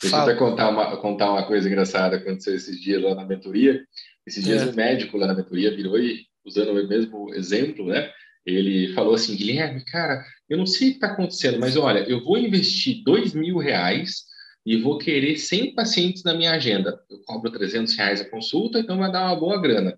Deixa 0.00 0.16
Fala. 0.16 0.30
eu 0.30 0.36
até 0.36 0.38
contar 0.38 0.68
uma, 0.70 0.96
contar 1.00 1.30
uma 1.30 1.46
coisa 1.46 1.68
engraçada 1.68 2.18
que 2.18 2.26
aconteceu 2.26 2.54
esses 2.54 2.80
dias 2.80 3.02
lá 3.02 3.14
na 3.14 3.24
mentoria. 3.24 3.84
Esses 4.26 4.44
dias 4.44 4.62
é. 4.62 4.66
o 4.66 4.74
médico 4.74 5.16
lá 5.16 5.26
na 5.26 5.34
mentoria 5.34 5.74
virou 5.74 5.98
e 5.98 6.26
usando 6.44 6.70
o 6.70 6.88
mesmo 6.88 7.34
exemplo, 7.34 7.86
né? 7.86 8.10
Ele 8.44 8.92
falou 8.94 9.14
assim, 9.14 9.36
Guilherme, 9.36 9.84
cara, 9.84 10.24
eu 10.48 10.56
não 10.56 10.66
sei 10.66 10.88
o 10.88 10.90
que 10.92 10.96
está 10.96 11.08
acontecendo, 11.08 11.60
mas 11.60 11.76
olha, 11.76 12.00
eu 12.08 12.24
vou 12.24 12.38
investir 12.38 13.02
dois 13.04 13.34
mil 13.34 13.58
reais 13.58 14.24
e 14.64 14.76
vou 14.76 14.98
querer 14.98 15.36
100 15.36 15.74
pacientes 15.74 16.22
na 16.22 16.34
minha 16.34 16.52
agenda. 16.52 16.98
Eu 17.10 17.18
cobro 17.24 17.50
300 17.50 17.94
reais 17.96 18.20
a 18.20 18.28
consulta, 18.28 18.78
então 18.78 18.98
vai 18.98 19.10
dar 19.10 19.26
uma 19.26 19.36
boa 19.38 19.60
grana. 19.60 19.96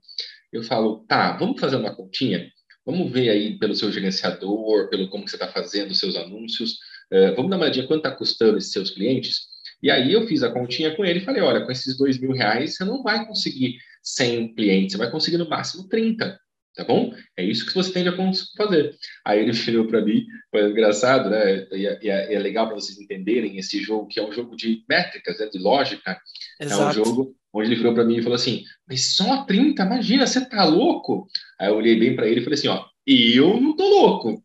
Eu 0.53 0.63
falo, 0.63 1.05
tá, 1.09 1.37
vamos 1.37 1.61
fazer 1.61 1.77
uma 1.77 1.95
continha? 1.95 2.51
Vamos 2.85 3.11
ver 3.11 3.31
aí 3.31 3.59
pelo 3.59 3.75
seu 3.75 3.91
gerenciador, 3.91 4.89
pelo 4.91 5.09
como 5.09 5.27
você 5.27 5.37
está 5.37 5.49
fazendo 5.49 5.93
os 5.93 5.99
seus 5.99 6.17
anúncios, 6.17 6.73
uh, 7.13 7.35
vamos 7.37 7.51
dar 7.51 7.57
uma 7.57 7.65
olhadinha 7.65 7.87
quanto 7.87 8.05
está 8.05 8.11
custando 8.11 8.59
esses 8.59 8.73
seus 8.73 8.91
clientes? 8.91 9.53
E 9.83 9.91
aí 9.91 10.13
eu 10.13 10.27
fiz 10.27 10.43
a 10.43 10.51
continha 10.51 10.95
com 10.95 11.05
ele 11.05 11.21
e 11.21 11.25
falei, 11.25 11.43
olha, 11.43 11.65
com 11.65 11.73
esses 11.73 11.97
dois 11.97 12.19
mil 12.19 12.33
reais 12.33 12.77
você 12.77 12.85
não 12.85 13.03
vai 13.03 13.27
conseguir 13.27 13.79
100 14.03 14.55
clientes, 14.55 14.93
você 14.93 14.99
vai 14.99 15.11
conseguir 15.11 15.39
no 15.39 15.49
máximo 15.49 15.89
30, 15.89 16.39
tá 16.75 16.85
bom? 16.85 17.13
É 17.37 17.45
isso 17.45 17.67
que 17.67 17.75
você 17.75 17.93
tende 17.93 18.09
a 18.09 18.17
fazer. 18.57 18.97
Aí 19.25 19.41
ele 19.41 19.53
virou 19.53 19.87
para 19.87 20.03
mim, 20.03 20.27
foi 20.51 20.71
engraçado, 20.71 21.31
né? 21.31 21.67
E 21.73 21.87
é, 21.87 21.99
é, 22.03 22.35
é 22.35 22.39
legal 22.39 22.67
para 22.67 22.75
vocês 22.75 22.99
entenderem 22.99 23.59
esse 23.59 23.81
jogo, 23.81 24.09
que 24.09 24.19
é 24.19 24.27
um 24.27 24.33
jogo 24.33 24.57
de 24.57 24.85
métricas, 24.89 25.39
né? 25.39 25.49
de 25.53 25.59
lógica. 25.59 26.19
Exato. 26.61 26.83
É 26.83 26.87
um 26.87 27.05
jogo 27.05 27.37
onde 27.53 27.69
ele 27.69 27.77
virou 27.77 27.95
para 27.95 28.05
mim 28.05 28.17
e 28.17 28.23
falou 28.23 28.37
assim: 28.37 28.65
Mas 28.89 29.15
só 29.15 29.45
30? 29.45 29.83
Imagina, 29.83 30.27
você 30.27 30.45
tá 30.45 30.65
louco? 30.65 31.27
Aí 31.61 31.69
eu 31.69 31.77
olhei 31.77 31.99
bem 31.99 32.17
para 32.17 32.27
ele 32.27 32.41
e 32.41 32.45
falei 32.45 32.59
assim: 32.59 32.69
Ó, 32.69 32.85
eu 33.07 33.61
não 33.61 33.77
tô 33.77 33.89
louco. 33.89 34.43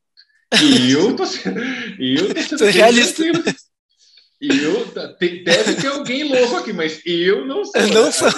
E 0.62 0.92
eu 0.92 1.16
tô 1.16 1.26
sendo. 1.26 1.60
eu 2.00 2.34
tô 2.34 2.42
sendo 2.42 2.66
realista. 2.66 3.24
Eu, 4.40 4.86
deve 5.20 5.76
ter 5.82 5.88
alguém 5.88 6.24
louco 6.24 6.58
aqui, 6.58 6.72
mas 6.72 7.02
eu 7.06 7.46
não 7.46 7.66
sou. 7.66 7.82
Eu 7.82 7.88
não 7.88 8.06
né? 8.06 8.12
sou. 8.12 8.30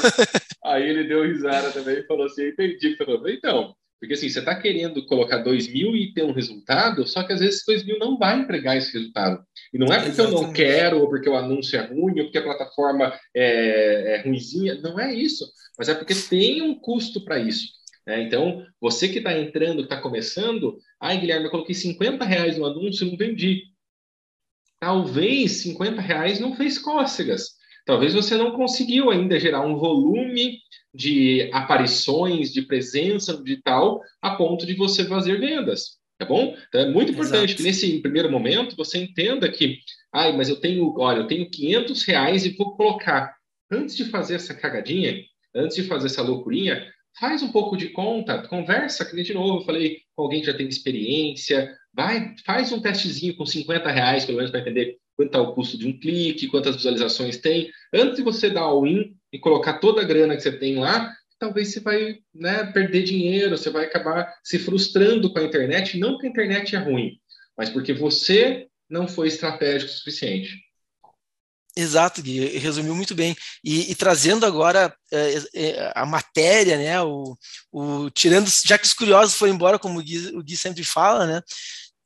Aí 0.63 0.88
ele 0.88 1.03
deu 1.03 1.23
risada 1.23 1.71
também 1.71 1.97
e 1.97 2.07
falou 2.07 2.25
assim: 2.25 2.47
entendi. 2.47 2.95
Falou, 2.95 3.27
então, 3.27 3.75
porque 3.99 4.13
assim, 4.13 4.29
você 4.29 4.39
está 4.39 4.55
querendo 4.55 5.05
colocar 5.05 5.39
dois 5.39 5.67
mil 5.67 5.93
e 5.95 6.13
ter 6.13 6.23
um 6.23 6.31
resultado, 6.31 7.05
só 7.05 7.21
que 7.23 7.33
às 7.33 7.41
vezes 7.41 7.63
dois 7.67 7.83
mil 7.85 7.99
não 7.99 8.17
vai 8.17 8.39
entregar 8.39 8.77
esse 8.77 8.93
resultado. 8.93 9.43
E 9.73 9.77
não 9.77 9.88
é 9.88 9.97
porque 9.97 10.12
Exatamente. 10.12 10.41
eu 10.41 10.47
não 10.47 10.53
quero, 10.53 10.99
ou 11.01 11.09
porque 11.09 11.29
o 11.29 11.35
anúncio 11.35 11.77
é 11.77 11.85
ruim, 11.85 12.19
ou 12.19 12.25
porque 12.25 12.38
a 12.38 12.43
plataforma 12.43 13.13
é, 13.35 14.15
é 14.15 14.21
ruimzinha. 14.21 14.75
Não 14.75 14.97
é 14.97 15.13
isso. 15.13 15.45
Mas 15.77 15.89
é 15.89 15.95
porque 15.95 16.15
tem 16.15 16.62
um 16.62 16.75
custo 16.79 17.25
para 17.25 17.39
isso. 17.39 17.67
Né? 18.07 18.21
Então, 18.21 18.65
você 18.79 19.09
que 19.09 19.17
está 19.17 19.38
entrando, 19.38 19.83
está 19.83 19.99
começando, 19.99 20.77
ai, 20.99 21.19
Guilherme, 21.19 21.45
eu 21.45 21.51
coloquei 21.51 21.75
50 21.75 22.23
reais 22.23 22.57
no 22.57 22.65
anúncio 22.65 23.05
e 23.05 23.12
não 23.12 23.17
vendi 23.17 23.63
talvez 24.79 25.63
50 25.63 26.01
reais 26.01 26.39
não 26.39 26.55
fez 26.55 26.77
cócegas. 26.77 27.57
Talvez 27.85 28.13
você 28.13 28.37
não 28.37 28.51
conseguiu 28.51 29.09
ainda 29.09 29.39
gerar 29.39 29.61
um 29.61 29.77
volume 29.77 30.59
de 30.93 31.49
aparições, 31.51 32.51
de 32.51 32.61
presença 32.61 33.41
digital, 33.41 34.01
a 34.21 34.35
ponto 34.35 34.65
de 34.65 34.73
você 34.73 35.05
fazer 35.05 35.39
vendas. 35.39 35.99
Tá 36.17 36.25
bom? 36.25 36.55
Então 36.67 36.81
é 36.81 36.89
muito 36.89 37.13
importante 37.13 37.45
Exato. 37.45 37.55
que 37.55 37.63
nesse 37.63 37.99
primeiro 38.01 38.29
momento 38.29 38.75
você 38.75 38.97
entenda 38.97 39.49
que, 39.49 39.79
ai, 40.13 40.35
mas 40.35 40.49
eu 40.49 40.57
tenho, 40.57 40.93
olha, 40.97 41.19
eu 41.19 41.27
tenho 41.27 41.49
500 41.49 42.03
reais 42.03 42.45
e 42.45 42.55
vou 42.57 42.75
colocar. 42.75 43.33
Antes 43.71 43.95
de 43.95 44.05
fazer 44.05 44.35
essa 44.35 44.53
cagadinha, 44.53 45.15
antes 45.55 45.77
de 45.77 45.83
fazer 45.83 46.07
essa 46.07 46.21
loucurinha, 46.21 46.85
faz 47.19 47.43
um 47.43 47.51
pouco 47.51 47.75
de 47.75 47.89
conta, 47.89 48.47
conversa, 48.47 49.05
que 49.05 49.21
de 49.21 49.34
novo, 49.34 49.60
eu 49.60 49.65
falei 49.65 49.97
com 50.15 50.23
alguém 50.23 50.39
que 50.39 50.47
já 50.47 50.53
tem 50.53 50.67
experiência, 50.67 51.75
vai, 51.93 52.34
faz 52.45 52.71
um 52.71 52.82
testezinho 52.82 53.36
com 53.36 53.45
50 53.45 53.91
reais, 53.91 54.25
pelo 54.25 54.38
menos 54.38 54.51
para 54.51 54.62
entender 54.62 54.97
quanto 55.17 55.38
é 55.38 55.41
o 55.41 55.53
custo 55.53 55.77
de 55.77 55.88
um 55.88 55.99
clique, 55.99 56.47
quantas 56.47 56.77
visualizações 56.77 57.38
tem. 57.38 57.69
Antes 57.93 58.17
de 58.17 58.23
você 58.23 58.49
dar 58.49 58.73
o 58.73 58.88
in 58.88 59.13
e 59.34 59.38
colocar 59.38 59.79
toda 59.79 60.01
a 60.01 60.05
grana 60.05 60.36
que 60.36 60.41
você 60.41 60.51
tem 60.51 60.77
lá, 60.77 61.13
talvez 61.38 61.73
você 61.73 61.82
vai 61.82 62.17
né, 62.34 62.65
perder 62.71 63.03
dinheiro, 63.03 63.58
você 63.58 63.69
vai 63.69 63.86
acabar 63.86 64.34
se 64.43 64.58
frustrando 64.58 65.32
com 65.32 65.39
a 65.39 65.43
internet, 65.43 65.97
não 65.97 66.13
porque 66.13 66.27
a 66.27 66.29
internet 66.29 66.75
é 66.75 66.79
ruim, 66.79 67.17
mas 67.58 67.69
porque 67.69 67.93
você 67.93 68.67
não 68.89 69.08
foi 69.08 69.27
estratégico 69.27 69.91
o 69.91 69.93
suficiente. 69.93 70.68
Exato, 71.79 72.21
Gui, 72.21 72.57
resumiu 72.57 72.93
muito 72.93 73.15
bem. 73.15 73.33
E, 73.63 73.89
e 73.89 73.95
trazendo 73.95 74.45
agora 74.45 74.93
é, 75.13 75.43
é, 75.53 75.93
a 75.95 76.05
matéria, 76.05 76.77
né, 76.77 77.01
o, 77.01 77.37
o, 77.71 78.09
tirando, 78.09 78.49
já 78.65 78.77
que 78.77 78.85
os 78.85 78.93
curiosos 78.93 79.35
foram 79.35 79.53
embora, 79.53 79.79
como 79.79 79.97
o 79.97 80.03
Gui, 80.03 80.35
o 80.35 80.43
Gui 80.43 80.57
sempre 80.57 80.83
fala, 80.83 81.25
né, 81.25 81.41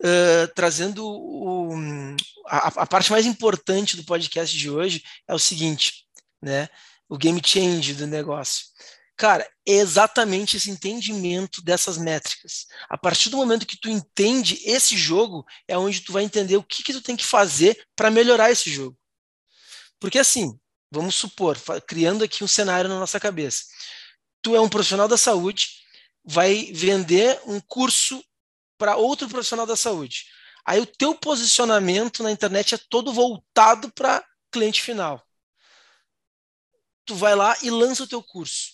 uh, 0.03 0.53
trazendo 0.53 1.03
o, 1.03 1.73
a, 2.45 2.83
a, 2.83 2.85
parte 2.85 3.09
mais 3.11 3.25
importante 3.25 3.97
do 3.97 4.03
podcast 4.03 4.55
de 4.55 4.69
hoje 4.69 5.03
é 5.27 5.33
o 5.33 5.39
seguinte, 5.39 6.05
né, 6.39 6.69
o 7.09 7.17
game 7.17 7.41
change 7.43 7.95
do 7.95 8.05
negócio. 8.05 8.65
Cara, 9.17 9.47
é 9.67 9.73
exatamente 9.73 10.57
esse 10.57 10.69
entendimento 10.69 11.63
dessas 11.63 11.97
métricas. 11.97 12.67
A 12.87 12.97
partir 12.97 13.29
do 13.31 13.37
momento 13.37 13.65
que 13.65 13.79
tu 13.79 13.89
entende 13.89 14.59
esse 14.65 14.95
jogo, 14.95 15.43
é 15.67 15.75
onde 15.75 16.01
tu 16.01 16.13
vai 16.13 16.23
entender 16.23 16.57
o 16.57 16.63
que, 16.63 16.83
que 16.83 16.93
tu 16.93 17.01
tem 17.01 17.15
que 17.15 17.25
fazer 17.25 17.83
para 17.95 18.11
melhorar 18.11 18.51
esse 18.51 18.69
jogo. 18.69 18.95
Porque 20.03 20.19
assim, 20.19 20.59
vamos 20.91 21.15
supor, 21.15 21.57
criando 21.87 22.25
aqui 22.25 22.43
um 22.43 22.47
cenário 22.47 22.89
na 22.89 22.99
nossa 22.99 23.21
cabeça. 23.21 23.63
Tu 24.41 24.53
é 24.53 24.59
um 24.59 24.67
profissional 24.67 25.07
da 25.07 25.15
saúde, 25.15 25.81
vai 26.25 26.73
vender 26.73 27.39
um 27.45 27.61
curso 27.61 28.21
para 28.77 28.97
outro 28.97 29.29
profissional 29.29 29.65
da 29.65 29.77
saúde. 29.77 30.25
Aí 30.65 30.81
o 30.81 30.85
teu 30.85 31.15
posicionamento 31.15 32.21
na 32.21 32.33
internet 32.33 32.75
é 32.75 32.77
todo 32.89 33.13
voltado 33.13 33.89
para 33.93 34.21
cliente 34.51 34.81
final. 34.81 35.25
Tu 37.05 37.15
vai 37.15 37.33
lá 37.33 37.55
e 37.61 37.69
lança 37.69 38.03
o 38.03 38.07
teu 38.07 38.21
curso 38.21 38.72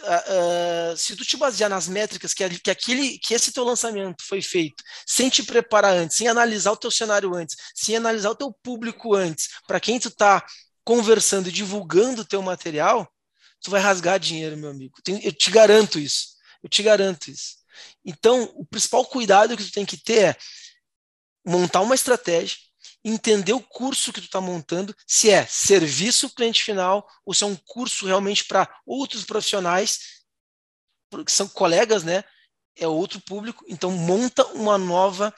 uh, 0.00 0.96
se 0.96 1.16
tu 1.16 1.24
te 1.24 1.36
basear 1.36 1.70
nas 1.70 1.88
métricas 1.88 2.34
que, 2.34 2.48
que, 2.60 2.70
aquele, 2.70 3.18
que 3.18 3.34
esse 3.34 3.52
teu 3.52 3.64
lançamento 3.64 4.22
foi 4.24 4.42
feito, 4.42 4.82
sem 5.06 5.28
te 5.28 5.42
preparar 5.42 5.94
antes, 5.94 6.16
sem 6.16 6.28
analisar 6.28 6.72
o 6.72 6.76
teu 6.76 6.90
cenário 6.90 7.34
antes, 7.34 7.56
sem 7.74 7.96
analisar 7.96 8.30
o 8.30 8.36
teu 8.36 8.52
público 8.62 9.14
antes, 9.14 9.48
para 9.66 9.80
quem 9.80 9.98
tu 9.98 10.08
está 10.08 10.44
conversando 10.84 11.48
e 11.48 11.52
divulgando 11.52 12.22
o 12.22 12.24
teu 12.24 12.40
material, 12.42 13.10
tu 13.60 13.70
vai 13.70 13.80
rasgar 13.80 14.20
dinheiro, 14.20 14.56
meu 14.56 14.70
amigo. 14.70 14.94
Eu 15.22 15.32
te 15.32 15.50
garanto 15.50 15.98
isso. 15.98 16.36
Eu 16.62 16.68
te 16.68 16.82
garanto 16.82 17.30
isso. 17.30 17.56
Então, 18.04 18.44
o 18.54 18.64
principal 18.64 19.04
cuidado 19.04 19.56
que 19.56 19.64
tu 19.64 19.72
tem 19.72 19.84
que 19.84 19.96
ter 19.96 20.18
é 20.18 20.36
montar 21.44 21.80
uma 21.80 21.94
estratégia, 21.94 22.56
entender 23.08 23.52
o 23.52 23.60
curso 23.60 24.12
que 24.12 24.20
tu 24.20 24.24
está 24.24 24.40
montando, 24.40 24.92
se 25.06 25.30
é 25.30 25.46
serviço 25.46 26.34
cliente 26.34 26.64
final 26.64 27.06
ou 27.24 27.32
se 27.32 27.44
é 27.44 27.46
um 27.46 27.54
curso 27.54 28.04
realmente 28.04 28.44
para 28.44 28.68
outros 28.84 29.24
profissionais, 29.24 30.00
que 31.24 31.30
são 31.30 31.46
colegas, 31.46 32.02
né? 32.02 32.24
É 32.76 32.86
outro 32.88 33.20
público. 33.20 33.64
Então, 33.68 33.92
monta 33.92 34.44
uma 34.48 34.76
nova 34.76 35.32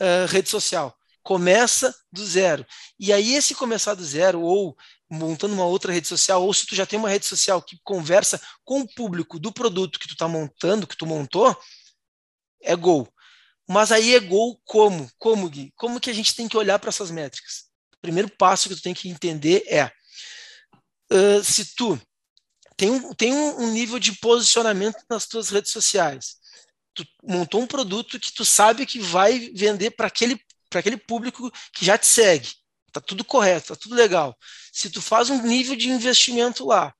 uh, 0.00 0.26
rede 0.26 0.48
social. 0.48 0.96
Começa 1.22 1.94
do 2.10 2.24
zero. 2.24 2.66
E 2.98 3.12
aí, 3.12 3.34
esse 3.34 3.54
começar 3.54 3.92
do 3.92 4.02
zero, 4.02 4.40
ou 4.40 4.74
montando 5.10 5.52
uma 5.52 5.66
outra 5.66 5.92
rede 5.92 6.08
social, 6.08 6.42
ou 6.42 6.54
se 6.54 6.66
tu 6.66 6.74
já 6.74 6.86
tem 6.86 6.98
uma 6.98 7.10
rede 7.10 7.26
social 7.26 7.60
que 7.60 7.78
conversa 7.84 8.40
com 8.64 8.80
o 8.80 8.94
público 8.94 9.38
do 9.38 9.52
produto 9.52 9.98
que 9.98 10.08
tu 10.08 10.14
está 10.14 10.26
montando, 10.26 10.86
que 10.86 10.96
tu 10.96 11.06
montou, 11.06 11.54
é 12.62 12.74
gol. 12.74 13.11
Mas 13.68 13.92
aí 13.92 14.14
é 14.14 14.20
gol 14.20 14.60
como? 14.64 15.10
Como, 15.18 15.48
Gui? 15.48 15.72
Como 15.76 16.00
que 16.00 16.10
a 16.10 16.12
gente 16.12 16.34
tem 16.34 16.48
que 16.48 16.56
olhar 16.56 16.78
para 16.78 16.88
essas 16.88 17.10
métricas? 17.10 17.64
O 17.96 18.00
primeiro 18.00 18.28
passo 18.28 18.68
que 18.68 18.74
tu 18.74 18.82
tem 18.82 18.94
que 18.94 19.08
entender 19.08 19.64
é 19.66 19.90
uh, 21.12 21.44
se 21.44 21.74
tu 21.74 22.00
tem, 22.76 22.90
um, 22.90 23.14
tem 23.14 23.32
um 23.32 23.70
nível 23.70 23.98
de 23.98 24.12
posicionamento 24.12 25.04
nas 25.08 25.26
tuas 25.26 25.50
redes 25.50 25.70
sociais. 25.70 26.36
Tu 26.94 27.06
montou 27.22 27.60
um 27.60 27.66
produto 27.66 28.18
que 28.18 28.32
tu 28.32 28.44
sabe 28.44 28.84
que 28.84 28.98
vai 28.98 29.50
vender 29.54 29.92
para 29.92 30.08
aquele, 30.08 30.40
aquele 30.74 30.96
público 30.96 31.50
que 31.72 31.84
já 31.84 31.96
te 31.96 32.06
segue. 32.06 32.50
Tá 32.92 33.00
tudo 33.00 33.24
correto, 33.24 33.68
tá 33.68 33.76
tudo 33.76 33.94
legal. 33.94 34.36
Se 34.72 34.90
tu 34.90 35.00
faz 35.00 35.30
um 35.30 35.42
nível 35.42 35.76
de 35.76 35.88
investimento 35.88 36.66
lá, 36.66 36.94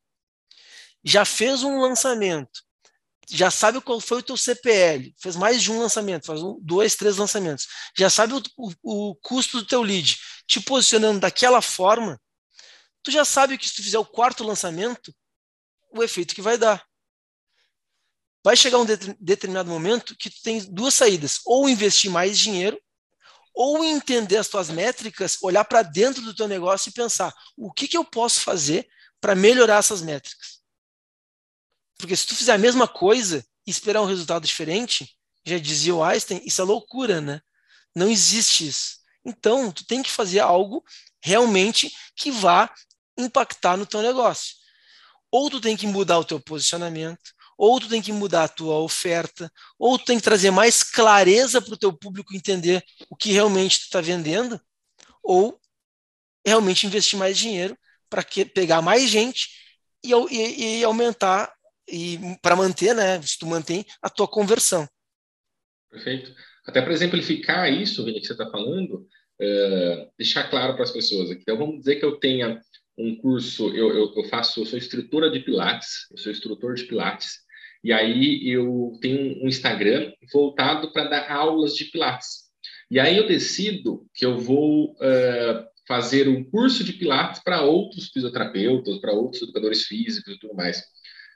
já 1.05 1.25
fez 1.25 1.63
um 1.63 1.81
lançamento, 1.81 2.63
já 3.31 3.51
sabe 3.51 3.81
qual 3.81 4.01
foi 4.01 4.19
o 4.19 4.23
teu 4.23 4.37
CPL, 4.37 5.15
fez 5.21 5.37
mais 5.37 5.63
de 5.63 5.71
um 5.71 5.79
lançamento, 5.79 6.27
faz 6.27 6.43
um, 6.43 6.59
dois, 6.61 6.97
três 6.97 7.17
lançamentos, 7.17 7.67
já 7.97 8.11
sabe 8.11 8.35
o, 8.35 8.43
o, 8.57 9.11
o 9.11 9.15
custo 9.17 9.59
do 9.59 9.67
teu 9.67 9.83
lead, 9.83 10.19
te 10.47 10.61
posicionando 10.61 11.21
daquela 11.21 11.63
forma, 11.63 12.21
tu 13.03 13.11
já 13.11 13.25
sabe 13.25 13.59
que 13.59 13.69
se 13.69 13.77
tu 13.77 13.83
fizer 13.83 13.99
o 13.99 14.05
quarto 14.05 14.45
lançamento, 14.45 15.15
o 15.95 16.03
efeito 16.03 16.35
que 16.35 16.43
vai 16.43 16.57
dar. 16.57 16.85
Vai 18.45 18.57
chegar 18.57 18.79
um 18.79 18.85
de, 18.85 18.97
determinado 19.21 19.71
momento 19.71 20.17
que 20.17 20.31
tu 20.31 20.43
tem 20.43 20.61
duas 20.73 20.95
saídas, 20.95 21.41
ou 21.45 21.69
investir 21.69 22.11
mais 22.11 22.39
dinheiro, 22.39 22.81
ou 23.55 23.85
entender 23.85 24.39
as 24.39 24.49
tuas 24.49 24.71
métricas, 24.71 25.37
olhar 25.43 25.65
para 25.65 25.83
dentro 25.83 26.23
do 26.23 26.35
teu 26.35 26.49
negócio 26.49 26.89
e 26.89 26.93
pensar, 26.93 27.33
o 27.57 27.73
que, 27.73 27.87
que 27.87 27.97
eu 27.97 28.05
posso 28.05 28.41
fazer 28.41 28.89
para 29.21 29.35
melhorar 29.35 29.79
essas 29.79 30.01
métricas? 30.01 30.62
Porque 32.03 32.17
se 32.17 32.27
tu 32.27 32.35
fizer 32.35 32.53
a 32.53 32.59
mesma 32.59 32.89
coisa 32.89 33.47
e 33.65 33.71
esperar 33.71 34.03
um 34.03 34.07
resultado 34.07 34.45
diferente, 34.45 35.17
já 35.47 35.57
dizia 35.57 35.95
o 35.95 36.03
Einstein, 36.03 36.43
isso 36.45 36.61
é 36.61 36.65
loucura, 36.65 37.21
né? 37.21 37.41
Não 37.95 38.09
existe 38.09 38.67
isso. 38.67 38.97
Então, 39.25 39.71
tu 39.71 39.87
tem 39.87 40.03
que 40.03 40.11
fazer 40.11 40.41
algo 40.41 40.85
realmente 41.23 41.95
que 42.17 42.33
vá 42.33 42.69
impactar 43.17 43.77
no 43.77 43.87
teu 43.87 44.03
negócio. 44.03 44.57
Ou 45.31 45.49
tu 45.49 45.61
tem 45.61 45.77
que 45.77 45.87
mudar 45.87 46.19
o 46.19 46.25
teu 46.25 46.41
posicionamento, 46.41 47.33
ou 47.57 47.79
tu 47.79 47.89
tem 47.89 48.03
que 48.03 48.13
mudar 48.13 48.43
a 48.43 48.49
tua 48.49 48.81
oferta, 48.81 49.49
ou 49.79 49.97
tu 49.97 50.05
tem 50.05 50.17
que 50.19 50.25
trazer 50.25 50.51
mais 50.51 50.83
clareza 50.83 51.63
para 51.63 51.75
o 51.75 51.79
teu 51.79 51.93
público 51.93 52.35
entender 52.35 52.85
o 53.09 53.15
que 53.15 53.31
realmente 53.31 53.79
tu 53.79 53.85
está 53.85 54.01
vendendo, 54.01 54.61
ou 55.23 55.57
realmente 56.45 56.85
investir 56.85 57.17
mais 57.17 57.39
dinheiro 57.39 57.79
para 58.11 58.25
pegar 58.53 58.83
mais 58.83 59.09
gente 59.09 59.51
e, 60.03 60.13
e, 60.13 60.81
e 60.81 60.85
aumentar 60.85 61.55
e 61.89 62.19
para 62.41 62.57
manter, 62.57 62.95
né? 62.95 63.21
Se 63.23 63.39
tu 63.39 63.47
mantém 63.47 63.85
a 64.01 64.09
tua 64.09 64.29
conversão. 64.29 64.89
Perfeito. 65.91 66.35
Até 66.67 66.81
para 66.81 66.93
exemplificar 66.93 67.73
isso, 67.73 68.05
Vini, 68.05 68.21
que 68.21 68.27
você 68.27 68.33
está 68.33 68.49
falando, 68.51 69.07
é, 69.41 70.09
deixar 70.17 70.49
claro 70.49 70.75
para 70.75 70.85
as 70.85 70.91
pessoas 70.91 71.31
aqui. 71.31 71.43
Então, 71.43 71.59
vamos 71.59 71.81
dizer 71.81 71.97
que 71.97 72.05
eu 72.05 72.19
tenha 72.19 72.61
um 72.97 73.17
curso, 73.17 73.69
eu, 73.75 73.91
eu, 73.91 74.13
eu 74.15 74.25
faço, 74.25 74.61
eu 74.61 74.67
sou 74.67 74.79
instrutora 74.79 75.31
de 75.31 75.41
Pilates, 75.41 76.07
eu 76.11 76.19
sou 76.19 76.31
instrutor 76.31 76.75
de 76.75 76.85
Pilates, 76.85 77.39
e 77.83 77.93
aí 77.93 78.49
eu 78.49 78.93
tenho 79.01 79.43
um 79.43 79.49
Instagram 79.49 80.13
voltado 80.33 80.93
para 80.93 81.09
dar 81.09 81.31
aulas 81.31 81.75
de 81.75 81.87
Pilates. 81.87 82.43
E 82.91 83.01
aí 83.01 83.17
eu 83.17 83.27
decido 83.27 84.07
que 84.15 84.25
eu 84.25 84.39
vou 84.39 84.93
uh, 84.93 85.67
fazer 85.89 86.29
um 86.29 86.45
curso 86.45 86.85
de 86.85 86.93
Pilates 86.93 87.43
para 87.43 87.63
outros 87.63 88.09
fisioterapeutas, 88.11 88.99
para 88.99 89.13
outros 89.13 89.43
educadores 89.43 89.85
físicos 89.85 90.35
e 90.35 90.39
tudo 90.39 90.55
mais. 90.55 90.83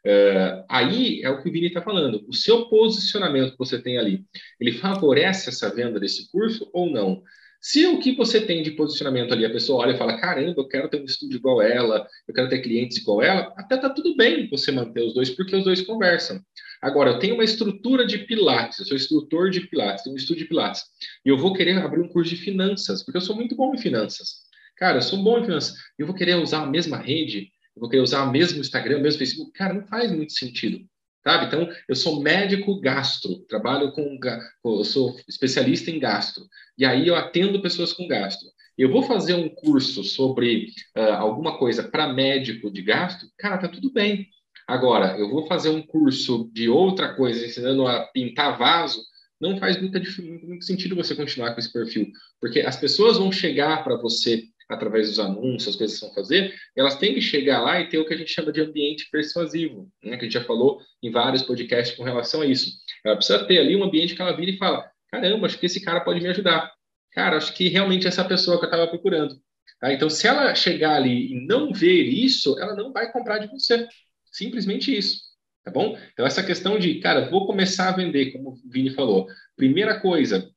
Uh, 0.06 0.62
aí 0.68 1.20
é 1.22 1.28
o 1.28 1.42
que 1.42 1.48
o 1.48 1.52
Vini 1.52 1.66
está 1.66 1.82
falando. 1.82 2.24
O 2.28 2.32
seu 2.32 2.66
posicionamento 2.68 3.52
que 3.52 3.58
você 3.58 3.82
tem 3.82 3.98
ali, 3.98 4.24
ele 4.60 4.70
favorece 4.72 5.48
essa 5.48 5.68
venda 5.74 5.98
desse 5.98 6.30
curso 6.30 6.70
ou 6.72 6.88
não? 6.88 7.24
Se 7.60 7.84
o 7.86 7.98
que 7.98 8.14
você 8.14 8.40
tem 8.40 8.62
de 8.62 8.70
posicionamento 8.70 9.32
ali, 9.32 9.44
a 9.44 9.50
pessoa 9.50 9.82
olha 9.82 9.96
e 9.96 9.98
fala: 9.98 10.20
caramba, 10.20 10.54
eu 10.56 10.68
quero 10.68 10.88
ter 10.88 11.00
um 11.00 11.04
estúdio 11.04 11.38
igual 11.38 11.60
ela, 11.60 12.06
eu 12.28 12.32
quero 12.32 12.48
ter 12.48 12.60
clientes 12.60 12.98
igual 12.98 13.20
ela, 13.20 13.52
até 13.56 13.76
tá 13.76 13.90
tudo 13.90 14.14
bem 14.14 14.48
você 14.48 14.70
manter 14.70 15.02
os 15.02 15.12
dois, 15.12 15.30
porque 15.30 15.56
os 15.56 15.64
dois 15.64 15.82
conversam. 15.82 16.40
Agora, 16.80 17.10
eu 17.10 17.18
tenho 17.18 17.34
uma 17.34 17.42
estrutura 17.42 18.06
de 18.06 18.18
Pilates, 18.18 18.78
eu 18.78 18.86
sou 18.86 18.96
instrutor 18.96 19.50
de 19.50 19.62
Pilates, 19.62 20.04
tenho 20.04 20.14
um 20.14 20.18
estúdio 20.18 20.44
de 20.44 20.48
Pilates, 20.48 20.82
e 21.24 21.28
eu 21.28 21.36
vou 21.36 21.52
querer 21.52 21.78
abrir 21.78 22.00
um 22.00 22.08
curso 22.08 22.30
de 22.30 22.36
finanças, 22.36 23.02
porque 23.02 23.16
eu 23.16 23.22
sou 23.22 23.34
muito 23.34 23.56
bom 23.56 23.74
em 23.74 23.78
finanças. 23.78 24.46
Cara, 24.76 24.98
eu 24.98 25.02
sou 25.02 25.20
bom 25.20 25.38
em 25.38 25.44
finanças, 25.44 25.74
eu 25.98 26.06
vou 26.06 26.14
querer 26.14 26.36
usar 26.36 26.62
a 26.62 26.66
mesma 26.66 26.98
rede 26.98 27.50
eu 27.76 27.80
vou 27.80 27.90
querer 27.90 28.02
usar 28.02 28.24
o 28.24 28.32
mesmo 28.32 28.60
Instagram, 28.60 28.98
o 28.98 29.02
mesmo 29.02 29.18
Facebook. 29.18 29.52
Cara, 29.52 29.74
não 29.74 29.86
faz 29.86 30.10
muito 30.10 30.32
sentido. 30.32 30.80
Sabe? 31.22 31.46
Então, 31.46 31.68
eu 31.88 31.94
sou 31.94 32.22
médico 32.22 32.80
gastro, 32.80 33.40
trabalho 33.48 33.92
com. 33.92 34.18
Eu 34.64 34.84
sou 34.84 35.16
especialista 35.28 35.90
em 35.90 35.98
gastro. 35.98 36.44
E 36.78 36.86
aí 36.86 37.06
eu 37.06 37.16
atendo 37.16 37.60
pessoas 37.60 37.92
com 37.92 38.06
gastro. 38.06 38.48
Eu 38.78 38.90
vou 38.90 39.02
fazer 39.02 39.34
um 39.34 39.48
curso 39.48 40.04
sobre 40.04 40.68
uh, 40.96 41.14
alguma 41.14 41.58
coisa 41.58 41.82
para 41.82 42.12
médico 42.12 42.70
de 42.70 42.82
gastro, 42.82 43.28
cara, 43.38 43.58
tá 43.58 43.68
tudo 43.68 43.90
bem. 43.90 44.28
Agora, 44.68 45.18
eu 45.18 45.30
vou 45.30 45.46
fazer 45.46 45.70
um 45.70 45.80
curso 45.82 46.50
de 46.52 46.68
outra 46.68 47.14
coisa, 47.14 47.44
ensinando 47.44 47.86
a 47.86 48.04
pintar 48.08 48.58
vaso, 48.58 49.02
não 49.40 49.58
faz 49.58 49.80
muito, 49.80 49.98
muito 50.46 50.64
sentido 50.64 50.96
você 50.96 51.14
continuar 51.14 51.54
com 51.54 51.60
esse 51.60 51.72
perfil, 51.72 52.10
porque 52.40 52.60
as 52.60 52.76
pessoas 52.76 53.18
vão 53.18 53.32
chegar 53.32 53.82
para 53.82 53.96
você 53.96 54.44
através 54.68 55.08
dos 55.08 55.18
anúncios, 55.18 55.68
as 55.68 55.76
coisas 55.76 55.98
que 55.98 56.06
vão 56.06 56.14
fazer, 56.14 56.54
elas 56.76 56.96
têm 56.96 57.14
que 57.14 57.20
chegar 57.20 57.60
lá 57.60 57.80
e 57.80 57.88
ter 57.88 57.98
o 57.98 58.06
que 58.06 58.14
a 58.14 58.16
gente 58.16 58.32
chama 58.32 58.52
de 58.52 58.60
ambiente 58.60 59.08
persuasivo, 59.10 59.88
né? 60.02 60.16
que 60.16 60.22
a 60.22 60.24
gente 60.24 60.32
já 60.32 60.44
falou 60.44 60.80
em 61.02 61.10
vários 61.10 61.42
podcasts 61.42 61.96
com 61.96 62.02
relação 62.02 62.42
a 62.42 62.46
isso. 62.46 62.72
Ela 63.04 63.16
precisa 63.16 63.44
ter 63.44 63.58
ali 63.58 63.76
um 63.76 63.84
ambiente 63.84 64.14
que 64.14 64.22
ela 64.22 64.36
vira 64.36 64.50
e 64.50 64.58
fala: 64.58 64.90
caramba, 65.10 65.46
acho 65.46 65.58
que 65.58 65.66
esse 65.66 65.80
cara 65.80 66.00
pode 66.00 66.20
me 66.20 66.28
ajudar. 66.28 66.72
Cara, 67.12 67.36
acho 67.36 67.54
que 67.54 67.68
realmente 67.68 68.06
essa 68.06 68.24
pessoa 68.24 68.58
que 68.58 68.64
eu 68.64 68.68
estava 68.68 68.88
procurando. 68.88 69.40
Tá? 69.80 69.92
Então, 69.92 70.10
se 70.10 70.26
ela 70.26 70.54
chegar 70.54 70.96
ali 70.96 71.32
e 71.32 71.46
não 71.46 71.72
ver 71.72 72.02
isso, 72.02 72.58
ela 72.58 72.74
não 72.74 72.92
vai 72.92 73.10
comprar 73.10 73.38
de 73.38 73.46
você. 73.48 73.86
Simplesmente 74.32 74.96
isso. 74.96 75.20
Tá 75.64 75.70
bom? 75.70 75.98
Então, 76.12 76.24
essa 76.24 76.44
questão 76.44 76.78
de, 76.78 77.00
cara, 77.00 77.28
vou 77.28 77.46
começar 77.46 77.88
a 77.88 77.96
vender, 77.96 78.32
como 78.32 78.50
o 78.50 78.70
Vini 78.70 78.90
falou. 78.90 79.26
Primeira 79.56 79.98
coisa, 79.98 80.48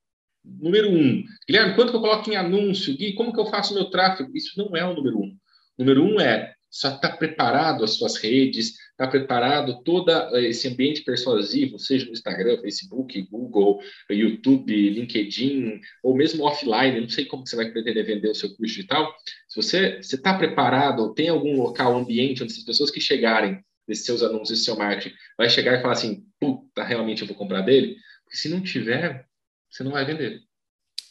Número 0.43 0.89
um, 0.89 1.23
Guilherme, 1.47 1.75
quanto 1.75 1.91
que 1.91 1.97
eu 1.97 2.01
coloco 2.01 2.29
em 2.31 2.35
anúncio? 2.35 2.95
Gui, 2.95 3.13
como 3.13 3.33
que 3.33 3.39
eu 3.39 3.45
faço 3.45 3.73
meu 3.73 3.85
tráfego? 3.85 4.35
Isso 4.35 4.53
não 4.57 4.75
é 4.75 4.85
o 4.85 4.93
número 4.93 5.17
um. 5.17 5.35
O 5.77 5.83
número 5.83 6.03
um 6.03 6.19
é 6.19 6.53
só 6.69 6.89
estar 6.89 7.09
tá 7.09 7.17
preparado 7.17 7.83
as 7.83 7.91
suas 7.91 8.17
redes, 8.17 8.69
estar 8.69 9.05
tá 9.05 9.07
preparado 9.07 9.81
todo 9.83 10.11
esse 10.37 10.67
ambiente 10.67 11.03
persuasivo, 11.03 11.79
seja 11.79 12.05
no 12.05 12.11
Instagram, 12.11 12.61
Facebook, 12.61 13.21
Google, 13.23 13.79
YouTube, 14.09 14.89
LinkedIn, 14.91 15.79
ou 16.03 16.15
mesmo 16.15 16.43
offline, 16.43 17.01
não 17.01 17.09
sei 17.09 17.25
como 17.25 17.45
você 17.45 17.55
vai 17.55 17.71
pretender 17.71 18.05
vender 18.05 18.29
o 18.29 18.35
seu 18.35 18.49
curso 18.49 18.75
digital. 18.75 19.11
Se 19.47 19.55
você 19.55 19.99
está 19.99 20.37
preparado, 20.37 21.13
tem 21.13 21.29
algum 21.29 21.57
local, 21.57 21.97
ambiente, 21.97 22.43
onde 22.43 22.53
as 22.53 22.63
pessoas 22.63 22.91
que 22.91 23.01
chegarem 23.01 23.59
desses 23.87 24.05
seus 24.05 24.21
anúncios, 24.21 24.63
seu 24.63 24.77
marketing, 24.77 25.15
vai 25.35 25.49
chegar 25.49 25.77
e 25.79 25.81
falar 25.81 25.93
assim, 25.93 26.23
puta, 26.39 26.83
realmente 26.83 27.23
eu 27.23 27.27
vou 27.27 27.35
comprar 27.35 27.61
dele? 27.61 27.95
Porque 28.23 28.37
se 28.37 28.47
não 28.47 28.61
tiver, 28.61 29.25
você 29.69 29.83
não 29.83 29.91
vai 29.91 30.05
vender. 30.05 30.41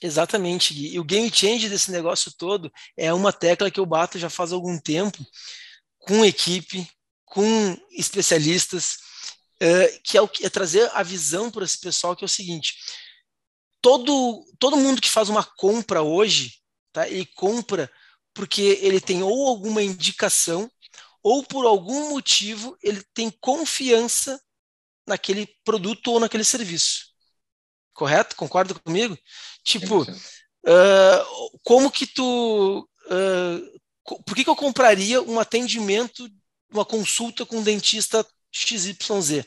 Exatamente. 0.01 0.75
E 0.75 0.99
o 0.99 1.05
game 1.05 1.31
change 1.33 1.68
desse 1.68 1.90
negócio 1.90 2.33
todo 2.37 2.73
é 2.97 3.12
uma 3.12 3.33
tecla 3.33 3.71
que 3.71 3.81
eu 3.81 3.87
bato 3.87 4.18
já 4.18 4.31
faz 4.31 4.53
algum 4.53 4.79
tempo 4.79 5.18
com 5.99 6.25
equipe, 6.25 6.88
com 7.25 7.77
especialistas, 7.90 8.99
uh, 9.62 10.01
que 10.05 10.16
é, 10.16 10.23
o, 10.23 10.31
é 10.42 10.49
trazer 10.49 10.88
a 10.94 11.03
visão 11.03 11.51
para 11.51 11.64
esse 11.64 11.79
pessoal 11.79 12.14
que 12.14 12.25
é 12.25 12.27
o 12.27 12.29
seguinte: 12.29 12.75
todo, 13.81 14.44
todo 14.59 14.77
mundo 14.77 15.01
que 15.01 15.11
faz 15.11 15.29
uma 15.29 15.44
compra 15.44 16.03
hoje, 16.03 16.55
tá, 16.92 17.09
ele 17.09 17.27
compra 17.27 17.90
porque 18.33 18.79
ele 18.83 19.01
tem 19.01 19.23
ou 19.23 19.49
alguma 19.49 19.83
indicação 19.83 20.71
ou 21.23 21.42
por 21.42 21.66
algum 21.66 22.11
motivo 22.11 22.79
ele 22.83 23.03
tem 23.12 23.31
confiança 23.31 24.40
naquele 25.07 25.47
produto 25.64 26.12
ou 26.12 26.21
naquele 26.21 26.44
serviço. 26.44 27.08
Correto? 27.99 28.37
Concorda 28.37 28.75
comigo? 28.75 29.19
Tipo, 29.65 30.03
uh, 30.03 31.59
como 31.65 31.91
que 31.91 32.07
tu. 32.07 32.89
Uh, 33.11 34.21
por 34.25 34.37
que, 34.37 34.45
que 34.45 34.51
eu 34.51 34.55
compraria 34.55 35.21
um 35.21 35.41
atendimento, 35.41 36.31
uma 36.73 36.85
consulta 36.85 37.45
com 37.45 37.57
um 37.57 37.63
dentista 37.63 38.25
XYZ? 38.53 39.45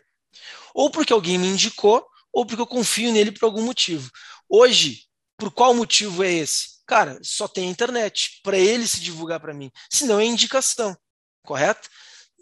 Ou 0.74 0.92
porque 0.92 1.14
alguém 1.14 1.38
me 1.38 1.48
indicou, 1.48 2.06
ou 2.34 2.46
porque 2.46 2.62
eu 2.62 2.68
confio 2.68 3.14
nele 3.14 3.32
por 3.32 3.46
algum 3.46 3.62
motivo. 3.62 4.12
Hoje, 4.50 5.06
por 5.38 5.50
qual 5.50 5.74
motivo 5.74 6.22
é 6.22 6.34
esse? 6.34 6.82
Cara, 6.86 7.18
só 7.24 7.48
tem 7.48 7.70
internet 7.70 8.42
para 8.44 8.58
ele 8.58 8.86
se 8.86 9.00
divulgar 9.00 9.40
para 9.40 9.54
mim. 9.54 9.72
Senão 9.90 10.20
é 10.20 10.26
indicação, 10.26 10.94
correto? 11.42 11.88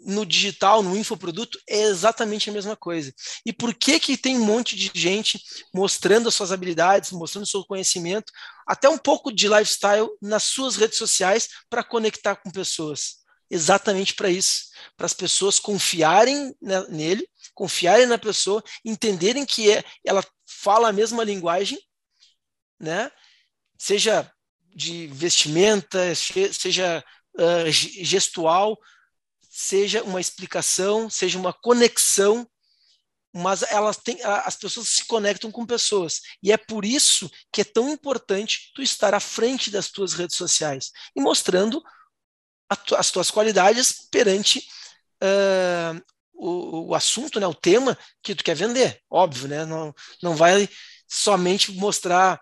No 0.00 0.24
digital, 0.24 0.82
no 0.82 0.96
infoproduto, 0.96 1.58
é 1.68 1.82
exatamente 1.82 2.48
a 2.48 2.52
mesma 2.52 2.74
coisa. 2.74 3.12
E 3.44 3.52
por 3.52 3.74
que 3.74 4.00
que 4.00 4.16
tem 4.16 4.38
um 4.38 4.44
monte 4.44 4.74
de 4.74 4.90
gente 4.94 5.40
mostrando 5.74 6.28
as 6.28 6.34
suas 6.34 6.52
habilidades, 6.52 7.12
mostrando 7.12 7.44
o 7.44 7.48
seu 7.48 7.64
conhecimento, 7.64 8.32
até 8.66 8.88
um 8.88 8.98
pouco 8.98 9.32
de 9.32 9.48
lifestyle 9.48 10.08
nas 10.20 10.44
suas 10.44 10.76
redes 10.76 10.96
sociais 10.96 11.48
para 11.68 11.84
conectar 11.84 12.36
com 12.36 12.50
pessoas? 12.50 13.20
Exatamente 13.50 14.14
para 14.14 14.30
isso, 14.30 14.70
para 14.96 15.06
as 15.06 15.12
pessoas 15.12 15.58
confiarem 15.58 16.54
nele, 16.88 17.28
confiarem 17.52 18.06
na 18.06 18.16
pessoa, 18.16 18.62
entenderem 18.84 19.44
que 19.44 19.70
é, 19.70 19.84
ela 20.04 20.24
fala 20.46 20.88
a 20.88 20.92
mesma 20.92 21.24
linguagem, 21.24 21.78
né? 22.78 23.10
Seja 23.76 24.30
de 24.74 25.08
vestimenta, 25.08 26.14
seja 26.14 27.04
uh, 27.34 27.70
gestual, 27.70 28.78
seja 29.50 30.02
uma 30.04 30.20
explicação, 30.20 31.10
seja 31.10 31.38
uma 31.38 31.52
conexão 31.52 32.48
mas 33.32 33.62
elas 33.62 33.96
têm, 33.96 34.18
as 34.24 34.56
pessoas 34.56 34.88
se 34.88 35.04
conectam 35.04 35.50
com 35.50 35.64
pessoas. 35.64 36.20
E 36.42 36.50
é 36.50 36.56
por 36.56 36.84
isso 36.84 37.30
que 37.52 37.60
é 37.60 37.64
tão 37.64 37.88
importante 37.88 38.72
tu 38.74 38.82
estar 38.82 39.14
à 39.14 39.20
frente 39.20 39.70
das 39.70 39.88
tuas 39.88 40.12
redes 40.14 40.36
sociais 40.36 40.90
e 41.14 41.20
mostrando 41.20 41.82
tu, 42.84 42.96
as 42.96 43.10
tuas 43.10 43.30
qualidades 43.30 44.08
perante 44.10 44.66
uh, 45.22 46.02
o, 46.32 46.88
o, 46.88 46.94
assunto, 46.94 47.38
né, 47.38 47.46
o 47.46 47.54
tema 47.54 47.96
que 48.22 48.34
tu 48.34 48.42
quer 48.42 48.56
vender. 48.56 49.00
Óbvio, 49.08 49.46
né? 49.46 49.64
Não, 49.64 49.94
não 50.22 50.34
vai 50.34 50.68
somente 51.06 51.72
mostrar 51.72 52.40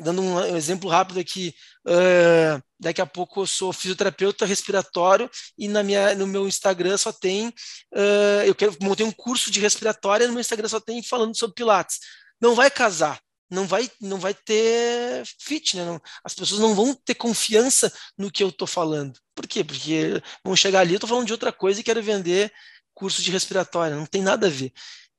dando 0.00 0.22
um 0.22 0.56
exemplo 0.56 0.90
rápido 0.90 1.20
aqui, 1.20 1.54
uh, 1.86 2.62
daqui 2.78 3.00
a 3.00 3.06
pouco 3.06 3.42
eu 3.42 3.46
sou 3.46 3.72
fisioterapeuta 3.72 4.44
respiratório 4.44 5.30
e 5.56 5.68
na 5.68 5.82
minha, 5.82 6.14
no 6.14 6.26
meu 6.26 6.48
Instagram 6.48 6.96
só 6.96 7.12
tem, 7.12 7.48
uh, 7.48 8.42
eu 8.44 8.54
quero 8.54 8.76
montei 8.80 9.06
um 9.06 9.12
curso 9.12 9.50
de 9.50 9.60
respiratória 9.60 10.24
e 10.24 10.26
no 10.26 10.32
meu 10.32 10.40
Instagram 10.40 10.68
só 10.68 10.80
tem 10.80 11.02
falando 11.02 11.36
sobre 11.36 11.54
pilates. 11.54 11.98
Não 12.40 12.54
vai 12.54 12.70
casar, 12.70 13.20
não 13.50 13.66
vai, 13.66 13.88
não 14.00 14.18
vai 14.18 14.34
ter 14.34 15.24
fit, 15.40 15.76
né? 15.76 15.84
Não, 15.84 16.00
as 16.24 16.34
pessoas 16.34 16.60
não 16.60 16.74
vão 16.74 16.94
ter 16.94 17.14
confiança 17.14 17.92
no 18.18 18.30
que 18.30 18.42
eu 18.42 18.48
estou 18.48 18.66
falando. 18.66 19.18
Por 19.34 19.46
quê? 19.46 19.62
Porque 19.62 20.20
vão 20.44 20.56
chegar 20.56 20.80
ali, 20.80 20.94
eu 20.94 20.96
estou 20.96 21.08
falando 21.08 21.26
de 21.26 21.32
outra 21.32 21.52
coisa 21.52 21.80
e 21.80 21.84
quero 21.84 22.02
vender 22.02 22.52
curso 22.94 23.22
de 23.22 23.30
respiratória, 23.30 23.96
não 23.96 24.06
tem 24.06 24.22
nada 24.22 24.46
a 24.46 24.50
ver. 24.50 24.72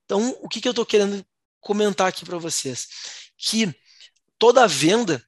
Então, 0.05 0.37
o 0.41 0.47
que, 0.47 0.61
que 0.61 0.67
eu 0.67 0.71
estou 0.71 0.85
querendo 0.85 1.25
comentar 1.59 2.07
aqui 2.07 2.23
para 2.25 2.37
vocês? 2.37 2.87
Que 3.37 3.73
toda 4.45 4.67
venda 4.67 5.27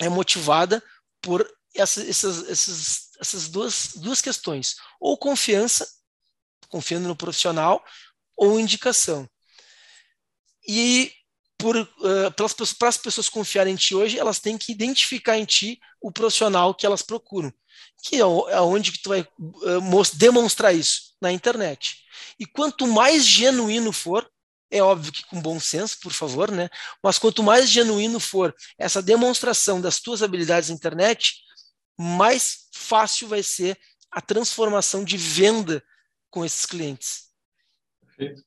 é 0.00 0.08
motivada 0.08 0.82
por 1.20 1.48
essa, 1.76 2.02
essas, 2.02 2.48
essas, 2.48 3.10
essas 3.20 3.48
duas, 3.48 3.92
duas 3.94 4.20
questões: 4.20 4.74
ou 4.98 5.16
confiança, 5.16 5.88
confiando 6.68 7.06
no 7.06 7.14
profissional, 7.14 7.84
ou 8.36 8.58
indicação. 8.58 9.30
E 10.66 11.12
por, 11.56 11.76
uh, 11.76 11.88
para 12.76 12.88
as 12.88 12.96
pessoas 12.96 13.28
confiarem 13.28 13.74
em 13.74 13.76
ti 13.76 13.94
hoje, 13.94 14.18
elas 14.18 14.40
têm 14.40 14.58
que 14.58 14.72
identificar 14.72 15.38
em 15.38 15.44
ti 15.44 15.80
o 16.00 16.10
profissional 16.10 16.74
que 16.74 16.84
elas 16.84 17.00
procuram, 17.00 17.54
que 18.02 18.16
é, 18.16 18.22
é 18.22 18.60
onde 18.60 18.90
que 18.90 19.02
tu 19.02 19.10
vai 19.10 19.20
uh, 19.20 20.16
demonstrar 20.16 20.74
isso 20.74 21.14
na 21.20 21.30
internet. 21.30 21.98
E 22.40 22.44
quanto 22.44 22.88
mais 22.88 23.24
genuíno 23.24 23.92
for, 23.92 24.28
é 24.72 24.82
óbvio 24.82 25.12
que 25.12 25.24
com 25.26 25.40
bom 25.40 25.60
senso, 25.60 25.98
por 26.00 26.12
favor, 26.12 26.50
né? 26.50 26.68
Mas 27.02 27.18
quanto 27.18 27.42
mais 27.42 27.68
genuíno 27.68 28.18
for 28.18 28.54
essa 28.78 29.02
demonstração 29.02 29.80
das 29.80 30.00
tuas 30.00 30.22
habilidades 30.22 30.70
na 30.70 30.74
internet, 30.74 31.34
mais 31.98 32.68
fácil 32.74 33.28
vai 33.28 33.42
ser 33.42 33.78
a 34.10 34.20
transformação 34.20 35.04
de 35.04 35.16
venda 35.16 35.82
com 36.30 36.44
esses 36.44 36.64
clientes. 36.64 37.28
Perfeito. 38.00 38.42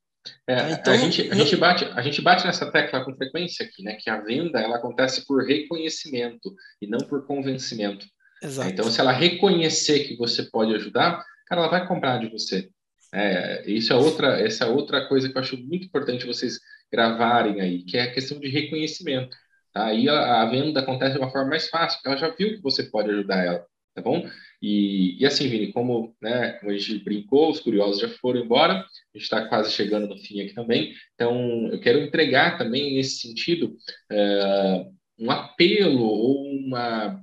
É, 0.47 0.55
tá, 0.55 0.71
então, 0.71 0.93
a, 0.93 0.97
gente, 0.97 1.31
a, 1.31 1.35
gente 1.35 1.55
bate, 1.55 1.85
a 1.85 2.01
gente 2.01 2.21
bate 2.21 2.45
nessa 2.47 2.71
tecla 2.71 3.05
com 3.05 3.15
frequência 3.15 3.63
aqui, 3.63 3.83
né? 3.83 3.95
Que 3.95 4.09
a 4.09 4.19
venda 4.19 4.59
ela 4.59 4.77
acontece 4.77 5.23
por 5.27 5.45
reconhecimento 5.45 6.51
e 6.81 6.88
não 6.88 6.99
por 6.99 7.27
convencimento. 7.27 8.07
Exato. 8.41 8.69
Então, 8.69 8.89
se 8.89 8.99
ela 8.99 9.11
reconhecer 9.11 10.07
que 10.07 10.17
você 10.17 10.43
pode 10.43 10.73
ajudar, 10.73 11.23
cara, 11.45 11.61
ela 11.61 11.69
vai 11.69 11.88
comprar 11.88 12.17
de 12.17 12.29
você. 12.29 12.69
É, 13.15 13.63
isso 13.65 13.93
é 13.93 13.95
outra, 13.95 14.41
essa 14.41 14.65
é 14.65 14.67
outra 14.67 15.08
coisa 15.08 15.30
que 15.30 15.38
eu 15.38 15.41
acho 15.41 15.56
muito 15.56 15.86
importante 15.86 16.25
vocês 16.25 16.60
gravarem 16.91 17.62
aí, 17.62 17.84
que 17.84 17.95
é 17.97 18.01
a 18.01 18.13
questão 18.13 18.38
de 18.38 18.49
reconhecimento. 18.49 19.36
Tá? 19.73 19.86
Aí 19.86 20.10
a, 20.10 20.41
a 20.41 20.45
venda 20.49 20.82
acontece 20.82 21.13
de 21.13 21.19
uma 21.19 21.32
forma 21.32 21.51
mais 21.51 21.69
fácil, 21.69 21.97
porque 21.97 22.10
ela 22.10 22.17
já 22.17 22.36
viu 22.36 22.49
que 22.49 22.62
você 22.62 22.84
pode 22.84 23.10
ajudar 23.12 23.45
ela, 23.45 23.65
tá 23.93 24.01
bom? 24.01 24.30
E, 24.62 25.17
e 25.17 25.25
assim, 25.25 25.47
Vini, 25.47 25.71
como, 25.71 26.13
né, 26.21 26.54
como 26.60 26.71
a 26.71 26.78
gente 26.78 27.04
brincou, 27.06 27.51
os 27.51 27.62
curiosos 27.62 28.01
já 28.01 28.10
foram 28.10 28.41
embora, 28.41 28.73
a 28.73 29.17
gente 29.17 29.23
está 29.23 29.47
quase 29.47 29.71
chegando 29.71 30.08
no 30.08 30.17
fim 30.17 30.41
aqui 30.41 30.54
também, 30.54 30.93
então 31.13 31.69
eu 31.71 31.80
quero 31.80 31.99
entregar 31.99 32.58
também 32.58 32.95
nesse 32.95 33.21
sentido 33.21 33.78
uh, 34.12 34.93
um 35.17 35.32
apelo 35.32 36.04
ou 36.04 36.49
uma 36.49 37.21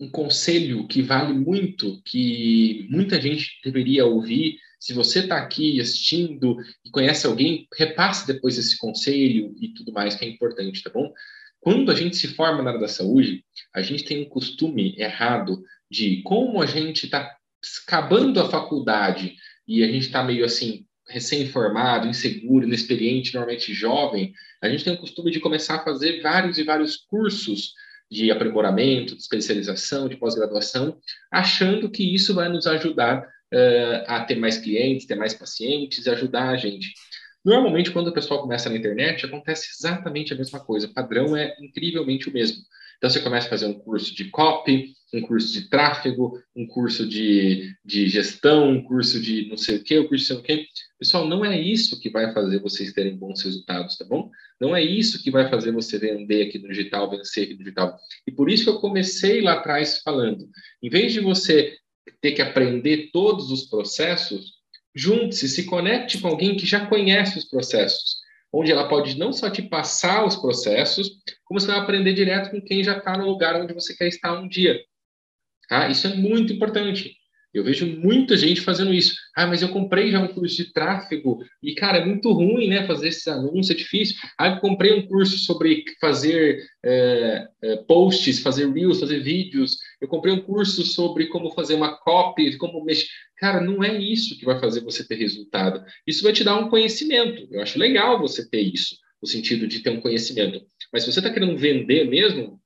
um 0.00 0.08
conselho 0.08 0.86
que 0.86 1.02
vale 1.02 1.32
muito, 1.32 2.00
que 2.04 2.86
muita 2.88 3.20
gente 3.20 3.58
deveria 3.64 4.06
ouvir 4.06 4.56
se 4.78 4.92
você 4.92 5.20
está 5.20 5.38
aqui 5.38 5.80
assistindo 5.80 6.56
e 6.84 6.90
conhece 6.90 7.26
alguém, 7.26 7.66
repasse 7.76 8.26
depois 8.26 8.56
esse 8.56 8.78
conselho 8.78 9.54
e 9.60 9.68
tudo 9.74 9.92
mais 9.92 10.14
que 10.14 10.24
é 10.24 10.28
importante, 10.28 10.82
tá 10.82 10.90
bom? 10.90 11.12
Quando 11.60 11.90
a 11.90 11.94
gente 11.94 12.16
se 12.16 12.28
forma 12.28 12.62
na 12.62 12.70
área 12.70 12.80
da 12.80 12.88
saúde, 12.88 13.44
a 13.74 13.82
gente 13.82 14.04
tem 14.04 14.22
um 14.22 14.28
costume 14.28 14.94
errado 14.96 15.62
de 15.90 16.22
como 16.22 16.62
a 16.62 16.66
gente 16.66 17.06
está 17.06 17.36
acabando 17.86 18.40
a 18.40 18.48
faculdade 18.48 19.34
e 19.66 19.82
a 19.82 19.86
gente 19.86 20.06
está 20.06 20.22
meio 20.22 20.44
assim 20.44 20.86
recém-formado, 21.08 22.06
inseguro, 22.06 22.66
inexperiente, 22.66 23.34
normalmente 23.34 23.72
jovem, 23.72 24.32
a 24.62 24.68
gente 24.68 24.84
tem 24.84 24.92
o 24.92 24.98
costume 24.98 25.30
de 25.30 25.40
começar 25.40 25.76
a 25.76 25.84
fazer 25.84 26.20
vários 26.20 26.58
e 26.58 26.64
vários 26.64 26.96
cursos 26.96 27.72
de 28.10 28.30
aprimoramento, 28.30 29.14
de 29.14 29.20
especialização, 29.20 30.08
de 30.08 30.16
pós-graduação, 30.16 30.98
achando 31.30 31.90
que 31.90 32.14
isso 32.14 32.34
vai 32.34 32.48
nos 32.48 32.66
ajudar 32.66 33.26
uh, 33.52 34.04
a 34.06 34.24
ter 34.24 34.36
mais 34.36 34.58
clientes, 34.58 35.06
ter 35.06 35.14
mais 35.14 35.34
pacientes 35.34 36.06
ajudar 36.06 36.50
a 36.50 36.56
gente. 36.56 36.92
Normalmente, 37.44 37.90
quando 37.90 38.08
o 38.08 38.12
pessoal 38.12 38.42
começa 38.42 38.68
na 38.68 38.76
internet, 38.76 39.24
acontece 39.24 39.68
exatamente 39.78 40.32
a 40.32 40.36
mesma 40.36 40.60
coisa. 40.60 40.86
O 40.86 40.92
padrão 40.92 41.36
é 41.36 41.56
incrivelmente 41.60 42.28
o 42.28 42.32
mesmo. 42.32 42.58
Então, 42.98 43.08
você 43.08 43.20
começa 43.20 43.46
a 43.46 43.50
fazer 43.50 43.66
um 43.66 43.78
curso 43.78 44.14
de 44.14 44.24
copy, 44.24 44.92
um 45.14 45.22
curso 45.22 45.52
de 45.52 45.68
tráfego, 45.70 46.38
um 46.54 46.66
curso 46.66 47.08
de, 47.08 47.74
de 47.84 48.08
gestão, 48.08 48.70
um 48.70 48.82
curso 48.82 49.20
de 49.20 49.48
não 49.48 49.56
sei 49.56 49.76
o 49.76 49.84
quê, 49.84 49.98
um 50.00 50.08
curso 50.08 50.24
de 50.24 50.34
não 50.34 50.44
sei 50.44 50.56
o 50.56 50.58
quê. 50.58 50.66
Pessoal, 50.98 51.26
não 51.26 51.44
é 51.44 51.58
isso 51.58 52.00
que 52.00 52.10
vai 52.10 52.32
fazer 52.32 52.58
vocês 52.60 52.92
terem 52.92 53.16
bons 53.16 53.40
resultados, 53.42 53.96
tá 53.96 54.04
bom? 54.04 54.28
Não 54.60 54.74
é 54.74 54.82
isso 54.82 55.22
que 55.22 55.30
vai 55.30 55.48
fazer 55.48 55.70
você 55.70 55.96
vender 55.96 56.48
aqui 56.48 56.58
no 56.58 56.68
digital, 56.68 57.08
vencer 57.08 57.44
aqui 57.44 57.52
no 57.52 57.60
digital. 57.60 57.96
E 58.26 58.32
por 58.32 58.50
isso 58.50 58.64
que 58.64 58.70
eu 58.70 58.80
comecei 58.80 59.40
lá 59.40 59.54
atrás 59.54 60.02
falando, 60.02 60.48
em 60.82 60.90
vez 60.90 61.12
de 61.12 61.20
você 61.20 61.78
ter 62.20 62.32
que 62.32 62.42
aprender 62.42 63.10
todos 63.12 63.50
os 63.50 63.66
processos, 63.66 64.52
junte-se, 64.94 65.48
se 65.48 65.64
conecte 65.64 66.20
com 66.20 66.28
alguém 66.28 66.56
que 66.56 66.66
já 66.66 66.86
conhece 66.86 67.38
os 67.38 67.44
processos, 67.44 68.16
onde 68.52 68.72
ela 68.72 68.88
pode 68.88 69.18
não 69.18 69.32
só 69.32 69.50
te 69.50 69.62
passar 69.62 70.26
os 70.26 70.36
processos, 70.36 71.10
como 71.44 71.60
você 71.60 71.66
vai 71.66 71.78
aprender 71.78 72.14
direto 72.14 72.50
com 72.50 72.60
quem 72.60 72.82
já 72.82 72.98
está 72.98 73.16
no 73.16 73.26
lugar 73.26 73.60
onde 73.60 73.74
você 73.74 73.94
quer 73.94 74.08
estar 74.08 74.38
um 74.38 74.48
dia. 74.48 74.78
Tá? 75.68 75.88
Isso 75.88 76.06
é 76.06 76.14
muito 76.14 76.52
importante. 76.52 77.14
Eu 77.52 77.64
vejo 77.64 77.86
muita 77.86 78.36
gente 78.36 78.60
fazendo 78.60 78.92
isso. 78.92 79.14
Ah, 79.34 79.46
mas 79.46 79.62
eu 79.62 79.70
comprei 79.70 80.10
já 80.10 80.20
um 80.20 80.28
curso 80.28 80.56
de 80.56 80.72
tráfego 80.72 81.38
e, 81.62 81.74
cara, 81.74 81.98
é 81.98 82.04
muito 82.04 82.30
ruim, 82.32 82.68
né? 82.68 82.86
Fazer 82.86 83.08
esses 83.08 83.26
anúncios, 83.26 83.70
é 83.70 83.74
difícil. 83.74 84.16
Ah, 84.38 84.48
eu 84.48 84.60
comprei 84.60 84.92
um 84.92 85.06
curso 85.06 85.38
sobre 85.38 85.84
fazer 86.00 86.62
é, 86.84 87.48
é, 87.62 87.76
posts, 87.88 88.40
fazer 88.40 88.70
reels, 88.70 89.00
fazer 89.00 89.20
vídeos. 89.20 89.78
Eu 90.00 90.08
comprei 90.08 90.32
um 90.32 90.40
curso 90.40 90.84
sobre 90.84 91.26
como 91.26 91.50
fazer 91.52 91.74
uma 91.74 91.96
copy, 91.96 92.56
como 92.56 92.84
mexer. 92.84 93.08
Cara, 93.36 93.60
não 93.60 93.82
é 93.82 93.96
isso 93.96 94.38
que 94.38 94.44
vai 94.44 94.58
fazer 94.60 94.80
você 94.80 95.06
ter 95.06 95.16
resultado. 95.16 95.84
Isso 96.06 96.22
vai 96.22 96.32
te 96.32 96.44
dar 96.44 96.56
um 96.56 96.68
conhecimento. 96.68 97.48
Eu 97.50 97.62
acho 97.62 97.78
legal 97.78 98.20
você 98.20 98.48
ter 98.48 98.60
isso, 98.60 98.96
no 99.20 99.28
sentido 99.28 99.66
de 99.66 99.80
ter 99.80 99.90
um 99.90 100.00
conhecimento. 100.00 100.64
Mas 100.92 101.02
se 101.02 101.12
você 101.12 101.18
está 101.18 101.30
querendo 101.30 101.56
vender 101.56 102.08
mesmo, 102.08 102.60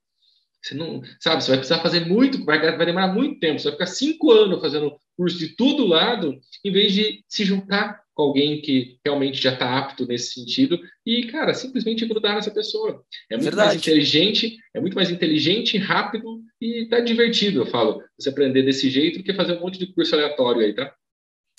você 0.61 0.75
não, 0.75 1.01
sabe, 1.19 1.43
você 1.43 1.49
vai 1.49 1.57
precisar 1.57 1.81
fazer 1.81 2.05
muito, 2.05 2.45
vai, 2.45 2.59
vai 2.59 2.85
demorar 2.85 3.13
muito 3.13 3.39
tempo. 3.39 3.59
Você 3.59 3.65
vai 3.65 3.73
ficar 3.73 3.87
cinco 3.87 4.31
anos 4.31 4.61
fazendo 4.61 4.95
curso 5.17 5.37
de 5.37 5.55
todo 5.55 5.85
lado, 5.85 6.39
em 6.63 6.71
vez 6.71 6.93
de 6.93 7.23
se 7.27 7.43
juntar 7.43 8.01
com 8.13 8.23
alguém 8.23 8.61
que 8.61 8.97
realmente 9.03 9.41
já 9.41 9.53
está 9.53 9.77
apto 9.77 10.05
nesse 10.05 10.33
sentido 10.33 10.79
e, 11.05 11.27
cara, 11.27 11.53
simplesmente 11.53 12.05
grudar 12.05 12.35
nessa 12.35 12.51
pessoa. 12.51 13.03
É 13.29 13.35
muito 13.35 13.45
Verdade. 13.45 13.69
mais 13.69 13.81
inteligente, 13.81 14.57
é 14.73 14.79
muito 14.79 14.95
mais 14.95 15.09
inteligente, 15.09 15.77
rápido 15.77 16.42
e 16.63 16.87
tá 16.87 17.01
divertido, 17.01 17.61
eu 17.61 17.65
falo, 17.65 18.01
você 18.17 18.29
aprender 18.29 18.63
desse 18.63 18.89
jeito 18.89 19.17
do 19.17 19.23
que 19.23 19.33
fazer 19.33 19.57
um 19.57 19.59
monte 19.59 19.77
de 19.77 19.93
curso 19.93 20.15
aleatório 20.15 20.61
aí, 20.61 20.73
tá? 20.73 20.95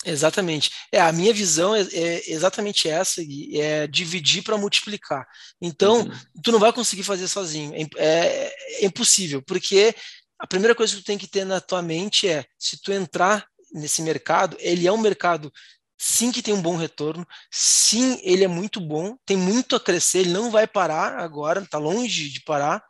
Exatamente. 0.03 0.71
É, 0.91 0.99
a 0.99 1.11
minha 1.11 1.31
visão 1.31 1.75
é, 1.75 1.81
é 1.81 2.31
exatamente 2.31 2.89
essa, 2.89 3.21
e 3.21 3.59
é 3.61 3.85
dividir 3.85 4.43
para 4.43 4.57
multiplicar. 4.57 5.27
Então, 5.61 5.99
uhum. 5.99 6.11
tu 6.43 6.51
não 6.51 6.59
vai 6.59 6.73
conseguir 6.73 7.03
fazer 7.03 7.27
sozinho. 7.27 7.71
É, 7.75 7.87
é, 7.97 8.55
é, 8.81 8.85
impossível, 8.85 9.43
porque 9.43 9.93
a 10.39 10.47
primeira 10.47 10.73
coisa 10.73 10.95
que 10.95 11.01
tu 11.01 11.05
tem 11.05 11.19
que 11.19 11.27
ter 11.27 11.45
na 11.45 11.61
tua 11.61 11.83
mente 11.83 12.27
é, 12.27 12.43
se 12.57 12.81
tu 12.81 12.91
entrar 12.91 13.45
nesse 13.73 14.01
mercado, 14.01 14.57
ele 14.59 14.87
é 14.87 14.91
um 14.91 14.97
mercado 14.97 15.51
sim 15.97 16.31
que 16.31 16.41
tem 16.41 16.53
um 16.53 16.61
bom 16.61 16.75
retorno, 16.75 17.25
sim, 17.51 18.19
ele 18.23 18.43
é 18.43 18.47
muito 18.47 18.81
bom, 18.81 19.15
tem 19.23 19.37
muito 19.37 19.75
a 19.75 19.79
crescer, 19.79 20.19
ele 20.19 20.33
não 20.33 20.49
vai 20.49 20.67
parar 20.67 21.19
agora, 21.19 21.61
está 21.61 21.77
longe 21.77 22.29
de 22.29 22.41
parar, 22.41 22.83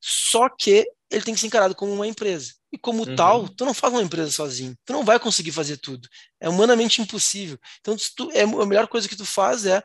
só 0.00 0.48
que 0.48 0.86
ele 1.10 1.22
tem 1.22 1.34
que 1.34 1.40
ser 1.40 1.46
encarado 1.46 1.74
como 1.74 1.92
uma 1.92 2.06
empresa. 2.06 2.52
E 2.72 2.76
como 2.76 3.06
uhum. 3.06 3.16
tal, 3.16 3.48
tu 3.48 3.64
não 3.64 3.72
faz 3.72 3.92
uma 3.92 4.02
empresa 4.02 4.30
sozinho. 4.30 4.76
Tu 4.84 4.92
não 4.92 5.04
vai 5.04 5.18
conseguir 5.18 5.52
fazer 5.52 5.78
tudo. 5.78 6.06
É 6.40 6.48
humanamente 6.48 7.00
impossível. 7.00 7.58
Então, 7.80 7.96
tu, 8.14 8.30
é, 8.32 8.42
a 8.42 8.66
melhor 8.66 8.86
coisa 8.88 9.08
que 9.08 9.16
tu 9.16 9.24
faz 9.24 9.64
é 9.64 9.82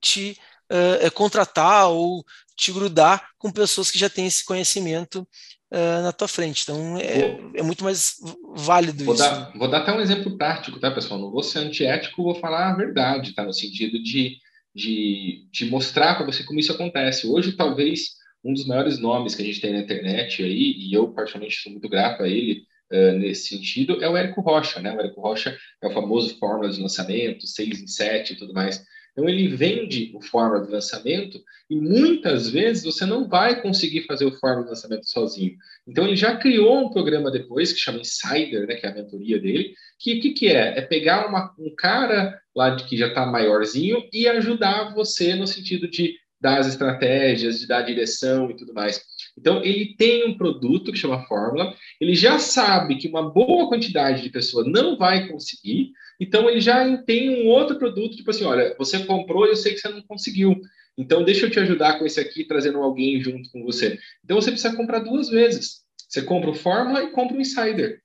te 0.00 0.38
uh, 0.70 1.04
é 1.04 1.10
contratar 1.10 1.88
ou 1.88 2.24
te 2.56 2.72
grudar 2.72 3.30
com 3.38 3.50
pessoas 3.50 3.90
que 3.90 3.98
já 3.98 4.08
têm 4.08 4.26
esse 4.26 4.44
conhecimento 4.44 5.26
uh, 5.72 6.02
na 6.02 6.12
tua 6.12 6.28
frente. 6.28 6.62
Então 6.62 6.98
é, 6.98 7.38
é 7.56 7.62
muito 7.62 7.84
mais 7.84 8.14
válido 8.54 9.04
vou 9.04 9.14
isso. 9.14 9.22
Dar, 9.22 9.52
vou 9.56 9.68
dar 9.68 9.78
até 9.78 9.92
um 9.92 10.00
exemplo 10.00 10.36
prático, 10.36 10.78
tá, 10.78 10.90
pessoal? 10.90 11.20
Não 11.20 11.30
vou 11.30 11.42
ser 11.42 11.58
antiético, 11.60 12.22
vou 12.22 12.34
falar 12.36 12.70
a 12.70 12.76
verdade, 12.76 13.34
tá? 13.34 13.44
No 13.44 13.52
sentido 13.52 14.02
de, 14.02 14.36
de, 14.74 15.46
de 15.50 15.70
mostrar 15.70 16.16
para 16.16 16.26
você 16.26 16.44
como 16.44 16.60
isso 16.60 16.72
acontece. 16.72 17.26
Hoje, 17.26 17.52
talvez, 17.52 18.21
um 18.44 18.52
dos 18.52 18.66
maiores 18.66 18.98
nomes 18.98 19.34
que 19.34 19.42
a 19.42 19.44
gente 19.44 19.60
tem 19.60 19.72
na 19.72 19.80
internet 19.80 20.42
aí, 20.42 20.74
e 20.76 20.92
eu 20.92 21.08
particularmente 21.12 21.60
sou 21.60 21.72
muito 21.72 21.88
grato 21.88 22.22
a 22.22 22.28
ele, 22.28 22.62
Uh, 22.92 23.18
nesse 23.18 23.48
sentido 23.48 24.04
é 24.04 24.08
o 24.10 24.14
Érico 24.14 24.42
Rocha, 24.42 24.78
né? 24.78 24.94
O 24.94 25.00
Érico 25.00 25.22
Rocha 25.22 25.56
é 25.80 25.86
o 25.86 25.90
famoso 25.90 26.38
fórmula 26.38 26.70
de 26.70 26.78
lançamento, 26.78 27.46
6 27.46 27.80
em 27.80 27.86
7 27.86 28.34
e 28.34 28.36
tudo 28.36 28.52
mais. 28.52 28.84
Então, 29.12 29.28
ele 29.28 29.48
vende 29.48 30.10
o 30.14 30.22
fórmula 30.22 30.64
de 30.64 30.72
lançamento 30.72 31.38
e 31.68 31.76
muitas 31.76 32.48
vezes 32.48 32.82
você 32.82 33.04
não 33.04 33.28
vai 33.28 33.60
conseguir 33.60 34.06
fazer 34.06 34.24
o 34.24 34.38
fórmula 34.38 34.64
de 34.64 34.70
lançamento 34.70 35.08
sozinho. 35.08 35.54
Então, 35.86 36.06
ele 36.06 36.16
já 36.16 36.36
criou 36.36 36.86
um 36.86 36.90
programa 36.90 37.30
depois 37.30 37.72
que 37.72 37.78
chama 37.78 38.00
Insider, 38.00 38.66
né, 38.66 38.74
que 38.74 38.86
é 38.86 38.90
a 38.90 38.94
mentoria 38.94 39.38
dele, 39.38 39.74
que 39.98 40.18
o 40.18 40.20
que, 40.20 40.30
que 40.30 40.48
é? 40.48 40.78
É 40.78 40.80
pegar 40.80 41.28
uma, 41.28 41.54
um 41.58 41.74
cara 41.74 42.40
lá 42.56 42.70
de 42.70 42.84
que 42.84 42.96
já 42.96 43.08
está 43.08 43.26
maiorzinho 43.26 44.02
e 44.12 44.26
ajudar 44.26 44.94
você 44.94 45.34
no 45.34 45.46
sentido 45.46 45.88
de 45.88 46.16
dar 46.42 46.58
as 46.58 46.66
estratégias, 46.66 47.60
de 47.60 47.68
dar 47.68 47.82
direção 47.82 48.50
e 48.50 48.56
tudo 48.56 48.74
mais. 48.74 49.00
Então, 49.38 49.64
ele 49.64 49.94
tem 49.96 50.28
um 50.28 50.36
produto 50.36 50.90
que 50.90 50.98
chama 50.98 51.24
Fórmula, 51.26 51.74
ele 52.00 52.14
já 52.14 52.38
sabe 52.38 52.96
que 52.96 53.08
uma 53.08 53.30
boa 53.30 53.68
quantidade 53.68 54.22
de 54.22 54.28
pessoas 54.28 54.66
não 54.66 54.98
vai 54.98 55.28
conseguir, 55.28 55.92
então 56.20 56.50
ele 56.50 56.60
já 56.60 56.96
tem 56.98 57.30
um 57.30 57.48
outro 57.48 57.78
produto, 57.78 58.16
tipo 58.16 58.30
assim, 58.30 58.44
olha, 58.44 58.74
você 58.76 59.04
comprou 59.04 59.46
e 59.46 59.50
eu 59.50 59.56
sei 59.56 59.72
que 59.72 59.78
você 59.78 59.88
não 59.88 60.02
conseguiu. 60.02 60.60
Então 60.98 61.24
deixa 61.24 61.46
eu 61.46 61.50
te 61.50 61.58
ajudar 61.60 61.98
com 61.98 62.04
esse 62.04 62.20
aqui, 62.20 62.44
trazendo 62.44 62.78
alguém 62.78 63.20
junto 63.20 63.50
com 63.50 63.62
você. 63.62 63.98
Então 64.22 64.40
você 64.40 64.50
precisa 64.50 64.76
comprar 64.76 64.98
duas 64.98 65.30
vezes. 65.30 65.80
Você 66.08 66.22
compra 66.22 66.50
o 66.50 66.54
Fórmula 66.54 67.02
e 67.02 67.10
compra 67.10 67.36
o 67.36 67.40
Insider. 67.40 68.00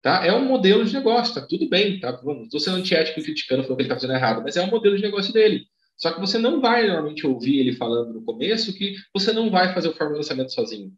Tá? 0.00 0.24
É 0.24 0.32
um 0.32 0.46
modelo 0.46 0.84
de 0.84 0.94
negócio, 0.94 1.34
tá 1.34 1.46
tudo 1.46 1.68
bem, 1.68 2.00
tá? 2.00 2.18
Não 2.24 2.44
estou 2.44 2.58
sendo 2.58 2.78
antiético 2.78 3.20
e 3.20 3.22
criticando, 3.22 3.62
falando 3.62 3.76
que 3.76 3.82
ele 3.82 3.92
está 3.92 4.00
fazendo 4.00 4.16
errado, 4.16 4.42
mas 4.42 4.56
é 4.56 4.62
um 4.62 4.70
modelo 4.70 4.96
de 4.96 5.02
negócio 5.02 5.32
dele. 5.32 5.66
Só 6.00 6.12
que 6.12 6.20
você 6.20 6.38
não 6.38 6.60
vai 6.60 6.86
normalmente 6.86 7.26
ouvir 7.26 7.58
ele 7.58 7.74
falando 7.74 8.14
no 8.14 8.24
começo 8.24 8.76
que 8.76 8.94
você 9.12 9.32
não 9.32 9.50
vai 9.50 9.74
fazer 9.74 9.88
o 9.88 9.92
Fórmula 9.92 10.18
lançamento 10.18 10.52
sozinho. 10.52 10.92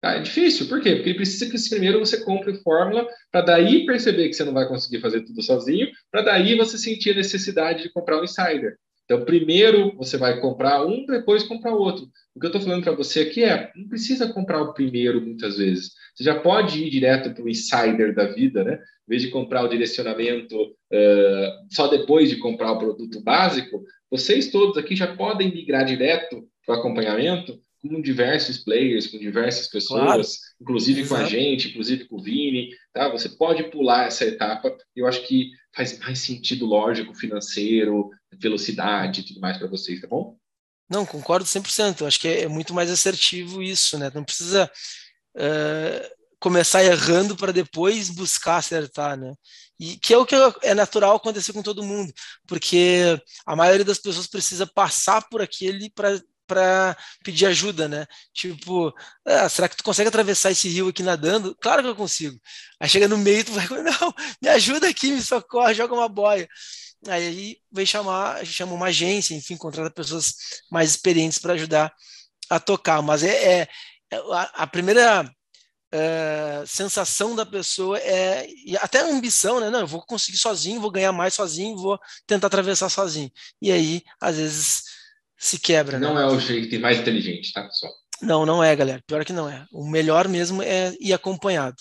Tá? 0.00 0.12
É 0.12 0.20
difícil, 0.20 0.66
por 0.68 0.80
quê? 0.80 0.94
Porque 0.94 1.10
ele 1.10 1.16
precisa 1.16 1.50
que 1.50 1.68
primeiro 1.68 1.98
você 1.98 2.24
compre 2.24 2.54
fórmula, 2.62 3.06
para 3.30 3.42
daí 3.42 3.84
perceber 3.84 4.28
que 4.28 4.34
você 4.34 4.44
não 4.44 4.54
vai 4.54 4.66
conseguir 4.66 5.00
fazer 5.00 5.22
tudo 5.22 5.42
sozinho, 5.42 5.88
para 6.10 6.22
daí 6.22 6.56
você 6.56 6.78
sentir 6.78 7.10
a 7.10 7.16
necessidade 7.16 7.82
de 7.82 7.92
comprar 7.92 8.18
um 8.18 8.24
insider. 8.24 8.78
Então, 9.10 9.24
primeiro 9.24 9.92
você 9.96 10.16
vai 10.16 10.40
comprar 10.40 10.86
um, 10.86 11.04
depois 11.04 11.42
comprar 11.42 11.74
outro. 11.74 12.08
O 12.32 12.38
que 12.38 12.46
eu 12.46 12.50
estou 12.50 12.62
falando 12.62 12.84
para 12.84 12.94
você 12.94 13.22
aqui 13.22 13.42
é, 13.42 13.72
não 13.74 13.88
precisa 13.88 14.32
comprar 14.32 14.62
o 14.62 14.72
primeiro 14.72 15.20
muitas 15.20 15.58
vezes. 15.58 15.90
Você 16.14 16.22
já 16.22 16.38
pode 16.38 16.84
ir 16.84 16.90
direto 16.90 17.34
para 17.34 17.42
o 17.42 17.48
insider 17.48 18.14
da 18.14 18.26
vida, 18.26 18.62
né? 18.62 18.74
Em 18.74 19.10
vez 19.10 19.22
de 19.22 19.30
comprar 19.30 19.64
o 19.64 19.68
direcionamento 19.68 20.56
uh, 20.62 21.66
só 21.68 21.88
depois 21.88 22.30
de 22.30 22.36
comprar 22.36 22.70
o 22.70 22.78
produto 22.78 23.20
básico, 23.20 23.82
vocês 24.08 24.48
todos 24.48 24.76
aqui 24.76 24.94
já 24.94 25.16
podem 25.16 25.52
migrar 25.52 25.84
direto 25.84 26.46
para 26.64 26.76
o 26.76 26.78
acompanhamento 26.78 27.60
com 27.82 28.00
diversos 28.00 28.58
players, 28.58 29.08
com 29.08 29.18
diversas 29.18 29.66
pessoas, 29.66 30.02
claro. 30.04 30.22
inclusive 30.60 31.00
Exato. 31.00 31.20
com 31.20 31.26
a 31.26 31.28
gente, 31.28 31.70
inclusive 31.70 32.04
com 32.04 32.16
o 32.16 32.22
Vini, 32.22 32.68
tá? 32.92 33.08
Você 33.08 33.28
pode 33.30 33.64
pular 33.70 34.06
essa 34.06 34.24
etapa. 34.24 34.72
Eu 34.94 35.08
acho 35.08 35.26
que 35.26 35.50
faz 35.74 35.98
mais 35.98 36.20
sentido 36.20 36.64
lógico, 36.66 37.14
financeiro, 37.14 38.10
velocidade 38.40 39.20
e 39.20 39.24
tudo 39.24 39.40
mais 39.40 39.58
para 39.58 39.68
vocês, 39.68 40.00
tá 40.00 40.06
bom? 40.06 40.36
Não, 40.88 41.06
concordo 41.06 41.46
100%. 41.46 42.00
Eu 42.00 42.06
acho 42.06 42.18
que 42.18 42.28
é, 42.28 42.48
muito 42.48 42.74
mais 42.74 42.90
assertivo 42.90 43.62
isso, 43.62 43.98
né? 43.98 44.10
Não 44.14 44.24
precisa 44.24 44.70
começar 46.40 46.82
errando 46.82 47.36
para 47.36 47.52
depois 47.52 48.08
buscar 48.08 48.56
acertar, 48.56 49.16
né? 49.16 49.34
E 49.78 49.96
que 49.98 50.12
é 50.12 50.18
o 50.18 50.26
que 50.26 50.34
é 50.62 50.74
natural 50.74 51.16
acontecer 51.16 51.52
com 51.52 51.62
todo 51.62 51.84
mundo, 51.84 52.12
porque 52.46 53.22
a 53.46 53.54
maioria 53.54 53.84
das 53.84 53.98
pessoas 53.98 54.26
precisa 54.26 54.66
passar 54.66 55.28
por 55.28 55.40
aquele 55.40 55.90
para 55.90 56.20
para 56.50 56.96
pedir 57.22 57.46
ajuda, 57.46 57.88
né? 57.88 58.06
Tipo, 58.34 58.92
ah, 59.24 59.48
será 59.48 59.68
que 59.68 59.76
tu 59.76 59.84
consegue 59.84 60.08
atravessar 60.08 60.50
esse 60.50 60.68
rio 60.68 60.88
aqui 60.88 61.00
nadando? 61.00 61.56
Claro 61.60 61.80
que 61.80 61.88
eu 61.88 61.94
consigo. 61.94 62.36
Aí 62.80 62.88
chega 62.88 63.06
no 63.06 63.16
meio, 63.16 63.44
tu 63.44 63.52
vai, 63.52 63.68
não, 63.82 64.14
me 64.42 64.48
ajuda 64.48 64.88
aqui, 64.88 65.12
me 65.12 65.22
socorre, 65.22 65.74
joga 65.74 65.94
uma 65.94 66.08
boia. 66.08 66.48
Aí 67.08 67.58
vem 67.70 67.86
chamar, 67.86 68.44
chama 68.44 68.72
uma 68.72 68.86
agência, 68.86 69.32
enfim, 69.34 69.56
contrata 69.56 69.90
pessoas 69.94 70.34
mais 70.72 70.90
experientes 70.90 71.38
para 71.38 71.52
ajudar 71.54 71.92
a 72.50 72.58
tocar. 72.58 73.00
Mas 73.00 73.22
é, 73.22 73.60
é, 73.60 73.68
é 74.10 74.16
a, 74.16 74.42
a, 74.64 74.66
primeira 74.66 75.30
é, 75.92 76.64
sensação 76.66 77.36
da 77.36 77.46
pessoa 77.46 77.96
é 77.98 78.48
até 78.80 79.00
a 79.00 79.06
ambição, 79.06 79.60
né? 79.60 79.70
Não, 79.70 79.80
eu 79.80 79.86
vou 79.86 80.04
conseguir 80.04 80.38
sozinho, 80.38 80.80
vou 80.80 80.90
ganhar 80.90 81.12
mais 81.12 81.34
sozinho, 81.34 81.76
vou 81.76 81.98
tentar 82.26 82.48
atravessar 82.48 82.88
sozinho. 82.88 83.30
E 83.62 83.70
aí, 83.70 84.02
às 84.20 84.36
vezes 84.36 84.99
se 85.40 85.58
quebra. 85.58 85.98
Não 85.98 86.14
né? 86.14 86.22
é 86.22 86.26
o 86.26 86.38
jeito 86.38 86.78
mais 86.78 86.98
inteligente, 86.98 87.52
tá, 87.52 87.62
pessoal? 87.62 87.92
Não, 88.20 88.44
não 88.44 88.62
é, 88.62 88.76
galera. 88.76 89.02
Pior 89.06 89.24
que 89.24 89.32
não 89.32 89.48
é. 89.48 89.66
O 89.72 89.88
melhor 89.88 90.28
mesmo 90.28 90.62
é 90.62 90.94
ir 91.00 91.14
acompanhado. 91.14 91.76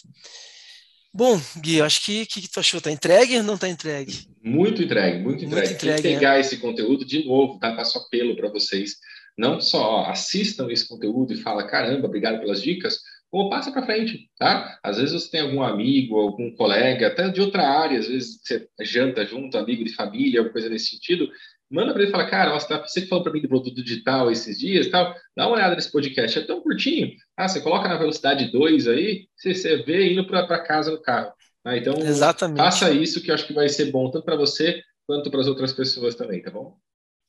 Bom, 1.14 1.40
Gui, 1.58 1.82
acho 1.82 2.06
que 2.06 2.22
o 2.22 2.26
que, 2.26 2.42
que 2.42 2.50
tu 2.50 2.60
achou? 2.62 2.80
Tá 2.80 2.90
entregue 2.90 3.36
ou 3.38 3.44
não 3.44 3.58
tá 3.58 3.68
entregue? 3.68 4.14
Muito 4.42 4.82
entregue, 4.82 5.20
muito 5.20 5.44
entregue. 5.44 5.68
Muito 5.68 5.74
entregue 5.74 6.02
Quem 6.02 6.14
pegar 6.14 6.38
é. 6.38 6.40
esse 6.40 6.58
conteúdo 6.58 7.04
de 7.04 7.26
novo, 7.26 7.60
tá? 7.60 7.76
Passo 7.76 7.98
apelo 7.98 8.36
para 8.38 8.50
vocês. 8.50 8.96
Não 9.38 9.60
só 9.60 10.06
assistam 10.06 10.70
esse 10.70 10.88
conteúdo 10.88 11.34
e 11.34 11.38
fala, 11.42 11.68
caramba, 11.68 12.08
obrigado 12.08 12.40
pelas 12.40 12.62
dicas, 12.62 13.00
como 13.30 13.50
passa 13.50 13.72
para 13.72 13.86
frente, 13.86 14.30
tá? 14.38 14.80
Às 14.84 14.98
vezes 14.98 15.14
você 15.14 15.32
tem 15.32 15.42
algum 15.42 15.62
amigo, 15.62 16.18
algum 16.18 16.56
colega, 16.56 17.08
até 17.08 17.28
de 17.30 17.42
outra 17.42 17.68
área, 17.68 18.00
às 18.00 18.08
vezes 18.08 18.40
você 18.42 18.68
janta 18.82 19.26
junto, 19.26 19.58
amigo 19.58 19.84
de 19.84 19.94
família, 19.94 20.40
alguma 20.40 20.54
coisa 20.54 20.70
nesse 20.70 20.90
sentido, 20.90 21.30
manda 21.70 21.94
para 21.94 22.02
ele 22.02 22.10
e 22.10 22.12
fala, 22.12 22.30
cara, 22.30 22.52
nossa, 22.52 22.68
tá, 22.68 22.82
você 22.82 23.02
que 23.02 23.08
falou 23.08 23.24
para 23.24 23.34
mim 23.34 23.42
do 23.42 23.48
produto 23.48 23.84
digital 23.84 24.32
esses 24.32 24.58
dias 24.58 24.88
tal, 24.88 25.16
dá 25.36 25.48
uma 25.48 25.56
olhada 25.56 25.76
nesse 25.76 25.92
podcast, 25.92 26.40
é 26.40 26.42
tão 26.42 26.62
curtinho. 26.62 27.12
Ah, 27.38 27.48
você 27.48 27.62
coloca 27.62 27.88
na 27.88 27.98
velocidade 27.98 28.52
2 28.52 28.88
aí, 28.88 29.28
você, 29.36 29.54
você 29.54 29.78
vê 29.84 30.12
indo 30.12 30.26
para 30.26 30.64
casa 30.64 30.92
no 30.92 31.02
carro. 31.02 31.32
Ah, 31.64 31.78
então, 31.78 31.94
Exatamente. 32.00 32.58
faça 32.58 32.92
isso 32.92 33.22
que 33.22 33.30
eu 33.30 33.36
acho 33.36 33.46
que 33.46 33.54
vai 33.54 33.70
ser 33.70 33.92
bom 33.92 34.10
tanto 34.10 34.26
para 34.26 34.36
você 34.36 34.82
quanto 35.06 35.30
para 35.30 35.42
as 35.42 35.48
outras 35.48 35.74
pessoas 35.74 36.16
também, 36.16 36.42
tá 36.42 36.52
bom? 36.52 36.78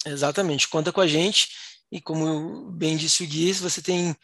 Exatamente, 0.06 0.68
conta 0.68 0.92
com 0.92 1.00
a 1.00 1.06
gente 1.06 1.48
e 1.92 2.00
como 2.00 2.70
bem 2.70 2.96
disse 2.96 3.22
o 3.22 3.26
Gui, 3.26 3.52
se 3.52 3.62
você 3.62 3.82
tem 3.82 4.14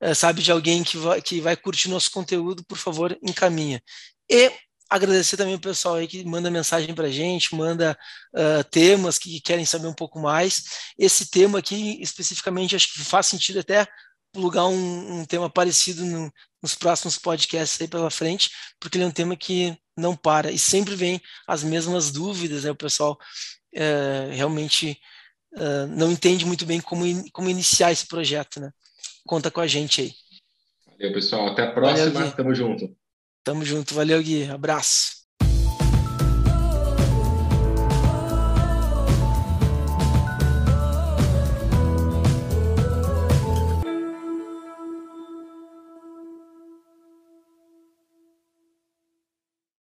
eh, 0.00 0.14
sabe 0.14 0.42
de 0.42 0.52
alguém 0.52 0.84
que 0.84 0.96
vai, 0.96 1.22
que 1.22 1.40
vai 1.40 1.56
curtir 1.56 1.88
nosso 1.88 2.10
conteúdo, 2.10 2.64
por 2.64 2.78
favor, 2.78 3.16
encaminha. 3.22 3.82
E 4.30 4.52
agradecer 4.88 5.36
também 5.36 5.54
o 5.54 5.60
pessoal 5.60 5.96
aí 5.96 6.06
que 6.06 6.24
manda 6.24 6.50
mensagem 6.50 6.94
para 6.94 7.06
a 7.06 7.10
gente, 7.10 7.54
manda 7.54 7.98
uh, 8.34 8.64
temas 8.70 9.18
que 9.18 9.40
querem 9.40 9.64
saber 9.64 9.86
um 9.86 9.94
pouco 9.94 10.18
mais. 10.18 10.64
Esse 10.98 11.30
tema 11.30 11.58
aqui, 11.58 12.00
especificamente, 12.00 12.76
acho 12.76 12.92
que 12.92 13.00
faz 13.00 13.26
sentido 13.26 13.60
até 13.60 13.86
plugar 14.32 14.66
um, 14.66 15.20
um 15.20 15.24
tema 15.24 15.48
parecido 15.48 16.04
no, 16.04 16.32
nos 16.62 16.74
próximos 16.74 17.16
podcasts 17.16 17.80
aí 17.80 17.88
pela 17.88 18.10
frente, 18.10 18.50
porque 18.78 18.96
ele 18.96 19.04
é 19.04 19.08
um 19.08 19.12
tema 19.12 19.36
que 19.36 19.76
não 19.96 20.14
para 20.14 20.50
e 20.50 20.58
sempre 20.58 20.94
vem 20.94 21.20
as 21.46 21.64
mesmas 21.64 22.10
dúvidas, 22.10 22.64
né? 22.64 22.70
O 22.70 22.76
pessoal 22.76 23.18
uh, 23.74 24.30
realmente 24.32 25.00
uh, 25.54 25.86
não 25.88 26.12
entende 26.12 26.44
muito 26.44 26.66
bem 26.66 26.80
como, 26.80 27.06
in, 27.06 27.28
como 27.30 27.48
iniciar 27.48 27.92
esse 27.92 28.06
projeto, 28.06 28.60
né? 28.60 28.70
Conta 29.26 29.50
com 29.50 29.60
a 29.60 29.66
gente 29.66 30.02
aí. 30.02 30.12
Valeu, 30.86 31.12
pessoal. 31.12 31.48
Até 31.48 31.62
a 31.62 31.72
próxima. 31.72 32.10
Valeu, 32.10 32.32
Tamo 32.32 32.54
junto. 32.54 32.96
Tamo 33.46 33.64
junto. 33.64 33.94
Valeu, 33.94 34.20
Gui. 34.22 34.50
Abraço. 34.50 35.15